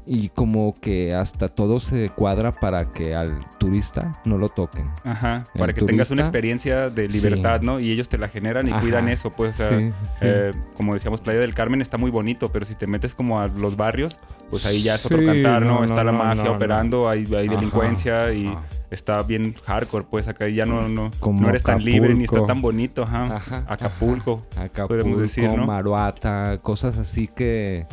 y 0.07 0.29
como 0.29 0.73
que 0.73 1.13
hasta 1.13 1.49
todo 1.49 1.79
se 1.81 2.09
cuadra 2.09 2.51
para 2.53 2.85
que 2.89 3.13
al 3.13 3.45
turista 3.57 4.13
no 4.25 4.37
lo 4.37 4.47
toquen. 4.49 4.89
Ajá, 5.03 5.43
El 5.53 5.59
para 5.59 5.73
que 5.73 5.81
tengas 5.81 6.11
una 6.11 6.21
experiencia 6.21 6.89
de 6.89 7.07
libertad, 7.09 7.59
sí. 7.59 7.65
¿no? 7.65 7.79
Y 7.81 7.91
ellos 7.91 8.07
te 8.07 8.17
la 8.17 8.29
generan 8.29 8.67
y 8.67 8.71
Ajá. 8.71 8.79
cuidan 8.81 9.09
eso, 9.09 9.31
pues, 9.31 9.59
o 9.59 9.67
sea, 9.69 9.77
Sí, 9.79 9.91
sí. 10.05 10.19
eh, 10.21 10.51
como 10.75 10.93
decíamos, 10.93 11.19
Playa 11.21 11.39
del 11.39 11.53
Carmen 11.53 11.81
está 11.81 11.97
muy 11.97 12.09
bonito, 12.09 12.49
pero 12.51 12.65
si 12.65 12.75
te 12.75 12.87
metes 12.87 13.13
como 13.15 13.39
a 13.41 13.47
los 13.47 13.75
barrios, 13.75 14.17
pues 14.49 14.65
ahí 14.65 14.81
ya 14.81 14.95
es 14.95 15.05
otro 15.05 15.19
Sí, 15.19 15.25
cantar, 15.25 15.61
¿no? 15.63 15.79
no, 15.79 15.83
está 15.83 16.03
no, 16.03 16.03
la 16.05 16.11
no, 16.13 16.17
mafia 16.23 16.43
no, 16.45 16.51
operando, 16.53 17.09
hay, 17.09 17.25
hay 17.35 17.47
Ajá, 17.47 17.55
delincuencia 17.55 18.31
y 18.33 18.47
ajá. 18.47 18.63
está 18.89 19.21
bien 19.23 19.53
hardcore, 19.65 20.05
pues 20.09 20.27
acá 20.29 20.47
ya 20.47 20.65
no, 20.65 20.87
no, 20.87 21.11
Como 21.19 21.41
no 21.41 21.49
eres 21.49 21.63
tan 21.63 21.83
libre 21.83 22.13
ni 22.13 22.23
está 22.23 22.45
tan 22.45 22.61
bonito, 22.61 23.03
ajá. 23.03 23.35
Ajá, 23.35 23.65
Acapulco. 23.67 24.43
Acapulco, 24.57 24.87
podemos 25.03 25.19
decir, 25.19 25.51
¿no? 25.51 25.65
Maruata, 25.65 26.59
cosas 26.61 26.97
así 26.97 27.27
que 27.27 27.85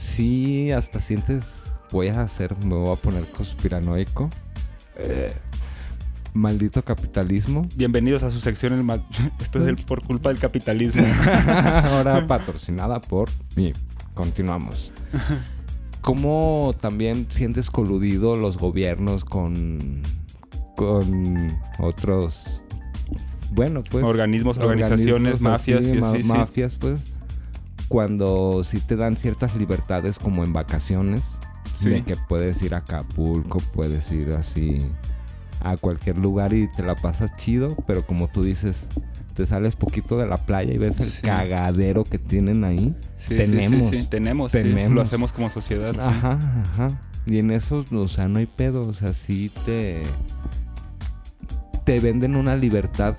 sí 0.00 0.70
hasta 0.72 1.00
sientes 1.00 1.74
voy 1.92 2.08
a 2.08 2.22
hacer, 2.22 2.56
me 2.64 2.74
voy 2.74 2.92
a 2.92 2.96
poner 2.96 3.22
conspiranoico. 3.36 4.30
Eh, 4.96 5.32
maldito 6.32 6.82
capitalismo. 6.82 7.66
Bienvenidos 7.76 8.22
a 8.22 8.30
su 8.30 8.40
sección, 8.40 8.72
el 8.72 9.00
esto 9.40 9.60
es 9.60 9.68
el 9.68 9.76
por 9.76 10.02
culpa 10.02 10.30
del 10.30 10.38
capitalismo. 10.38 11.02
Ahora 11.84 12.26
patrocinada 12.28 13.00
por 13.00 13.28
mí. 13.56 13.72
Continuamos. 14.14 14.92
¿Cómo 16.00 16.74
también 16.80 17.26
sientes 17.30 17.70
coludido 17.70 18.34
los 18.34 18.56
gobiernos 18.56 19.24
con 19.24 20.02
con 20.76 21.50
otros 21.78 22.62
bueno, 23.52 23.82
pues 23.90 24.02
Organismos, 24.02 24.56
organizaciones, 24.56 25.42
organismos 25.42 25.42
mafias, 25.42 25.80
así, 25.80 25.90
y 25.90 26.00
ma- 26.00 26.10
así, 26.12 26.22
sí. 26.22 26.28
mafias, 26.28 26.76
pues 26.76 27.00
cuando 27.90 28.62
sí 28.62 28.78
te 28.78 28.94
dan 28.94 29.16
ciertas 29.16 29.56
libertades 29.56 30.20
como 30.20 30.44
en 30.44 30.52
vacaciones, 30.52 31.24
Sí. 31.78 31.88
de 31.90 32.02
que 32.04 32.14
puedes 32.28 32.62
ir 32.62 32.74
a 32.74 32.78
Acapulco, 32.78 33.58
puedes 33.74 34.10
ir 34.12 34.30
así 34.32 34.78
a 35.60 35.76
cualquier 35.76 36.16
lugar 36.16 36.52
y 36.54 36.68
te 36.68 36.82
la 36.84 36.94
pasas 36.94 37.34
chido, 37.36 37.74
pero 37.88 38.06
como 38.06 38.28
tú 38.28 38.44
dices, 38.44 38.86
te 39.34 39.44
sales 39.44 39.74
poquito 39.74 40.16
de 40.18 40.26
la 40.28 40.36
playa 40.36 40.72
y 40.72 40.78
ves 40.78 41.00
el 41.00 41.06
Sí. 41.06 41.22
cagadero 41.22 42.04
que 42.04 42.18
tienen 42.18 42.62
ahí. 42.62 42.94
Sí, 43.16 43.30
sí, 43.30 43.36
tenemos. 43.36 43.90
sí, 43.90 44.06
tenemos, 44.08 44.52
Tenemos. 44.52 44.94
lo 44.94 45.02
hacemos 45.02 45.32
como 45.32 45.50
sociedad. 45.50 45.98
Ajá, 45.98 46.38
ajá. 46.62 46.88
Y 47.26 47.38
en 47.40 47.50
eso, 47.50 47.84
o 47.92 48.08
sea, 48.08 48.28
no 48.28 48.38
hay 48.38 48.46
pedo. 48.46 48.82
O 48.82 48.94
sea, 48.94 49.12
sí 49.14 49.50
te. 49.66 50.02
Te 51.84 51.98
venden 52.00 52.36
una 52.36 52.54
libertad. 52.56 53.16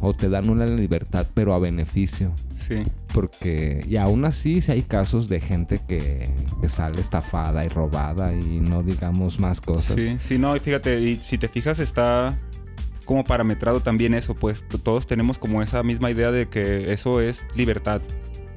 O 0.00 0.14
te 0.14 0.28
dan 0.28 0.48
una 0.50 0.66
libertad, 0.66 1.26
pero 1.34 1.54
a 1.54 1.58
beneficio. 1.58 2.32
Sí. 2.54 2.82
Porque. 3.12 3.84
Y 3.88 3.96
aún 3.96 4.24
así, 4.24 4.60
sí 4.60 4.72
hay 4.72 4.82
casos 4.82 5.28
de 5.28 5.40
gente 5.40 5.80
que, 5.88 6.28
que 6.60 6.68
sale 6.68 7.00
estafada 7.00 7.64
y 7.64 7.68
robada. 7.68 8.32
Y 8.34 8.60
no 8.60 8.82
digamos 8.82 9.40
más 9.40 9.60
cosas. 9.60 9.96
Sí, 9.96 10.16
sí, 10.20 10.38
no, 10.38 10.56
y 10.56 10.60
fíjate, 10.60 11.00
y 11.00 11.16
si 11.16 11.38
te 11.38 11.48
fijas 11.48 11.78
está 11.78 12.38
como 13.08 13.24
parametrado 13.24 13.80
también 13.80 14.12
eso, 14.12 14.34
pues 14.34 14.66
todos 14.82 15.06
tenemos 15.06 15.38
como 15.38 15.62
esa 15.62 15.82
misma 15.82 16.10
idea 16.10 16.30
de 16.30 16.46
que 16.46 16.92
eso 16.92 17.22
es 17.22 17.48
libertad. 17.54 18.02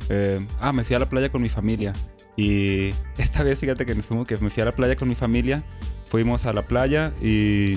Eh, 0.09 0.45
ah, 0.59 0.73
me 0.73 0.83
fui 0.83 0.93
a 0.93 0.99
la 0.99 1.07
playa 1.07 1.31
con 1.31 1.41
mi 1.41 1.47
familia. 1.47 1.93
Y 2.35 2.89
esta 3.17 3.43
vez, 3.43 3.59
fíjate 3.59 3.85
que 3.85 3.95
nos 3.95 4.05
fuimos, 4.05 4.27
que 4.27 4.37
me 4.39 4.49
fui 4.49 4.61
a 4.61 4.65
la 4.65 4.75
playa 4.75 4.97
con 4.97 5.07
mi 5.07 5.15
familia, 5.15 5.63
fuimos 6.03 6.45
a 6.45 6.51
la 6.51 6.63
playa 6.63 7.13
y 7.21 7.75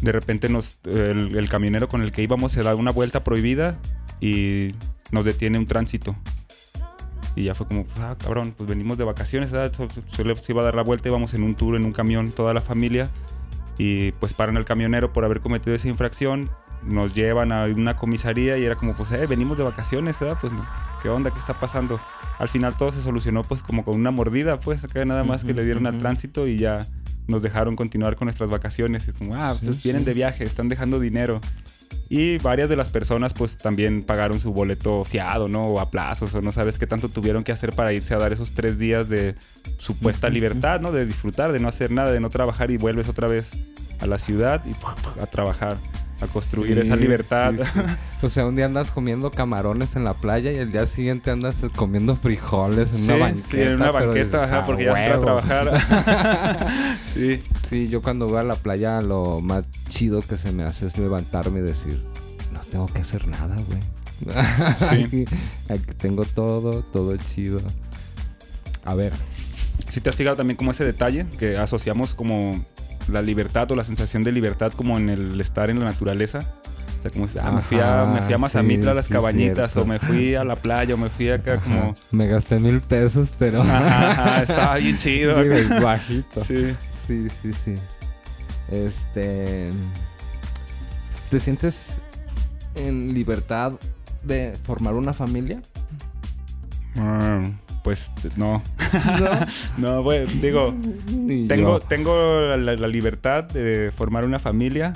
de 0.00 0.12
repente 0.12 0.48
nos, 0.48 0.78
el, 0.84 1.36
el 1.36 1.48
camionero 1.50 1.90
con 1.90 2.00
el 2.00 2.10
que 2.10 2.22
íbamos 2.22 2.52
se 2.52 2.62
da 2.62 2.74
una 2.74 2.90
vuelta 2.90 3.22
prohibida 3.22 3.78
y 4.20 4.74
nos 5.12 5.24
detiene 5.24 5.58
un 5.58 5.66
tránsito. 5.66 6.14
Y 7.36 7.44
ya 7.44 7.54
fue 7.54 7.66
como, 7.66 7.84
pues, 7.84 7.98
ah, 8.00 8.16
cabrón, 8.18 8.52
pues 8.56 8.68
venimos 8.68 8.98
de 8.98 9.04
vacaciones, 9.04 9.50
¿verdad? 9.52 9.72
So- 9.76 9.88
Solo 10.10 10.36
se 10.36 10.52
iba 10.52 10.62
a 10.62 10.64
dar 10.64 10.74
la 10.74 10.82
vuelta, 10.82 11.08
íbamos 11.08 11.34
en 11.34 11.42
un 11.44 11.54
tour, 11.54 11.76
en 11.76 11.84
un 11.84 11.92
camión, 11.92 12.30
toda 12.32 12.52
la 12.52 12.60
familia. 12.60 13.08
Y 13.76 14.10
pues 14.12 14.32
paran 14.34 14.56
al 14.56 14.64
camionero 14.64 15.12
por 15.12 15.24
haber 15.24 15.40
cometido 15.40 15.76
esa 15.76 15.86
infracción. 15.88 16.50
Nos 16.82 17.14
llevan 17.14 17.52
a 17.52 17.64
una 17.66 17.96
comisaría 17.96 18.58
y 18.58 18.64
era 18.64 18.74
como, 18.74 18.96
pues, 18.96 19.12
eh, 19.12 19.26
venimos 19.26 19.56
de 19.56 19.62
vacaciones, 19.64 20.18
¿verdad? 20.18 20.38
Pues, 20.40 20.52
¿qué 21.02 21.08
onda? 21.08 21.30
¿Qué 21.32 21.38
está 21.38 21.58
pasando? 21.60 22.00
Al 22.38 22.48
final 22.48 22.76
todo 22.76 22.90
se 22.90 23.02
solucionó, 23.02 23.42
pues, 23.42 23.62
como 23.62 23.84
con 23.84 23.94
una 23.96 24.10
mordida, 24.10 24.58
pues, 24.58 24.82
acá 24.82 25.04
nada 25.04 25.22
más 25.22 25.42
que 25.44 25.52
Ujú, 25.52 25.60
le 25.60 25.64
dieron 25.64 25.86
al 25.86 25.94
ujú. 25.94 26.00
tránsito 26.02 26.48
y 26.48 26.58
ya 26.58 26.80
nos 27.28 27.42
dejaron 27.42 27.76
continuar 27.76 28.16
con 28.16 28.26
nuestras 28.26 28.50
vacaciones. 28.50 29.06
Y 29.08 29.12
como, 29.12 29.36
ah, 29.36 29.54
Sí, 29.54 29.66
pues 29.66 29.82
vienen 29.84 30.02
sí. 30.02 30.06
de 30.08 30.14
viaje, 30.14 30.42
están 30.44 30.68
dejando 30.68 30.98
dinero. 30.98 31.40
Y 32.10 32.38
varias 32.38 32.68
de 32.68 32.76
las 32.76 32.88
personas 32.88 33.34
pues 33.34 33.58
también 33.58 34.02
pagaron 34.02 34.40
su 34.40 34.52
boleto 34.52 35.04
fiado, 35.04 35.48
¿no? 35.48 35.66
O 35.68 35.80
a 35.80 35.90
plazos, 35.90 36.34
o 36.34 36.40
no 36.40 36.52
sabes 36.52 36.78
qué 36.78 36.86
tanto 36.86 37.08
tuvieron 37.08 37.44
que 37.44 37.52
hacer 37.52 37.74
para 37.74 37.92
irse 37.92 38.14
a 38.14 38.18
dar 38.18 38.32
esos 38.32 38.52
tres 38.52 38.78
días 38.78 39.08
de 39.08 39.34
supuesta 39.78 40.30
libertad, 40.30 40.80
¿no? 40.80 40.90
De 40.90 41.04
disfrutar, 41.04 41.52
de 41.52 41.60
no 41.60 41.68
hacer 41.68 41.90
nada, 41.90 42.10
de 42.10 42.20
no 42.20 42.30
trabajar 42.30 42.70
y 42.70 42.78
vuelves 42.78 43.08
otra 43.08 43.28
vez 43.28 43.50
a 44.00 44.06
la 44.06 44.18
ciudad 44.18 44.62
y 44.64 44.72
a 45.20 45.26
trabajar, 45.26 45.76
a 46.20 46.26
construir 46.26 46.74
Sí, 46.74 46.80
esa 46.80 46.96
libertad. 46.96 47.52
sí, 47.56 47.62
sí. 47.74 47.80
O 48.26 48.30
sea, 48.30 48.46
un 48.46 48.56
día 48.56 48.64
andas 48.66 48.90
comiendo 48.90 49.30
camarones 49.30 49.94
en 49.94 50.02
la 50.02 50.12
playa 50.14 50.50
y 50.50 50.56
el 50.56 50.72
día 50.72 50.86
siguiente 50.86 51.30
andas 51.30 51.54
comiendo 51.76 52.16
frijoles 52.16 52.92
en 52.94 53.04
una 53.04 53.16
banqueta. 53.26 53.48
sí, 53.50 53.60
en 53.62 53.74
una 53.76 53.90
banqueta, 53.92 54.44
ajá, 54.44 54.58
"Ah, 54.58 54.66
porque 54.66 54.84
ya 54.86 54.90
entra 54.90 55.14
a 55.14 55.20
huevo". 55.20 55.24
trabajar. 55.42 56.66
sí. 57.14 57.40
Sí, 57.68 57.88
yo 57.88 58.02
cuando 58.02 58.26
voy 58.26 58.38
a 58.38 58.42
la 58.42 58.54
playa 58.56 59.00
lo 59.00 59.40
más 59.40 59.64
chido 59.88 60.20
que 60.22 60.36
se 60.36 60.50
me 60.52 60.64
hace 60.64 60.86
es 60.86 60.98
levantarme 60.98 61.60
y 61.60 61.62
decir, 61.62 62.02
no 62.52 62.60
tengo 62.60 62.86
que 62.86 63.02
hacer 63.02 63.28
nada, 63.28 63.54
güey. 63.68 63.78
aquí, 65.04 65.24
aquí 65.68 65.94
tengo 65.96 66.24
todo, 66.24 66.82
todo 66.82 67.16
chido. 67.18 67.60
A 68.84 68.94
ver, 68.94 69.12
Si 69.92 70.00
te 70.00 70.10
has 70.10 70.16
fijado 70.16 70.34
también 70.36 70.56
como 70.56 70.72
ese 70.72 70.84
detalle 70.84 71.26
que 71.38 71.56
asociamos 71.56 72.14
como 72.14 72.64
la 73.08 73.22
libertad 73.22 73.70
o 73.70 73.74
la 73.74 73.84
sensación 73.84 74.22
de 74.22 74.32
libertad 74.32 74.72
como 74.72 74.98
en 74.98 75.08
el 75.08 75.40
estar 75.40 75.70
en 75.70 75.78
la 75.78 75.86
naturaleza. 75.86 76.40
O 76.98 77.02
sea, 77.02 77.10
como 77.12 77.28
ah, 77.40 77.52
me 77.52 77.60
fui 77.60 77.78
a, 77.78 78.04
me 78.04 78.20
fui 78.22 78.34
a 78.34 78.38
Mazamitla 78.38 78.90
a 78.90 78.94
las 78.94 79.06
sí, 79.06 79.12
cabañitas 79.12 79.72
cierto. 79.72 79.82
o 79.82 79.86
me 79.86 80.00
fui 80.00 80.34
a 80.34 80.42
la 80.44 80.56
playa 80.56 80.94
o 80.94 80.98
me 80.98 81.08
fui 81.08 81.30
acá 81.30 81.54
ajá, 81.54 81.62
como... 81.62 81.94
me 82.10 82.26
gasté 82.26 82.58
mil 82.58 82.80
pesos, 82.80 83.32
pero 83.38 83.62
Ajá, 83.62 84.42
estaba 84.42 84.76
bien 84.76 84.98
chido. 84.98 85.36
Bajito. 85.80 86.44
Sí. 86.44 86.74
Sí, 87.06 87.28
sí, 87.42 87.52
sí. 87.52 87.74
Este. 88.70 89.68
¿Te 91.30 91.40
sientes 91.40 92.00
en 92.74 93.14
libertad 93.14 93.72
de 94.24 94.56
formar 94.64 94.94
una 94.94 95.12
familia? 95.12 95.62
Ah, 96.96 97.42
pues 97.82 98.10
no. 98.36 98.62
No. 99.78 100.02
No, 100.02 100.10
digo, 100.40 100.74
tengo, 101.48 101.80
tengo 101.80 102.56
la, 102.56 102.88
libertad 102.88 103.44
de 103.44 103.92
formar 103.94 104.24
una 104.24 104.38
familia, 104.38 104.94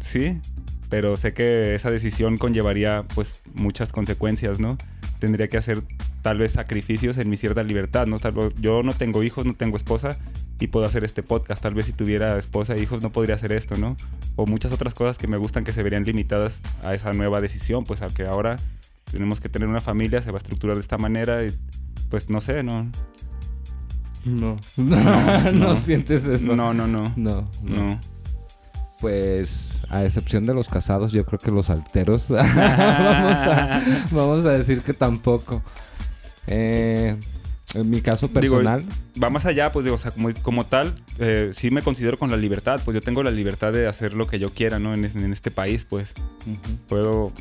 sí, 0.00 0.40
pero 0.88 1.16
sé 1.16 1.34
que 1.34 1.74
esa 1.74 1.90
decisión 1.90 2.36
conllevaría 2.36 3.04
pues 3.14 3.42
muchas 3.54 3.92
consecuencias, 3.92 4.60
¿no? 4.60 4.76
Tendría 5.18 5.48
que 5.48 5.56
hacer 5.56 5.82
tal 6.22 6.38
vez 6.38 6.52
sacrificios 6.52 7.18
en 7.18 7.30
mi 7.30 7.36
cierta 7.36 7.62
libertad, 7.62 8.06
¿no? 8.06 8.18
Tal 8.18 8.32
vez, 8.32 8.52
yo 8.60 8.82
no 8.82 8.92
tengo 8.92 9.22
hijos, 9.22 9.46
no 9.46 9.54
tengo 9.54 9.76
esposa 9.76 10.18
y 10.60 10.68
puedo 10.68 10.86
hacer 10.86 11.04
este 11.04 11.22
podcast. 11.22 11.62
Tal 11.62 11.74
vez 11.74 11.86
si 11.86 11.92
tuviera 11.92 12.38
esposa 12.38 12.74
e 12.74 12.82
hijos 12.82 13.02
no 13.02 13.10
podría 13.10 13.34
hacer 13.34 13.52
esto, 13.52 13.76
¿no? 13.76 13.96
O 14.36 14.46
muchas 14.46 14.72
otras 14.72 14.94
cosas 14.94 15.18
que 15.18 15.26
me 15.26 15.36
gustan 15.36 15.64
que 15.64 15.72
se 15.72 15.82
verían 15.82 16.04
limitadas 16.04 16.62
a 16.82 16.94
esa 16.94 17.12
nueva 17.12 17.40
decisión, 17.40 17.84
pues 17.84 18.02
al 18.02 18.14
que 18.14 18.26
ahora 18.26 18.58
tenemos 19.10 19.40
que 19.40 19.48
tener 19.48 19.68
una 19.68 19.80
familia, 19.80 20.20
se 20.20 20.30
va 20.30 20.36
a 20.36 20.38
estructurar 20.38 20.76
de 20.76 20.82
esta 20.82 20.98
manera 20.98 21.44
y 21.44 21.48
pues 22.10 22.30
no 22.30 22.40
sé, 22.40 22.62
¿no? 22.62 22.90
No. 24.24 24.56
No, 24.76 24.96
No, 25.52 25.52
no. 25.52 25.76
sientes 25.76 26.24
eso. 26.24 26.56
No, 26.56 26.74
no, 26.74 26.86
no. 26.86 27.12
No, 27.16 27.44
no. 27.62 28.00
Pues, 29.00 29.82
a 29.90 30.04
excepción 30.04 30.44
de 30.44 30.54
los 30.54 30.68
casados, 30.68 31.12
yo 31.12 31.24
creo 31.26 31.38
que 31.38 31.50
los 31.50 31.68
alteros. 31.70 32.28
vamos, 32.30 32.48
a, 32.56 33.80
vamos 34.10 34.44
a 34.46 34.50
decir 34.52 34.80
que 34.80 34.94
tampoco. 34.94 35.62
Eh, 36.46 37.16
en 37.74 37.90
mi 37.90 38.00
caso 38.00 38.28
Digo, 38.28 38.56
personal. 38.56 38.84
va 39.22 39.28
más 39.28 39.44
allá, 39.44 39.70
pues 39.70 39.84
digo, 39.84 39.96
o 39.96 39.98
sea, 39.98 40.12
como, 40.12 40.32
como 40.42 40.64
tal, 40.64 40.94
eh, 41.18 41.50
sí 41.52 41.70
me 41.70 41.82
considero 41.82 42.18
con 42.18 42.30
la 42.30 42.36
libertad, 42.36 42.80
pues 42.84 42.94
yo 42.94 43.00
tengo 43.02 43.22
la 43.22 43.30
libertad 43.30 43.72
de 43.72 43.86
hacer 43.86 44.14
lo 44.14 44.26
que 44.26 44.38
yo 44.38 44.48
quiera, 44.50 44.78
¿no? 44.78 44.94
En 44.94 45.04
este 45.04 45.50
país, 45.50 45.84
pues 45.88 46.14
puedo 46.88 47.32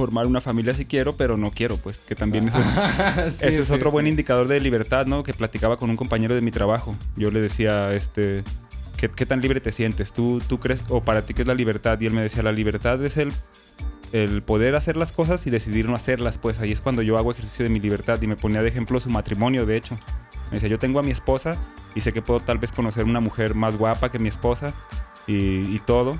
formar 0.00 0.26
una 0.26 0.40
familia 0.40 0.72
si 0.72 0.86
quiero, 0.86 1.14
pero 1.14 1.36
no 1.36 1.50
quiero, 1.50 1.76
pues 1.76 1.98
que 1.98 2.14
también 2.14 2.48
eso 2.48 2.58
es, 2.58 2.66
Sí, 3.34 3.44
ese 3.46 3.60
es 3.60 3.66
sí, 3.66 3.72
otro 3.74 3.90
sí. 3.90 3.92
buen 3.92 4.06
indicador 4.06 4.48
de 4.48 4.58
libertad, 4.58 5.04
¿no? 5.04 5.22
Que 5.22 5.34
platicaba 5.34 5.76
con 5.76 5.90
un 5.90 5.96
compañero 5.96 6.34
de 6.34 6.40
mi 6.40 6.50
trabajo. 6.50 6.96
Yo 7.16 7.30
le 7.30 7.42
decía, 7.42 7.94
este, 7.94 8.42
¿qué, 8.96 9.10
qué 9.10 9.26
tan 9.26 9.42
libre 9.42 9.60
te 9.60 9.72
sientes? 9.72 10.14
¿Tú, 10.14 10.40
¿Tú 10.48 10.58
crees, 10.58 10.84
o 10.88 11.02
para 11.02 11.20
ti 11.20 11.34
qué 11.34 11.42
es 11.42 11.48
la 11.48 11.54
libertad? 11.54 12.00
Y 12.00 12.06
él 12.06 12.14
me 12.14 12.22
decía, 12.22 12.42
la 12.42 12.52
libertad 12.52 13.04
es 13.04 13.18
el, 13.18 13.30
el 14.12 14.40
poder 14.40 14.74
hacer 14.74 14.96
las 14.96 15.12
cosas 15.12 15.46
y 15.46 15.50
decidir 15.50 15.86
no 15.86 15.94
hacerlas, 15.94 16.38
pues 16.38 16.60
ahí 16.60 16.72
es 16.72 16.80
cuando 16.80 17.02
yo 17.02 17.18
hago 17.18 17.30
ejercicio 17.30 17.64
de 17.64 17.70
mi 17.70 17.78
libertad 17.78 18.20
y 18.22 18.26
me 18.26 18.36
ponía 18.36 18.62
de 18.62 18.68
ejemplo 18.70 19.00
su 19.00 19.10
matrimonio, 19.10 19.66
de 19.66 19.76
hecho. 19.76 19.98
Me 20.50 20.56
decía, 20.56 20.70
yo 20.70 20.78
tengo 20.78 20.98
a 20.98 21.02
mi 21.02 21.10
esposa 21.10 21.54
y 21.94 22.00
sé 22.00 22.12
que 22.12 22.22
puedo 22.22 22.40
tal 22.40 22.56
vez 22.56 22.72
conocer 22.72 23.04
una 23.04 23.20
mujer 23.20 23.54
más 23.54 23.76
guapa 23.76 24.10
que 24.10 24.18
mi 24.18 24.28
esposa 24.30 24.72
y, 25.26 25.60
y 25.76 25.78
todo, 25.84 26.16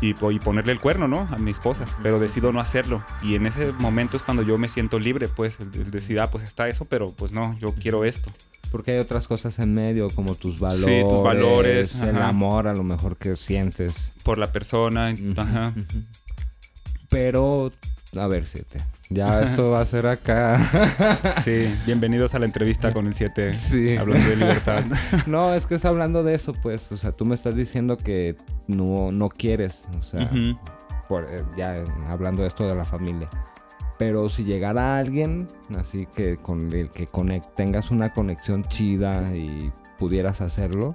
y, 0.00 0.14
ponerle 0.14 0.72
el 0.72 0.80
cuerno, 0.80 1.08
¿no? 1.08 1.28
A 1.30 1.38
mi 1.38 1.50
esposa, 1.50 1.84
pero 2.02 2.18
decido 2.18 2.52
no 2.52 2.60
hacerlo. 2.60 3.02
Y 3.22 3.34
en 3.34 3.46
ese 3.46 3.72
momento 3.72 4.16
es 4.16 4.22
cuando 4.22 4.42
yo 4.42 4.58
me 4.58 4.68
siento 4.68 4.98
libre, 4.98 5.28
pues, 5.28 5.58
el, 5.60 5.90
decir, 5.90 6.20
ah, 6.20 6.30
pues 6.30 6.44
está 6.44 6.68
eso, 6.68 6.84
pero 6.84 7.10
pues 7.10 7.32
no, 7.32 7.56
yo 7.58 7.72
quiero 7.72 8.04
esto. 8.04 8.32
Porque 8.70 8.92
hay 8.92 8.98
otras 8.98 9.26
cosas 9.26 9.58
en 9.58 9.74
medio, 9.74 10.10
como 10.10 10.34
tus 10.34 10.60
valores. 10.60 10.84
Sí, 10.84 11.02
tus 11.08 11.22
valores. 11.22 12.00
El 12.02 12.18
amor 12.18 12.68
a 12.68 12.74
lo 12.74 12.84
mejor 12.84 13.16
que 13.16 13.34
sientes. 13.36 14.12
Por 14.22 14.38
la 14.38 14.52
persona. 14.52 15.14
Ajá. 15.36 15.72
Pero, 17.08 17.72
a 18.16 18.26
ver, 18.26 18.46
siete. 18.46 18.80
Ya 19.10 19.40
esto 19.42 19.70
va 19.70 19.80
a 19.80 19.84
ser 19.86 20.06
acá. 20.06 20.60
sí, 21.44 21.74
bienvenidos 21.86 22.34
a 22.34 22.38
la 22.38 22.44
entrevista 22.44 22.92
con 22.92 23.06
el 23.06 23.14
7. 23.14 23.54
Sí. 23.54 23.96
Hablando 23.96 24.28
de 24.28 24.36
libertad. 24.36 24.84
no, 25.26 25.54
es 25.54 25.64
que 25.64 25.76
es 25.76 25.84
hablando 25.86 26.22
de 26.22 26.34
eso, 26.34 26.52
pues. 26.52 26.92
O 26.92 26.96
sea, 26.98 27.12
tú 27.12 27.24
me 27.24 27.34
estás 27.34 27.56
diciendo 27.56 27.96
que 27.96 28.36
no, 28.66 29.10
no 29.10 29.30
quieres. 29.30 29.84
O 29.98 30.02
sea, 30.02 30.30
por, 31.08 31.24
eh, 31.24 31.42
ya 31.56 31.82
hablando 32.10 32.42
de 32.42 32.48
esto 32.48 32.68
de 32.68 32.74
la 32.74 32.84
familia. 32.84 33.30
Pero 33.98 34.28
si 34.28 34.44
llegara 34.44 34.98
alguien, 34.98 35.48
así 35.78 36.06
que 36.14 36.36
con 36.36 36.70
el 36.72 36.90
que 36.90 37.08
tengas 37.56 37.90
una 37.90 38.12
conexión 38.12 38.62
chida 38.64 39.34
y 39.34 39.72
pudieras 39.98 40.42
hacerlo, 40.42 40.94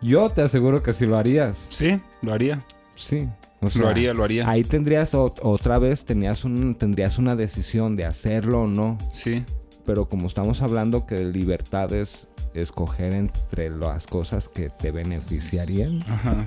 yo 0.00 0.30
te 0.30 0.42
aseguro 0.42 0.84
que 0.84 0.92
sí 0.92 1.04
lo 1.04 1.16
harías. 1.16 1.66
Sí, 1.68 1.96
lo 2.22 2.32
haría. 2.32 2.60
Sí. 2.94 3.28
Lo 3.74 3.88
haría, 3.88 4.14
lo 4.14 4.24
haría. 4.24 4.48
Ahí 4.48 4.64
tendrías 4.64 5.14
otra 5.14 5.78
vez, 5.78 6.04
tenías 6.04 6.44
un, 6.44 6.74
tendrías 6.74 7.18
una 7.18 7.36
decisión 7.36 7.96
de 7.96 8.04
hacerlo 8.04 8.62
o 8.62 8.66
no. 8.66 8.98
Sí. 9.12 9.44
Pero 9.86 10.08
como 10.08 10.26
estamos 10.28 10.62
hablando 10.62 11.06
que 11.06 11.24
libertad 11.24 11.92
es 11.92 12.28
escoger 12.54 13.12
entre 13.12 13.70
las 13.70 14.06
cosas 14.06 14.48
que 14.48 14.70
te 14.80 14.90
beneficiarían, 14.90 16.02
Ajá. 16.08 16.46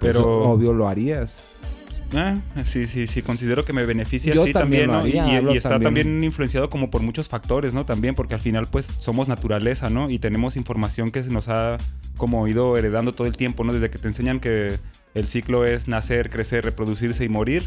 Pues 0.00 0.12
pero 0.14 0.50
obvio 0.50 0.72
lo 0.72 0.88
harías. 0.88 1.58
Ah, 2.14 2.36
sí, 2.66 2.86
sí, 2.86 3.06
sí, 3.06 3.22
considero 3.22 3.64
que 3.64 3.72
me 3.72 3.86
beneficia 3.86 4.34
sí 4.34 4.52
también, 4.52 4.90
¿no? 4.90 5.06
y, 5.06 5.16
está 5.56 5.78
también. 5.78 6.24
influenciado 6.24 6.68
como 6.68 6.90
por 6.90 7.02
muchos 7.02 7.28
factores, 7.28 7.72
¿no? 7.72 7.86
También 7.86 8.14
porque 8.14 8.34
al 8.34 8.40
final 8.40 8.66
pues 8.70 8.86
somos 8.98 9.28
naturaleza, 9.28 9.90
¿no? 9.90 10.10
Y 10.10 10.18
tenemos 10.18 10.56
información 10.56 11.12
que 11.12 11.22
se 11.22 11.30
nos 11.30 11.48
ha 11.48 11.78
como 12.16 12.48
ido 12.48 12.76
heredando 12.76 13.12
todo 13.12 13.26
el 13.26 13.36
tiempo, 13.36 13.62
¿no? 13.62 13.72
Desde 13.72 13.90
que 13.90 13.98
te 13.98 14.08
enseñan 14.08 14.40
que 14.40 14.76
el 15.14 15.26
ciclo 15.26 15.64
es 15.64 15.88
nacer, 15.88 16.30
crecer, 16.30 16.64
reproducirse 16.64 17.24
y 17.24 17.28
morir, 17.28 17.64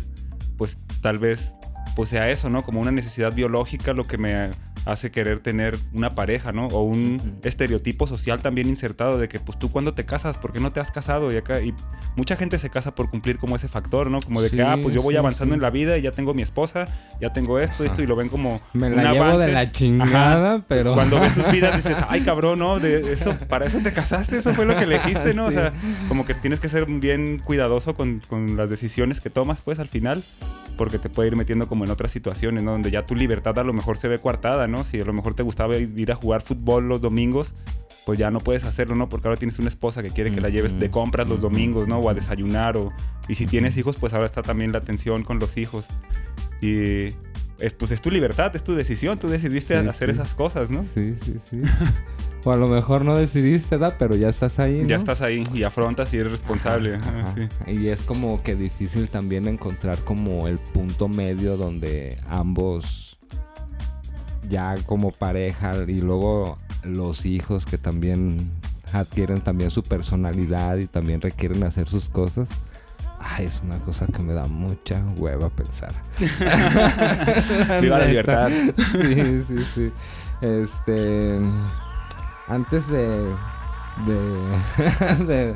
pues 0.57 0.77
tal 1.01 1.19
vez 1.19 1.53
pues 1.95 2.09
sea 2.09 2.29
eso, 2.29 2.49
¿no? 2.49 2.63
Como 2.63 2.79
una 2.81 2.91
necesidad 2.91 3.33
biológica 3.33 3.93
lo 3.93 4.03
que 4.03 4.17
me 4.17 4.49
hace 4.85 5.11
querer 5.11 5.39
tener 5.39 5.77
una 5.93 6.15
pareja, 6.15 6.51
¿no? 6.51 6.67
O 6.67 6.81
un 6.81 7.39
estereotipo 7.43 8.07
social 8.07 8.41
también 8.41 8.67
insertado 8.67 9.17
de 9.17 9.29
que, 9.29 9.39
pues 9.39 9.57
tú 9.57 9.71
cuando 9.71 9.93
te 9.93 10.05
casas, 10.05 10.37
¿por 10.37 10.51
qué 10.51 10.59
no 10.59 10.71
te 10.71 10.79
has 10.79 10.91
casado? 10.91 11.31
Y 11.31 11.37
acá, 11.37 11.61
y 11.61 11.73
mucha 12.15 12.35
gente 12.35 12.57
se 12.57 12.69
casa 12.69 12.93
por 12.93 13.09
cumplir 13.09 13.37
como 13.37 13.55
ese 13.55 13.67
factor, 13.67 14.09
¿no? 14.09 14.19
Como 14.21 14.41
de 14.41 14.49
que, 14.49 14.61
ah, 14.61 14.77
pues 14.81 14.93
yo 14.93 15.01
voy 15.01 15.15
avanzando 15.15 15.55
en 15.55 15.61
la 15.61 15.69
vida 15.69 15.97
y 15.97 16.01
ya 16.01 16.11
tengo 16.11 16.33
mi 16.33 16.41
esposa, 16.41 16.85
ya 17.21 17.31
tengo 17.31 17.59
esto, 17.59 17.83
esto, 17.83 18.01
y 18.01 18.07
lo 18.07 18.15
ven 18.15 18.29
como 18.29 18.61
Me 18.73 18.89
la 18.89 19.13
llevo 19.13 19.37
de 19.37 19.51
la 19.51 19.71
chingada, 19.71 20.63
pero... 20.67 20.93
Cuando 20.93 21.19
ves 21.19 21.33
sus 21.33 21.49
vidas 21.51 21.75
dices, 21.75 21.97
ay, 22.09 22.21
cabrón, 22.21 22.59
¿no? 22.59 22.79
De 22.79 23.13
eso, 23.13 23.37
para 23.47 23.65
eso 23.65 23.79
te 23.81 23.93
casaste, 23.93 24.37
eso 24.37 24.53
fue 24.53 24.65
lo 24.65 24.75
que 24.75 24.83
elegiste, 24.83 25.33
¿no? 25.33 25.45
O 25.45 25.51
sea, 25.51 25.73
como 26.07 26.25
que 26.25 26.33
tienes 26.33 26.59
que 26.59 26.67
ser 26.67 26.85
bien 26.85 27.39
cuidadoso 27.39 27.95
con, 27.95 28.21
con 28.27 28.57
las 28.57 28.69
decisiones 28.69 29.21
que 29.21 29.29
tomas, 29.29 29.61
pues, 29.61 29.79
al 29.79 29.87
final, 29.87 30.21
porque 30.77 30.99
te 30.99 31.09
puede 31.09 31.29
ir 31.29 31.35
metiendo 31.35 31.67
como 31.73 31.85
en 31.85 31.89
otras 31.89 32.11
situaciones, 32.11 32.61
¿no? 32.61 32.73
Donde 32.73 32.91
ya 32.91 33.03
tu 33.03 33.15
libertad 33.15 33.57
a 33.57 33.63
lo 33.63 33.73
mejor 33.73 33.97
se 33.97 34.07
ve 34.07 34.19
coartada, 34.19 34.67
¿no? 34.67 34.83
Si 34.83 35.01
a 35.01 35.05
lo 35.05 35.11
mejor 35.11 35.33
te 35.33 35.41
gustaba 35.41 35.75
ir 35.75 36.11
a 36.11 36.15
jugar 36.15 36.43
fútbol 36.43 36.87
los 36.87 37.01
domingos, 37.01 37.55
pues 38.05 38.19
ya 38.19 38.29
no 38.29 38.39
puedes 38.39 38.63
hacerlo, 38.63 38.95
¿no? 38.95 39.09
Porque 39.09 39.27
ahora 39.27 39.39
tienes 39.39 39.57
una 39.57 39.69
esposa 39.69 40.03
que 40.03 40.09
quiere 40.09 40.29
que 40.29 40.39
la 40.39 40.49
lleves 40.49 40.79
de 40.79 40.91
compras 40.91 41.27
los 41.27 41.41
domingos, 41.41 41.87
¿no? 41.87 41.97
O 41.97 42.11
a 42.11 42.13
desayunar, 42.13 42.77
o... 42.77 42.93
Y 43.27 43.33
si 43.33 43.47
tienes 43.47 43.75
hijos, 43.75 43.97
pues 43.99 44.13
ahora 44.13 44.27
está 44.27 44.43
también 44.43 44.71
la 44.71 44.77
atención 44.77 45.23
con 45.23 45.39
los 45.39 45.57
hijos. 45.57 45.87
Y 46.61 47.07
pues 47.71 47.91
es 47.91 48.01
tu 48.01 48.11
libertad, 48.11 48.53
es 48.55 48.63
tu 48.63 48.75
decisión, 48.75 49.17
tú 49.17 49.29
decidiste 49.29 49.75
hacer 49.77 50.09
esas 50.09 50.33
cosas, 50.33 50.69
¿no? 50.69 50.83
Sí, 50.83 51.15
sí, 51.23 51.37
sí. 51.49 51.61
o 52.43 52.51
a 52.51 52.57
lo 52.57 52.67
mejor 52.67 53.05
no 53.05 53.17
decidiste, 53.17 53.77
¿verdad? 53.77 53.95
Pero 53.97 54.15
ya 54.15 54.27
estás 54.29 54.59
ahí. 54.59 54.81
¿no? 54.81 54.87
Ya 54.87 54.97
estás 54.97 55.21
ahí 55.21 55.43
y 55.53 55.63
afrontas 55.63 56.13
y 56.13 56.17
eres 56.17 56.31
responsable. 56.31 56.97
Y 57.67 57.87
es 57.87 58.01
como 58.01 58.43
que 58.43 58.55
difícil 58.55 59.09
también 59.09 59.47
encontrar 59.47 59.97
como 59.99 60.47
el 60.47 60.57
punto 60.57 61.07
medio 61.07 61.55
donde 61.55 62.17
ambos 62.29 63.17
ya 64.49 64.75
como 64.85 65.11
pareja 65.11 65.73
y 65.87 65.99
luego 65.99 66.57
los 66.83 67.25
hijos 67.25 67.65
que 67.65 67.77
también 67.77 68.51
adquieren 68.91 69.41
también 69.41 69.69
su 69.69 69.81
personalidad 69.83 70.77
y 70.77 70.87
también 70.87 71.21
requieren 71.21 71.63
hacer 71.63 71.87
sus 71.87 72.09
cosas 72.09 72.49
Ay, 73.25 73.45
es 73.45 73.61
una 73.63 73.77
cosa 73.79 74.05
que 74.05 74.21
me 74.21 74.33
da 74.33 74.45
mucha 74.45 75.01
hueva 75.17 75.49
pensar. 75.49 75.93
Viva 77.81 77.99
la 77.99 78.05
libertad. 78.05 78.49
Sí, 78.91 79.41
sí, 79.47 79.65
sí. 79.73 79.91
Este. 80.41 81.39
Antes 82.47 82.87
de. 82.89 83.33
de. 84.05 85.55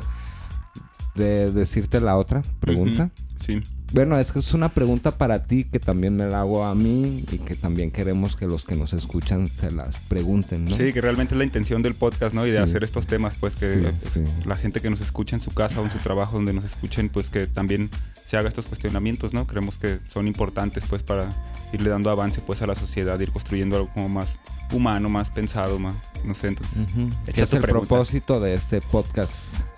de, 1.14 1.50
decirte 1.52 2.00
la 2.00 2.16
otra 2.16 2.42
pregunta. 2.60 3.10
Sí. 3.40 3.62
Bueno, 3.92 4.18
es 4.18 4.32
que 4.32 4.40
es 4.40 4.52
una 4.52 4.68
pregunta 4.68 5.12
para 5.12 5.44
ti 5.44 5.64
que 5.64 5.80
también 5.80 6.14
me 6.16 6.26
la 6.26 6.40
hago 6.40 6.64
a 6.64 6.74
mí 6.74 7.24
y 7.30 7.38
que 7.38 7.54
también 7.54 7.90
queremos 7.90 8.36
que 8.36 8.46
los 8.46 8.64
que 8.64 8.74
nos 8.74 8.92
escuchan 8.92 9.46
se 9.46 9.70
las 9.72 9.96
pregunten, 10.08 10.66
¿no? 10.66 10.76
Sí, 10.76 10.92
que 10.92 11.00
realmente 11.00 11.34
es 11.34 11.38
la 11.38 11.44
intención 11.44 11.82
del 11.82 11.94
podcast, 11.94 12.34
¿no? 12.34 12.46
Y 12.46 12.50
de 12.50 12.58
hacer 12.58 12.84
estos 12.84 13.06
temas, 13.06 13.36
pues 13.40 13.56
que 13.56 13.90
la 14.44 14.56
gente 14.56 14.80
que 14.80 14.90
nos 14.90 15.00
escucha 15.00 15.36
en 15.36 15.40
su 15.40 15.50
casa 15.50 15.80
o 15.80 15.84
en 15.84 15.90
su 15.90 15.98
trabajo 15.98 16.36
donde 16.36 16.52
nos 16.52 16.64
escuchen, 16.64 17.08
pues 17.08 17.30
que 17.30 17.46
también 17.46 17.88
se 18.26 18.36
haga 18.36 18.48
estos 18.48 18.66
cuestionamientos, 18.66 19.32
¿no? 19.32 19.46
Creemos 19.46 19.78
que 19.78 19.98
son 20.08 20.26
importantes, 20.26 20.84
pues, 20.88 21.02
para 21.02 21.30
irle 21.72 21.88
dando 21.88 22.10
avance, 22.10 22.42
pues, 22.42 22.60
a 22.60 22.66
la 22.66 22.74
sociedad, 22.74 23.18
ir 23.20 23.32
construyendo 23.32 23.76
algo 23.76 23.88
como 23.94 24.10
más 24.10 24.36
humano, 24.70 25.08
más 25.08 25.30
pensado, 25.30 25.78
más, 25.78 25.94
no 26.24 26.34
sé, 26.34 26.48
entonces. 26.48 26.86
es 27.26 27.52
el 27.54 27.60
propósito 27.62 28.38
de 28.38 28.54
este 28.54 28.82
podcast? 28.82 29.34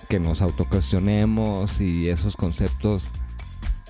Que 0.09 0.19
nos 0.19 0.43
autocuestionemos 0.43 1.81
y 1.81 2.09
esos 2.09 2.35
conceptos 2.35 3.05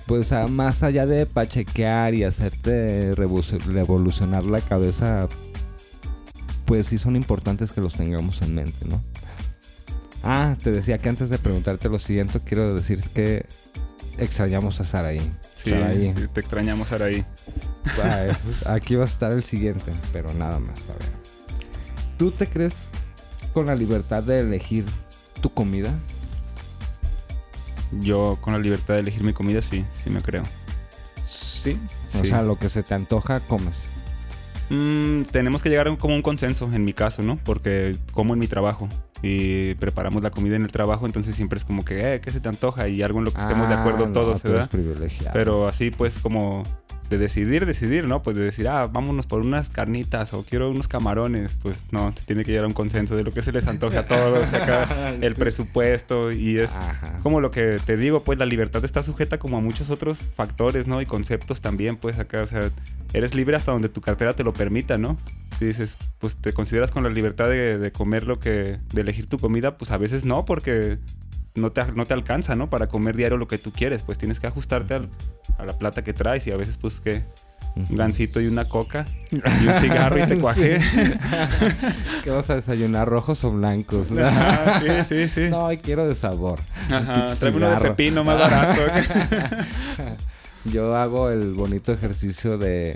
pues 0.05 0.31
más 0.49 0.83
allá 0.83 1.05
de 1.05 1.25
pachequear 1.25 2.13
y 2.13 2.23
hacerte 2.23 3.13
revolucionar 3.15 4.43
la 4.43 4.61
cabeza, 4.61 5.27
pues 6.65 6.87
sí 6.87 6.97
son 6.97 7.15
importantes 7.15 7.71
que 7.71 7.81
los 7.81 7.93
tengamos 7.93 8.41
en 8.41 8.55
mente, 8.55 8.87
¿no? 8.87 9.01
Ah, 10.23 10.55
te 10.61 10.71
decía 10.71 10.97
que 10.99 11.09
antes 11.09 11.29
de 11.29 11.37
preguntarte 11.37 11.89
lo 11.89 11.99
siguiente, 11.99 12.39
quiero 12.43 12.75
decir 12.75 13.03
que 13.13 13.45
extrañamos 14.17 14.79
a 14.79 14.85
Saraí. 14.85 15.21
Sí, 15.55 15.71
te 16.33 16.39
extrañamos 16.39 16.89
Saraí. 16.89 17.25
Pues, 17.95 18.37
aquí 18.65 18.95
va 18.95 19.03
a 19.03 19.07
estar 19.07 19.31
el 19.31 19.43
siguiente, 19.43 19.91
pero 20.13 20.33
nada 20.33 20.59
más, 20.59 20.79
a 20.89 20.93
ver. 20.93 21.09
¿Tú 22.17 22.31
te 22.31 22.47
crees 22.47 22.73
con 23.53 23.65
la 23.65 23.75
libertad 23.75 24.23
de 24.23 24.39
elegir 24.39 24.85
tu 25.41 25.51
comida? 25.51 25.91
Yo 27.99 28.37
con 28.41 28.53
la 28.53 28.59
libertad 28.59 28.95
de 28.95 29.01
elegir 29.01 29.23
mi 29.23 29.33
comida, 29.33 29.61
sí, 29.61 29.85
sí 30.03 30.09
me 30.09 30.21
creo. 30.21 30.43
Sí. 31.27 31.77
O 32.19 32.25
sea, 32.25 32.41
lo 32.41 32.57
que 32.57 32.69
se 32.69 32.83
te 32.83 32.93
antoja, 32.93 33.39
comes. 33.41 33.87
Mm, 34.69 35.23
tenemos 35.23 35.61
que 35.61 35.69
llegar 35.69 35.89
a 35.89 35.97
como 35.97 36.15
un 36.15 36.21
consenso 36.21 36.69
en 36.71 36.85
mi 36.85 36.93
caso, 36.93 37.21
¿no? 37.21 37.37
Porque 37.43 37.95
como 38.13 38.33
en 38.33 38.39
mi 38.39 38.47
trabajo 38.47 38.87
y 39.21 39.75
preparamos 39.75 40.23
la 40.23 40.31
comida 40.31 40.55
en 40.55 40.61
el 40.61 40.71
trabajo, 40.71 41.05
entonces 41.05 41.35
siempre 41.35 41.59
es 41.59 41.65
como 41.65 41.83
que, 41.83 42.15
eh, 42.15 42.21
¿qué 42.21 42.31
se 42.31 42.39
te 42.39 42.47
antoja? 42.47 42.87
Y 42.87 43.01
algo 43.03 43.19
en 43.19 43.25
lo 43.25 43.33
que 43.33 43.41
estemos 43.41 43.67
de 43.67 43.75
acuerdo 43.75 44.05
ah, 44.05 44.13
todos, 44.13 44.41
¿verdad? 44.43 44.69
Pero 45.33 45.67
así 45.67 45.91
pues 45.91 46.17
como 46.19 46.63
de 47.11 47.17
decidir, 47.17 47.65
decidir, 47.65 48.07
¿no? 48.07 48.23
Pues 48.23 48.37
de 48.37 48.43
decir, 48.45 48.69
ah, 48.69 48.87
vámonos 48.87 49.25
por 49.25 49.41
unas 49.41 49.67
carnitas 49.67 50.33
o 50.33 50.45
quiero 50.45 50.71
unos 50.71 50.87
camarones, 50.87 51.57
pues 51.61 51.77
no, 51.91 52.13
se 52.15 52.25
tiene 52.25 52.45
que 52.45 52.51
llegar 52.51 52.63
a 52.63 52.67
un 52.67 52.73
consenso 52.73 53.15
de 53.15 53.25
lo 53.25 53.33
que 53.33 53.41
se 53.41 53.51
les 53.51 53.67
antoja 53.67 53.99
a 53.99 54.07
todos, 54.07 54.53
acá 54.53 55.11
el 55.21 55.35
presupuesto 55.35 56.31
y 56.31 56.57
es 56.57 56.71
como 57.21 57.41
lo 57.41 57.51
que 57.51 57.79
te 57.85 57.97
digo, 57.97 58.23
pues 58.23 58.39
la 58.39 58.45
libertad 58.45 58.85
está 58.85 59.03
sujeta 59.03 59.39
como 59.39 59.57
a 59.57 59.59
muchos 59.59 59.89
otros 59.89 60.19
factores, 60.37 60.87
¿no? 60.87 61.01
Y 61.01 61.05
conceptos 61.05 61.59
también, 61.59 61.97
pues 61.97 62.17
acá, 62.17 62.43
o 62.43 62.47
sea, 62.47 62.69
eres 63.11 63.35
libre 63.35 63.57
hasta 63.57 63.73
donde 63.73 63.89
tu 63.89 63.99
cartera 63.99 64.31
te 64.31 64.45
lo 64.45 64.53
permita, 64.53 64.97
¿no? 64.97 65.17
Si 65.59 65.65
dices, 65.65 65.97
pues 66.19 66.37
te 66.37 66.53
consideras 66.53 66.91
con 66.91 67.03
la 67.03 67.09
libertad 67.09 67.49
de, 67.49 67.77
de 67.77 67.91
comer 67.91 68.25
lo 68.25 68.39
que, 68.39 68.79
de 68.93 69.01
elegir 69.01 69.27
tu 69.27 69.37
comida, 69.37 69.77
pues 69.77 69.91
a 69.91 69.97
veces 69.97 70.23
no, 70.23 70.45
porque 70.45 70.97
no 71.55 71.71
te, 71.71 71.91
no 71.91 72.05
te 72.05 72.13
alcanza, 72.13 72.55
¿no? 72.55 72.69
Para 72.69 72.87
comer 72.87 73.15
diario 73.15 73.37
lo 73.37 73.47
que 73.47 73.57
tú 73.57 73.71
quieres, 73.71 74.03
pues 74.03 74.17
tienes 74.17 74.39
que 74.39 74.47
ajustarte 74.47 74.95
a 75.57 75.65
la 75.65 75.73
plata 75.77 76.03
que 76.03 76.13
traes 76.13 76.47
y 76.47 76.51
a 76.51 76.57
veces 76.57 76.77
pues 76.77 76.99
que 76.99 77.21
un 77.75 77.95
gancito 77.95 78.41
y 78.41 78.47
una 78.47 78.67
coca 78.67 79.05
y 79.31 79.35
un 79.35 79.79
cigarro 79.79 80.23
y 80.23 80.27
te 80.27 80.37
cuajé. 80.37 80.79
¿Qué 82.23 82.29
vas 82.29 82.49
a 82.49 82.55
desayunar? 82.55 83.07
¿Rojos 83.07 83.43
o 83.43 83.51
blancos? 83.51 84.07
sí, 84.07 84.15
sí, 85.09 85.27
sí. 85.27 85.49
No, 85.49 85.69
quiero 85.81 86.07
de 86.07 86.15
sabor. 86.15 86.59
Ajá, 86.89 87.35
tráeme 87.35 87.57
uno 87.57 87.69
de 87.69 87.77
pepino 87.77 88.23
más 88.23 88.39
barato. 88.39 88.81
Yo 90.65 90.95
hago 90.95 91.31
el 91.31 91.53
bonito 91.53 91.91
ejercicio 91.91 92.59
de, 92.59 92.95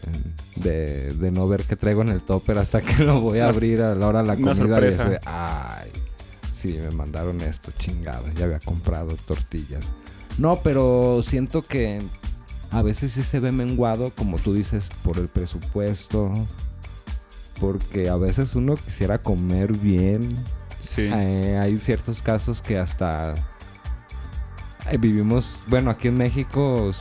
de, 0.55 1.31
no 1.31 1.47
ver 1.47 1.63
qué 1.63 1.75
traigo 1.75 2.03
en 2.03 2.09
el 2.09 2.21
topper 2.21 2.59
hasta 2.59 2.79
que 2.79 3.03
lo 3.03 3.21
voy 3.21 3.39
a 3.39 3.47
abrir 3.47 3.81
a 3.81 3.95
la 3.95 4.07
hora 4.07 4.21
de 4.21 4.27
la 4.27 4.35
comida. 4.35 4.79
Y 4.79 5.17
ay, 5.25 5.89
me 6.73 6.91
mandaron 6.91 7.41
esto, 7.41 7.71
chingado. 7.77 8.25
Ya 8.33 8.45
había 8.45 8.59
comprado 8.59 9.15
tortillas. 9.27 9.91
No, 10.37 10.57
pero 10.57 11.23
siento 11.23 11.61
que 11.61 12.01
a 12.71 12.81
veces 12.81 13.13
sí 13.13 13.23
se 13.23 13.39
ve 13.39 13.51
menguado, 13.51 14.11
como 14.11 14.37
tú 14.37 14.53
dices, 14.53 14.89
por 15.03 15.17
el 15.17 15.27
presupuesto. 15.27 16.31
Porque 17.59 18.09
a 18.09 18.17
veces 18.17 18.55
uno 18.55 18.75
quisiera 18.75 19.17
comer 19.17 19.71
bien. 19.73 20.37
Sí. 20.81 21.03
Eh, 21.03 21.57
hay 21.61 21.77
ciertos 21.77 22.21
casos 22.21 22.61
que 22.61 22.77
hasta 22.77 23.35
eh, 24.91 24.97
vivimos, 24.97 25.57
bueno, 25.67 25.89
aquí 25.89 26.09
en 26.09 26.17
México, 26.17 26.91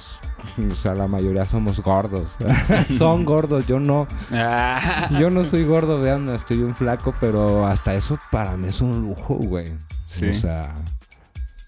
o 0.71 0.75
sea, 0.75 0.95
la 0.95 1.09
mayoría 1.09 1.45
somos 1.45 1.81
gordos. 1.81 2.37
Son 2.99 3.25
gordos, 3.25 3.67
yo 3.67 3.81
no. 3.81 4.07
Ah. 4.31 5.09
Yo 5.19 5.31
no 5.31 5.45
soy 5.45 5.65
gordo, 5.65 6.01
vean, 6.01 6.29
estoy 6.29 6.59
un 6.59 6.75
flaco, 6.75 7.15
pero 7.21 7.67
hasta 7.67 7.95
eso 7.95 8.19
para 8.31 8.57
mí 8.57 8.69
es 8.69 8.81
un 8.81 9.01
lujo, 9.03 9.35
güey. 9.35 9.73
Sí. 10.07 10.27
O 10.27 10.35
sea, 10.35 10.75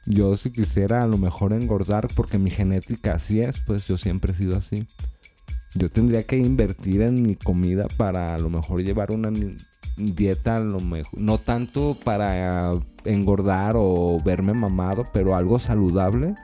yo 0.06 0.36
si 0.36 0.50
quisiera 0.50 1.02
a 1.02 1.06
lo 1.06 1.18
mejor 1.18 1.52
engordar, 1.52 2.08
porque 2.14 2.38
mi 2.38 2.50
genética 2.50 3.14
así 3.14 3.40
es, 3.40 3.58
pues 3.66 3.86
yo 3.86 3.98
siempre 3.98 4.32
he 4.32 4.36
sido 4.36 4.56
así. 4.56 4.86
Yo 5.74 5.90
tendría 5.90 6.22
que 6.22 6.36
invertir 6.36 7.02
en 7.02 7.22
mi 7.22 7.34
comida 7.34 7.86
para 7.96 8.34
a 8.34 8.38
lo 8.38 8.48
mejor 8.48 8.82
llevar 8.82 9.10
una 9.10 9.30
dieta, 9.96 10.56
a 10.56 10.60
lo 10.60 10.80
mejor, 10.80 11.20
no 11.20 11.38
tanto 11.38 11.96
para 12.04 12.72
engordar 13.04 13.74
o 13.76 14.18
verme 14.24 14.54
mamado, 14.54 15.04
pero 15.12 15.36
algo 15.36 15.58
saludable. 15.58 16.34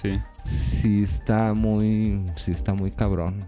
Sí. 0.00 0.20
Sí 0.48 1.02
está 1.02 1.52
muy, 1.54 2.24
sí 2.36 2.50
está 2.52 2.72
muy 2.74 2.90
cabrón. 2.90 3.44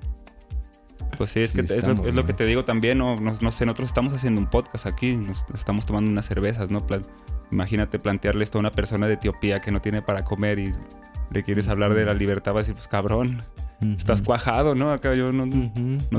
Pues 1.16 1.30
sí, 1.30 1.40
es, 1.40 1.50
Sí, 1.50 1.58
que 1.58 1.64
es, 1.64 1.84
lo, 1.86 1.94
muy 1.94 2.08
es 2.08 2.14
lo 2.14 2.24
que 2.26 2.32
te 2.34 2.44
digo 2.44 2.64
también, 2.64 2.98
¿no? 2.98 3.16
No, 3.16 3.36
no 3.40 3.52
sé, 3.52 3.64
nosotros 3.66 3.88
estamos 3.88 4.12
haciendo 4.12 4.40
un 4.40 4.48
podcast 4.48 4.86
aquí, 4.86 5.16
nos 5.16 5.44
estamos 5.54 5.86
tomando 5.86 6.10
unas 6.10 6.26
cervezas, 6.26 6.70
¿no? 6.70 6.86
Plan- 6.86 7.02
imagínate 7.50 7.98
plantearle 7.98 8.44
esto 8.44 8.58
a 8.58 8.60
una 8.60 8.70
persona 8.70 9.06
de 9.06 9.14
Etiopía 9.14 9.60
que 9.60 9.70
no 9.72 9.80
tiene 9.80 10.02
para 10.02 10.24
comer 10.24 10.58
y 10.60 10.72
le 11.32 11.42
quieres 11.42 11.68
hablar 11.68 11.94
de 11.94 12.04
la 12.04 12.12
libertad, 12.12 12.52
va 12.52 12.58
a 12.58 12.62
decir, 12.62 12.74
pues 12.74 12.86
cabrón, 12.88 13.42
estás 13.98 14.20
cuajado, 14.22 14.74
¿no? 14.74 14.92
Acá 14.92 15.14
yo 15.14 15.32
no, 15.32 15.48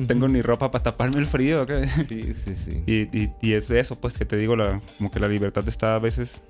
tengo 0.08 0.28
ni 0.28 0.42
ropa 0.42 0.72
para 0.72 0.84
taparme 0.84 1.18
el 1.20 1.28
frío. 1.28 1.62
acá. 1.62 1.76
Sí, 2.08 2.24
sí, 2.34 2.56
sí. 2.56 2.84
Y, 2.88 3.18
y- 3.18 3.34
y 3.42 3.54
es 3.54 3.70
eso, 3.72 4.00
pues, 4.00 4.18
que 4.18 4.26
te 4.26 4.36
digo, 4.36 4.56
la, 4.56 4.82
como 4.98 5.12
que 5.12 5.20
la 5.20 5.28
libertad 5.28 5.68
está 5.68 5.96
a 5.96 6.00
veces 6.00 6.44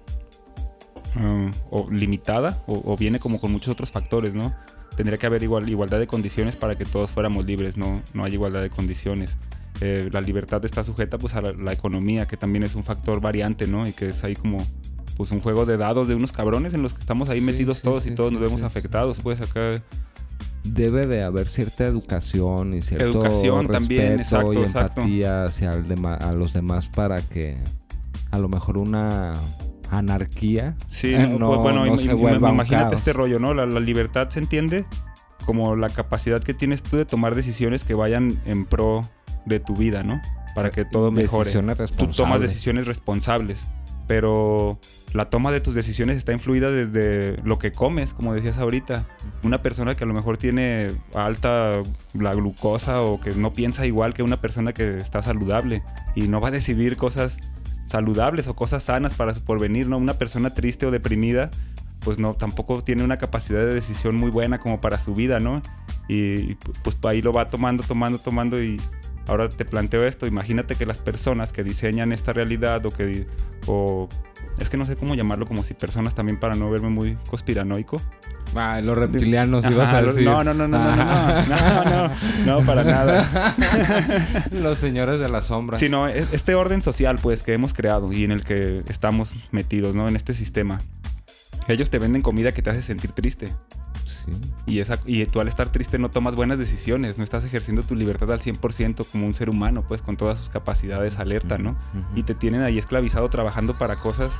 ah, 1.16 1.52
o 1.70 1.90
limitada 1.90 2.62
o, 2.68 2.94
o 2.94 2.98
viene 2.98 3.20
como 3.20 3.40
con 3.40 3.52
muchos 3.52 3.74
otros 3.74 3.92
factores, 3.92 4.34
¿no? 4.36 4.54
Tendría 4.96 5.18
que 5.18 5.26
haber 5.26 5.44
igual, 5.44 5.68
igualdad 5.70 6.00
de 6.00 6.08
condiciones 6.08 6.56
para 6.56 6.76
que 6.76 6.86
todos 6.86 7.10
fuéramos 7.10 7.46
libres, 7.46 7.78
no, 7.78 8.02
no 8.14 8.24
hay 8.24 8.34
igualdad 8.34 8.62
de 8.62 8.70
condiciones. 8.70 9.38
Eh, 9.80 10.10
la 10.12 10.22
libertad 10.22 10.64
está 10.66 10.84
sujeta 10.84 11.18
pues 11.18 11.34
a 11.34 11.42
la, 11.42 11.54
la 11.54 11.74
economía, 11.74 12.28
que 12.28 12.38
también 12.38 12.64
es 12.64 12.76
un 12.76 12.84
factor 12.84 13.22
variante, 13.22 13.68
¿no? 13.68 13.88
Y 13.88 13.94
que 13.94 14.10
es 14.10 14.24
ahí 14.24 14.36
como 14.36 14.60
pues 15.18 15.32
un 15.32 15.42
juego 15.42 15.66
de 15.66 15.78
dados 15.78 16.08
de 16.08 16.16
unos 16.16 16.32
cabrones 16.32 16.74
en 16.74 16.82
los 16.82 16.94
que 16.94 17.00
estamos 17.00 17.30
ahí 17.30 17.40
Sí, 17.40 17.46
metidos 17.46 17.78
sí, 17.78 17.84
todos 17.84 18.04
sí, 18.04 18.10
y 18.10 18.16
todos 18.16 18.32
nos 18.32 18.42
vemos 18.42 18.64
afectados, 18.64 19.20
pues 19.22 19.42
acá 19.42 19.82
Debe 20.64 21.08
de 21.08 21.24
haber 21.24 21.48
cierta 21.48 21.86
educación 21.86 22.76
y 22.76 22.84
cierto 22.84 23.06
Educación 23.06 23.68
también, 23.68 24.20
respeto 24.20 24.22
exacto, 24.22 24.54
y 24.54 24.58
exacto. 24.58 25.02
empatía 25.02 25.44
hacia 25.46 25.72
el 25.72 26.06
a 26.06 26.32
los 26.34 26.54
demás 26.54 26.88
para 26.90 27.22
que 27.22 27.58
a 28.30 28.38
lo 28.38 28.48
mejor 28.48 28.78
una 28.78 29.34
anarquía 29.92 30.76
Sí, 30.88 31.14
eh, 31.14 31.28
no, 31.30 31.40
no, 31.40 31.48
pues 31.50 31.60
bueno, 31.60 31.86
no 31.86 31.98
se 31.98 32.12
imagínate 32.12 32.96
este 32.96 33.14
rollo, 33.14 33.40
¿no? 33.40 33.54
La, 33.54 33.66
la 33.66 33.80
libertad 33.80 34.30
se 34.30 34.40
entiende 34.40 34.86
como 35.46 35.76
la 35.76 35.90
capacidad 35.90 36.42
que 36.42 36.54
tienes 36.54 36.84
tú 36.84 36.98
de 36.98 37.06
tomar 37.06 37.36
decisiones 37.36 37.84
que 37.84 37.94
vayan 37.94 38.40
en 38.46 38.66
pro 38.66 39.02
de 39.46 39.60
tu 39.60 39.76
vida, 39.76 40.04
¿no? 40.04 40.22
Para 40.56 40.70
que 40.70 40.86
todo 40.86 41.12
mejore. 41.12 41.46
Decisiones 41.46 41.92
Tú 41.92 42.08
tomas 42.08 42.42
decisiones 42.42 42.86
responsables, 42.86 43.68
pero 44.08 44.80
la 45.14 45.30
toma 45.30 45.52
de 45.52 45.62
tus 45.62 45.76
decisiones 45.76 46.18
está 46.18 46.34
influida 46.34 46.70
desde 46.70 47.38
lo 47.44 47.60
que 47.60 47.72
comes, 47.72 48.14
como 48.14 48.34
decías 48.34 48.58
ahorita. 48.58 49.06
Una 49.44 49.62
persona 49.62 49.96
que 49.96 50.04
a 50.04 50.08
lo 50.08 50.14
mejor 50.14 50.38
tiene 50.38 50.90
alta 51.16 51.82
la 52.14 52.34
glucosa 52.34 53.02
o 53.02 53.20
que 53.20 53.32
no 53.32 53.52
piensa 53.52 53.86
igual 53.86 54.14
que 54.14 54.24
una 54.24 54.42
persona 54.42 54.74
que 54.74 54.98
está 54.98 55.22
saludable 55.22 55.82
y 56.16 56.28
no 56.28 56.42
va 56.42 56.50
a 56.50 56.52
decidir 56.52 56.98
cosas 56.98 57.38
saludables 57.92 58.48
o 58.48 58.56
cosas 58.56 58.84
sanas 58.84 59.14
para 59.14 59.34
su 59.34 59.44
porvenir, 59.44 59.88
¿no? 59.88 59.98
Una 59.98 60.16
persona 60.16 60.54
triste 60.54 60.86
o 60.86 60.92
deprimida 60.92 61.52
pues 62.02 62.18
no, 62.18 62.34
tampoco 62.34 62.84
tiene 62.84 63.04
una 63.04 63.18
capacidad 63.18 63.60
de 63.60 63.74
decisión 63.74 64.16
muy 64.16 64.32
buena 64.32 64.60
como 64.60 64.82
para 64.82 64.98
su 65.00 65.14
vida, 65.14 65.40
¿no? 65.40 65.62
Y, 66.08 66.56
pues 66.84 66.98
ahí 67.04 67.22
lo 67.22 67.32
va 67.32 67.48
tomando, 67.48 67.84
tomando, 67.84 68.20
tomando 68.20 68.62
y 68.62 68.82
ahora 69.28 69.48
te 69.50 69.66
planteo 69.66 70.06
esto, 70.06 70.28
imagínate 70.28 70.76
que 70.76 70.86
las 70.86 70.98
personas 70.98 71.54
que 71.54 71.64
diseñan 71.64 72.12
esta 72.12 72.34
realidad 72.34 72.86
o 72.86 72.90
que... 72.90 73.28
O, 73.68 74.10
es 74.60 74.70
que 74.70 74.78
no 74.78 74.86
sé 74.86 74.96
cómo 74.96 75.16
llamarlo, 75.16 75.46
como 75.46 75.64
si 75.64 75.74
personas 75.74 76.14
también 76.14 76.40
para 76.40 76.56
no 76.56 76.70
verme 76.70 76.90
muy 76.90 77.18
conspiranoico. 77.30 77.98
Ah, 78.56 78.82
los 78.82 78.98
reptilianos 78.98 79.66
Ajá, 79.66 79.74
ibas 79.74 79.94
a 79.94 80.02
decir. 80.02 80.24
No, 80.24 80.44
no, 80.44 80.54
no, 80.54 80.68
no, 80.68 80.78
no, 80.78 80.96
no, 80.96 81.06
no, 81.06 81.06
ah. 81.10 82.10
no, 82.46 82.60
no, 82.60 82.66
para 82.66 82.84
nada. 82.84 83.56
los 84.52 84.78
señores 84.78 85.20
de 85.20 85.30
las 85.30 85.48
sombras. 85.48 85.80
Sí, 85.80 85.90
no, 85.90 86.08
e-, 86.08 86.26
este 86.32 86.56
orden 86.56 86.82
social, 86.82 87.18
pues, 87.22 87.44
que 87.44 87.54
hemos 87.54 87.74
creado 87.74 88.12
y 88.12 88.24
en 88.24 88.32
el 88.32 88.44
que 88.44 88.84
estamos 88.88 89.32
metidos, 89.52 89.96
¿no? 89.96 90.08
En 90.08 90.16
este 90.16 90.34
sistema. 90.34 90.80
Ellos 91.68 91.90
te 91.90 92.00
venden 92.00 92.22
comida 92.22 92.52
que 92.52 92.62
te 92.62 92.70
hace 92.70 92.82
sentir 92.82 93.12
triste. 93.12 93.48
Sí. 94.06 94.32
Y, 94.66 94.80
esa, 94.80 95.00
y 95.06 95.26
tú 95.26 95.40
al 95.40 95.48
estar 95.48 95.72
triste 95.72 95.98
no 95.98 96.10
tomas 96.10 96.36
buenas 96.36 96.60
decisiones, 96.60 97.18
no 97.18 97.24
estás 97.24 97.46
ejerciendo 97.46 97.84
tu 97.84 97.96
libertad 97.96 98.32
al 98.32 98.42
100% 98.42 99.06
como 99.10 99.26
un 99.26 99.34
ser 99.34 99.50
humano, 99.50 99.86
pues 99.88 100.02
con 100.02 100.18
todas 100.18 100.40
sus 100.40 100.50
capacidades 100.50 101.18
alerta, 101.20 101.58
¿no? 101.58 101.72
Uh 101.72 101.98
-huh. 101.98 102.06
Y 102.16 102.24
te 102.24 102.36
tienen 102.36 102.62
ahí 102.62 102.78
esclavizado 102.78 103.30
trabajando 103.30 103.78
para 103.78 104.00
cosas 104.00 104.34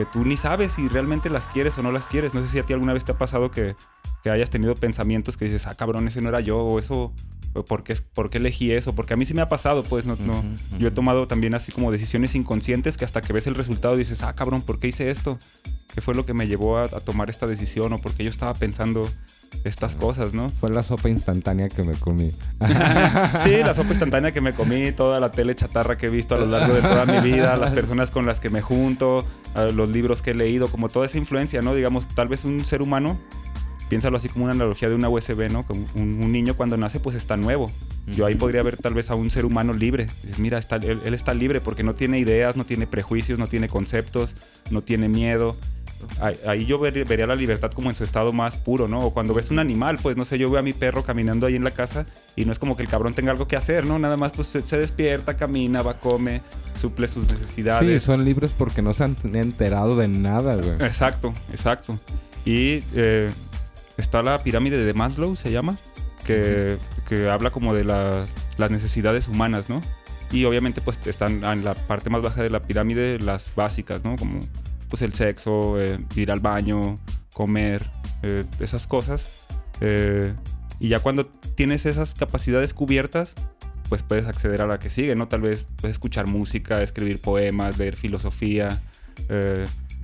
que 0.00 0.06
tú 0.06 0.24
ni 0.24 0.38
sabes 0.38 0.72
si 0.72 0.88
realmente 0.88 1.28
las 1.28 1.46
quieres 1.46 1.76
o 1.76 1.82
no 1.82 1.92
las 1.92 2.06
quieres. 2.06 2.32
No 2.32 2.40
sé 2.40 2.48
si 2.48 2.58
a 2.58 2.62
ti 2.62 2.72
alguna 2.72 2.94
vez 2.94 3.04
te 3.04 3.12
ha 3.12 3.18
pasado 3.18 3.50
que, 3.50 3.76
que 4.22 4.30
hayas 4.30 4.48
tenido 4.48 4.74
pensamientos 4.74 5.36
que 5.36 5.44
dices, 5.44 5.66
ah, 5.66 5.74
cabrón, 5.74 6.08
ese 6.08 6.22
no 6.22 6.30
era 6.30 6.40
yo, 6.40 6.56
o 6.56 6.78
eso, 6.78 7.12
o 7.52 7.64
¿por 7.66 7.84
qué, 7.84 7.94
por 8.14 8.30
qué 8.30 8.38
elegí 8.38 8.72
eso? 8.72 8.94
Porque 8.94 9.12
a 9.12 9.18
mí 9.18 9.26
sí 9.26 9.34
me 9.34 9.42
ha 9.42 9.50
pasado, 9.50 9.84
pues, 9.84 10.06
no, 10.06 10.16
no. 10.16 10.42
Yo 10.78 10.88
he 10.88 10.90
tomado 10.90 11.26
también 11.26 11.52
así 11.52 11.70
como 11.70 11.92
decisiones 11.92 12.34
inconscientes 12.34 12.96
que 12.96 13.04
hasta 13.04 13.20
que 13.20 13.34
ves 13.34 13.46
el 13.46 13.54
resultado 13.54 13.94
dices, 13.94 14.22
ah, 14.22 14.32
cabrón, 14.32 14.62
¿por 14.62 14.78
qué 14.78 14.88
hice 14.88 15.10
esto? 15.10 15.38
¿Qué 15.94 16.00
fue 16.00 16.14
lo 16.14 16.24
que 16.24 16.32
me 16.32 16.46
llevó 16.46 16.78
a, 16.78 16.84
a 16.84 17.00
tomar 17.00 17.28
esta 17.28 17.46
decisión? 17.46 17.92
¿O 17.92 17.98
por 17.98 18.14
qué 18.14 18.24
yo 18.24 18.30
estaba 18.30 18.54
pensando 18.54 19.06
estas 19.64 19.94
cosas, 19.94 20.32
no? 20.32 20.48
Fue 20.50 20.70
la 20.70 20.82
sopa 20.82 21.08
instantánea 21.08 21.68
que 21.68 21.82
me 21.82 21.94
comí. 21.94 22.32
Sí, 23.42 23.56
la 23.62 23.74
sopa 23.74 23.90
instantánea 23.90 24.32
que 24.32 24.40
me 24.40 24.54
comí, 24.54 24.92
toda 24.92 25.20
la 25.20 25.30
tele 25.32 25.54
chatarra 25.54 25.98
que 25.98 26.06
he 26.06 26.10
visto 26.10 26.34
a 26.34 26.38
lo 26.38 26.46
largo 26.46 26.74
de 26.74 26.82
toda 26.82 27.04
mi 27.04 27.20
vida, 27.20 27.56
las 27.56 27.70
personas 27.72 28.10
con 28.10 28.26
las 28.26 28.40
que 28.40 28.48
me 28.48 28.62
junto, 28.62 29.26
a 29.54 29.64
los 29.64 29.88
libros 29.88 30.22
que 30.22 30.30
he 30.30 30.34
leído, 30.34 30.68
como 30.68 30.88
toda 30.88 31.06
esa 31.06 31.18
influencia, 31.18 31.62
¿no? 31.62 31.74
Digamos, 31.74 32.08
tal 32.08 32.28
vez 32.28 32.44
un 32.44 32.64
ser 32.64 32.82
humano, 32.82 33.18
piénsalo 33.88 34.16
así 34.16 34.28
como 34.28 34.44
una 34.44 34.52
analogía 34.52 34.88
de 34.88 34.94
una 34.94 35.08
USB, 35.08 35.50
¿no? 35.50 35.66
Como 35.66 35.86
un, 35.94 36.22
un 36.22 36.32
niño 36.32 36.54
cuando 36.54 36.76
nace, 36.76 37.00
pues 37.00 37.16
está 37.16 37.36
nuevo. 37.36 37.70
Yo 38.06 38.26
ahí 38.26 38.34
podría 38.34 38.62
ver 38.62 38.76
tal 38.76 38.94
vez 38.94 39.10
a 39.10 39.14
un 39.14 39.30
ser 39.30 39.44
humano 39.44 39.72
libre. 39.72 40.06
Dices, 40.22 40.38
mira, 40.38 40.58
está, 40.58 40.76
él, 40.76 41.00
él 41.04 41.14
está 41.14 41.34
libre 41.34 41.60
porque 41.60 41.82
no 41.82 41.94
tiene 41.94 42.18
ideas, 42.18 42.56
no 42.56 42.64
tiene 42.64 42.86
prejuicios, 42.86 43.38
no 43.38 43.46
tiene 43.46 43.68
conceptos, 43.68 44.34
no 44.70 44.82
tiene 44.82 45.08
miedo. 45.08 45.56
Ahí, 46.20 46.34
ahí 46.46 46.66
yo 46.66 46.78
ver- 46.78 47.04
vería 47.04 47.26
la 47.26 47.34
libertad 47.34 47.70
como 47.72 47.88
en 47.90 47.94
su 47.96 48.04
estado 48.04 48.32
más 48.32 48.56
puro, 48.56 48.88
¿no? 48.88 49.00
O 49.00 49.12
cuando 49.14 49.34
ves 49.34 49.50
un 49.50 49.58
animal, 49.58 49.98
pues 50.02 50.16
no 50.16 50.24
sé, 50.24 50.38
yo 50.38 50.50
veo 50.50 50.60
a 50.60 50.62
mi 50.62 50.72
perro 50.72 51.02
caminando 51.04 51.46
ahí 51.46 51.56
en 51.56 51.64
la 51.64 51.70
casa 51.70 52.06
y 52.36 52.44
no 52.44 52.52
es 52.52 52.58
como 52.58 52.76
que 52.76 52.82
el 52.82 52.88
cabrón 52.88 53.14
tenga 53.14 53.32
algo 53.32 53.46
que 53.48 53.56
hacer, 53.56 53.86
¿no? 53.86 53.98
Nada 53.98 54.16
más 54.16 54.32
pues 54.32 54.48
se, 54.48 54.60
se 54.62 54.76
despierta, 54.78 55.34
camina, 55.36 55.82
va, 55.82 55.98
come, 55.98 56.42
suple 56.80 57.08
sus 57.08 57.28
Sí, 57.28 57.34
necesidades. 57.34 58.02
son 58.02 58.24
libres 58.24 58.52
porque 58.56 58.82
no 58.82 58.92
se 58.92 59.04
han 59.04 59.16
enterado 59.34 59.96
de 59.96 60.08
nada, 60.08 60.56
güey. 60.56 60.72
Exacto, 60.80 61.32
exacto. 61.52 61.98
Y 62.44 62.82
eh, 62.94 63.30
está 63.96 64.22
la 64.22 64.42
pirámide 64.42 64.78
de 64.84 64.94
Maslow, 64.94 65.36
se 65.36 65.50
llama, 65.50 65.76
que, 66.26 66.76
que 67.08 67.28
habla 67.28 67.50
como 67.50 67.74
de 67.74 67.84
la- 67.84 68.24
las 68.56 68.70
necesidades 68.70 69.28
humanas, 69.28 69.68
¿no? 69.68 69.80
Y 70.32 70.44
obviamente 70.44 70.80
pues 70.80 71.00
están 71.06 71.42
en 71.42 71.64
la 71.64 71.74
parte 71.74 72.08
más 72.08 72.22
baja 72.22 72.42
de 72.42 72.50
la 72.50 72.60
pirámide 72.62 73.18
las 73.18 73.52
básicas, 73.56 74.04
¿no? 74.04 74.16
Como 74.16 74.38
pues 74.90 75.02
el 75.02 75.14
sexo, 75.14 75.80
eh, 75.80 75.98
ir 76.16 76.30
al 76.30 76.40
baño, 76.40 76.98
comer, 77.32 77.88
eh, 78.22 78.44
esas 78.58 78.86
cosas. 78.86 79.46
Eh, 79.80 80.34
y 80.80 80.88
ya 80.88 80.98
cuando 81.00 81.24
tienes 81.54 81.86
esas 81.86 82.14
capacidades 82.14 82.74
cubiertas, 82.74 83.34
pues 83.88 84.02
puedes 84.02 84.26
acceder 84.26 84.60
a 84.60 84.66
la 84.66 84.78
que 84.78 84.90
sigue, 84.90 85.14
¿no? 85.14 85.28
Tal 85.28 85.42
vez 85.42 85.68
puedes 85.76 85.94
escuchar 85.94 86.26
música, 86.26 86.82
escribir 86.82 87.20
poemas, 87.20 87.78
leer 87.78 87.96
filosofía, 87.96 88.80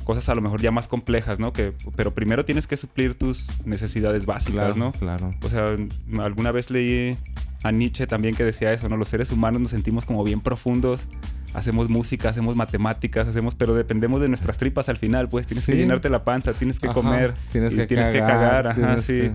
cosas 0.04 0.28
a 0.28 0.34
lo 0.34 0.40
mejor 0.40 0.62
ya 0.62 0.70
más 0.70 0.86
complejas, 0.88 1.40
¿no? 1.40 1.52
Que, 1.52 1.72
pero 1.96 2.12
primero 2.12 2.44
tienes 2.44 2.66
que 2.66 2.76
suplir 2.76 3.16
tus 3.18 3.44
necesidades 3.64 4.24
básicas, 4.24 4.74
Claro, 4.74 4.76
¿no? 4.76 4.92
claro. 4.92 5.34
O 5.42 5.48
sea, 5.48 5.76
alguna 6.20 6.52
vez 6.52 6.70
leí 6.70 7.16
a 7.64 7.72
Nietzsche 7.72 8.06
también 8.06 8.34
que 8.34 8.44
decía 8.44 8.72
eso, 8.72 8.88
¿no? 8.88 8.96
Los 8.96 9.08
seres 9.08 9.32
humanos 9.32 9.60
nos 9.60 9.70
sentimos 9.72 10.04
como 10.04 10.22
bien 10.22 10.40
profundos, 10.40 11.08
hacemos 11.56 11.88
música, 11.88 12.28
hacemos 12.28 12.54
matemáticas, 12.56 13.26
hacemos, 13.28 13.54
pero 13.54 13.74
dependemos 13.74 14.20
de 14.20 14.28
nuestras 14.28 14.58
tripas 14.58 14.88
al 14.88 14.98
final, 14.98 15.28
pues 15.28 15.46
tienes 15.46 15.64
Sí. 15.64 15.72
que 15.72 15.78
llenarte 15.78 16.08
la 16.10 16.22
panza, 16.24 16.52
tienes 16.52 16.78
que 16.78 16.86
Ajá, 16.86 16.94
comer, 16.94 17.34
Tienes 17.52 17.72
y 17.72 17.76
que 17.76 17.86
tienes 17.86 18.10
que 18.10 18.18
cagar. 18.20 18.38
cagar, 18.40 18.66
ajá, 18.68 18.76
tienes 18.80 19.04
sí. 19.04 19.20
que- 19.20 19.32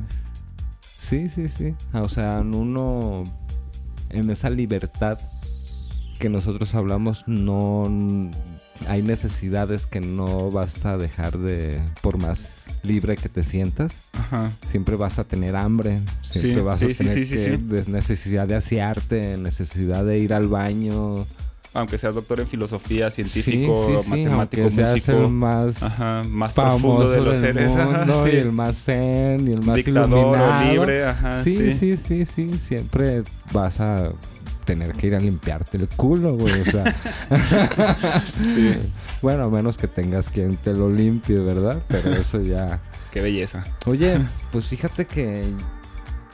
Sí, 0.99 1.29
sí, 1.29 1.49
sí. 1.49 1.73
O 1.93 2.07
sea, 2.07 2.39
uno 2.39 3.23
en 4.11 4.29
esa 4.29 4.49
libertad 4.49 5.17
que 6.19 6.29
nosotros 6.29 6.73
hablamos 6.75 7.23
no 7.27 7.89
hay 8.87 9.01
necesidades 9.01 9.85
que 9.87 9.99
no 9.99 10.49
vas 10.51 10.85
a 10.85 10.97
dejar 10.97 11.37
de, 11.37 11.79
por 12.01 12.17
más 12.17 12.79
libre 12.83 13.15
que 13.17 13.29
te 13.29 13.43
sientas, 13.43 13.93
siempre 14.69 14.95
vas 14.95 15.19
a 15.19 15.23
tener 15.23 15.55
hambre, 15.55 15.99
siempre 16.21 16.61
vas 16.61 16.81
a 16.81 16.87
tener 16.87 17.87
necesidad 17.87 18.47
de 18.47 18.55
asearte, 18.55 19.37
necesidad 19.37 20.05
de 20.05 20.17
ir 20.19 20.33
al 20.33 20.47
baño, 20.47 21.25
aunque 21.73 21.97
seas 21.97 22.15
doctor 22.15 22.39
en 22.39 22.47
filosofía, 22.47 23.09
científico, 23.09 24.03
matemático, 24.07 24.69
músico, 24.69 25.11
el 25.11 25.29
más, 25.29 25.81
ajá, 25.81 26.23
más 26.29 26.53
profundo 26.53 27.09
de 27.09 27.21
los 27.21 27.37
seres, 27.37 27.69
mundo, 27.69 28.27
y 28.27 28.35
el 28.35 28.51
más 28.51 28.83
zen 28.83 29.47
y 29.47 29.53
el 29.53 29.61
más 29.61 29.77
dictador 29.77 30.37
o 30.37 30.59
libre, 30.63 31.05
ajá, 31.05 31.43
sí, 31.43 31.71
sí, 31.73 31.95
sí, 31.97 32.25
sí, 32.25 32.53
siempre 32.57 33.23
vas 33.53 33.79
a 33.79 34.11
tener 34.65 34.93
que 34.93 35.07
ir 35.07 35.15
a 35.15 35.19
limpiarte 35.19 35.77
el 35.77 35.87
culo, 35.87 36.35
güey, 36.35 36.61
o 36.61 36.65
sea. 36.65 36.95
sí. 38.43 38.75
Bueno, 39.21 39.45
a 39.45 39.49
menos 39.49 39.77
que 39.77 39.87
tengas 39.87 40.29
quien 40.29 40.55
te 40.55 40.73
lo 40.73 40.89
limpie, 40.89 41.39
¿verdad? 41.39 41.81
Pero 41.87 42.13
eso 42.13 42.41
ya. 42.41 42.79
Qué 43.11 43.21
belleza. 43.21 43.63
Oye, 43.85 44.19
pues 44.51 44.67
fíjate 44.67 45.05
que 45.05 45.43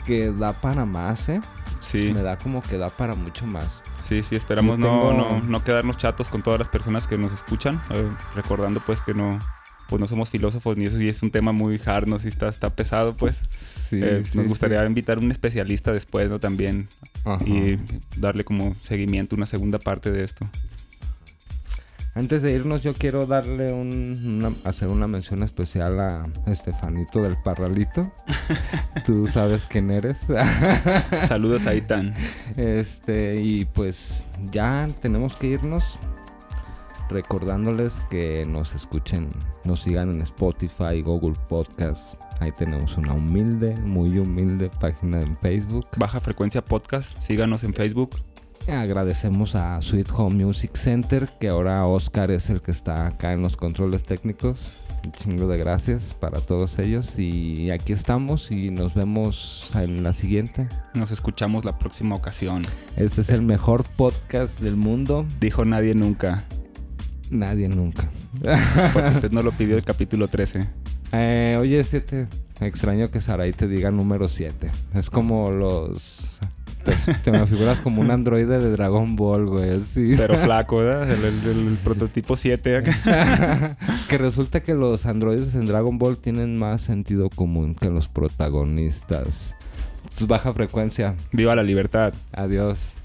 que 0.05 0.31
da 0.31 0.53
para 0.53 0.85
más, 0.85 1.27
¿eh? 1.27 1.41
Sí. 1.81 2.11
Me 2.13 2.21
da 2.21 2.37
como 2.37 2.63
que 2.63 2.77
da 2.77 2.87
para 2.87 3.13
mucho 3.13 3.45
más. 3.45 3.81
Sí, 4.07 4.23
sí, 4.23 4.35
esperamos 4.35 4.79
no, 4.79 5.11
no, 5.11 5.41
no, 5.41 5.63
quedarnos 5.63 5.97
chatos 5.97 6.29
con 6.29 6.41
todas 6.41 6.59
las 6.59 6.69
personas 6.69 7.07
que 7.07 7.17
nos 7.17 7.33
escuchan, 7.33 7.79
eh, 7.89 8.09
recordando 8.35 8.79
pues 8.79 9.01
que 9.01 9.13
no, 9.13 9.37
pues 9.89 9.99
no 9.99 10.07
somos 10.07 10.29
filósofos 10.29 10.77
ni 10.77 10.85
eso 10.85 11.01
y 11.01 11.09
es 11.09 11.21
un 11.23 11.31
tema 11.31 11.51
muy 11.51 11.79
hard, 11.85 12.07
¿no? 12.07 12.17
Si 12.17 12.29
está, 12.29 12.47
está 12.47 12.69
pesado, 12.69 13.17
pues 13.17 13.41
eh, 13.91 14.23
nos 14.33 14.47
gustaría 14.47 14.85
invitar 14.85 15.17
a 15.17 15.21
un 15.21 15.29
especialista 15.31 15.91
después, 15.91 16.29
¿no? 16.29 16.39
También 16.39 16.87
y 17.45 17.77
darle 18.17 18.45
como 18.45 18.75
seguimiento, 18.81 19.35
una 19.35 19.45
segunda 19.45 19.77
parte 19.79 20.11
de 20.11 20.23
esto. 20.23 20.49
Antes 22.17 22.41
de 22.41 22.51
irnos, 22.51 22.81
yo 22.81 22.95
quiero 22.95 23.27
darle 23.27 23.71
un, 23.71 24.43
hacer 24.65 24.87
una 24.87 25.05
mención 25.05 25.43
especial 25.43 25.99
a 25.99 26.23
Estefanito 26.47 27.21
del 27.21 27.35
Parralito. 27.43 28.11
Tú 29.05 29.27
sabes 29.27 29.67
quién 29.67 29.91
eres. 29.91 30.21
Saludos 31.27 31.67
a 31.67 31.75
Itan. 31.75 32.15
Este, 32.55 33.39
y 33.39 33.65
pues 33.65 34.23
ya 34.51 34.89
tenemos 34.99 35.35
que 35.35 35.45
irnos. 35.45 35.99
Recordándoles 37.07 38.01
que 38.09 38.47
nos 38.47 38.73
escuchen, 38.73 39.29
nos 39.63 39.83
sigan 39.83 40.11
en 40.11 40.23
Spotify, 40.23 41.03
Google 41.03 41.35
Podcast. 41.47 42.15
Ahí 42.39 42.51
tenemos 42.51 42.97
una 42.97 43.13
humilde, 43.13 43.75
muy 43.81 44.17
humilde 44.17 44.71
página 44.81 45.21
en 45.21 45.37
Facebook. 45.37 45.85
Baja 45.97 46.19
frecuencia 46.19 46.65
podcast. 46.65 47.15
Síganos 47.19 47.63
en 47.63 47.75
Facebook. 47.75 48.17
Agradecemos 48.67 49.55
a 49.55 49.81
Sweet 49.81 50.09
Home 50.15 50.45
Music 50.45 50.75
Center, 50.75 51.29
que 51.39 51.49
ahora 51.49 51.85
Oscar 51.85 52.31
es 52.31 52.49
el 52.49 52.61
que 52.61 52.71
está 52.71 53.07
acá 53.07 53.33
en 53.33 53.41
los 53.41 53.55
controles 53.55 54.03
técnicos. 54.03 54.81
Un 55.05 55.11
chingo 55.13 55.47
de 55.47 55.57
gracias 55.57 56.13
para 56.13 56.41
todos 56.41 56.77
ellos. 56.79 57.17
Y 57.17 57.71
aquí 57.71 57.93
estamos 57.93 58.51
y 58.51 58.69
nos 58.71 58.93
vemos 58.93 59.71
en 59.75 60.03
la 60.03 60.13
siguiente. 60.13 60.67
Nos 60.93 61.11
escuchamos 61.11 61.63
la 61.63 61.79
próxima 61.79 62.15
ocasión. 62.15 62.63
Este 62.97 63.21
es 63.21 63.29
el 63.29 63.41
mejor 63.41 63.83
podcast 63.95 64.59
del 64.59 64.75
mundo. 64.75 65.25
Dijo 65.39 65.63
nadie 65.63 65.95
nunca. 65.95 66.43
Nadie 67.31 67.69
nunca. 67.69 68.09
Porque 68.93 69.09
usted 69.09 69.31
no 69.31 69.43
lo 69.43 69.51
pidió 69.53 69.77
el 69.77 69.83
capítulo 69.85 70.27
13. 70.27 70.67
Eh, 71.13 71.57
oye, 71.59 71.83
7. 71.83 72.27
Extraño 72.59 73.09
que 73.11 73.21
Sarai 73.21 73.53
te 73.53 73.67
diga 73.67 73.91
número 73.91 74.27
7. 74.27 74.71
Es 74.93 75.09
como 75.09 75.51
los 75.51 76.39
te, 77.23 77.31
me 77.31 77.45
figuras 77.47 77.79
como 77.79 78.01
un 78.01 78.11
androide 78.11 78.59
de 78.59 78.71
Dragon 78.71 79.15
Ball, 79.15 79.45
güey, 79.45 79.71
así. 79.71 80.15
Pero 80.17 80.37
flaco, 80.37 80.77
¿verdad? 80.77 81.09
El, 81.09 81.77
prototipo 81.83 82.35
7 82.35 82.83
que 84.09 84.17
resulta 84.17 84.61
que 84.61 84.73
los 84.73 85.05
androides 85.05 85.55
en 85.55 85.67
Dragon 85.67 85.97
Ball 85.97 86.17
tienen 86.17 86.57
más 86.57 86.81
sentido 86.81 87.29
común 87.29 87.75
que 87.75 87.89
los 87.89 88.07
protagonistas. 88.07 89.55
baja 90.27 90.53
frecuencia. 90.53 91.15
Viva 91.31 91.55
la 91.55 91.63
libertad. 91.63 92.13
Adiós. 92.33 92.96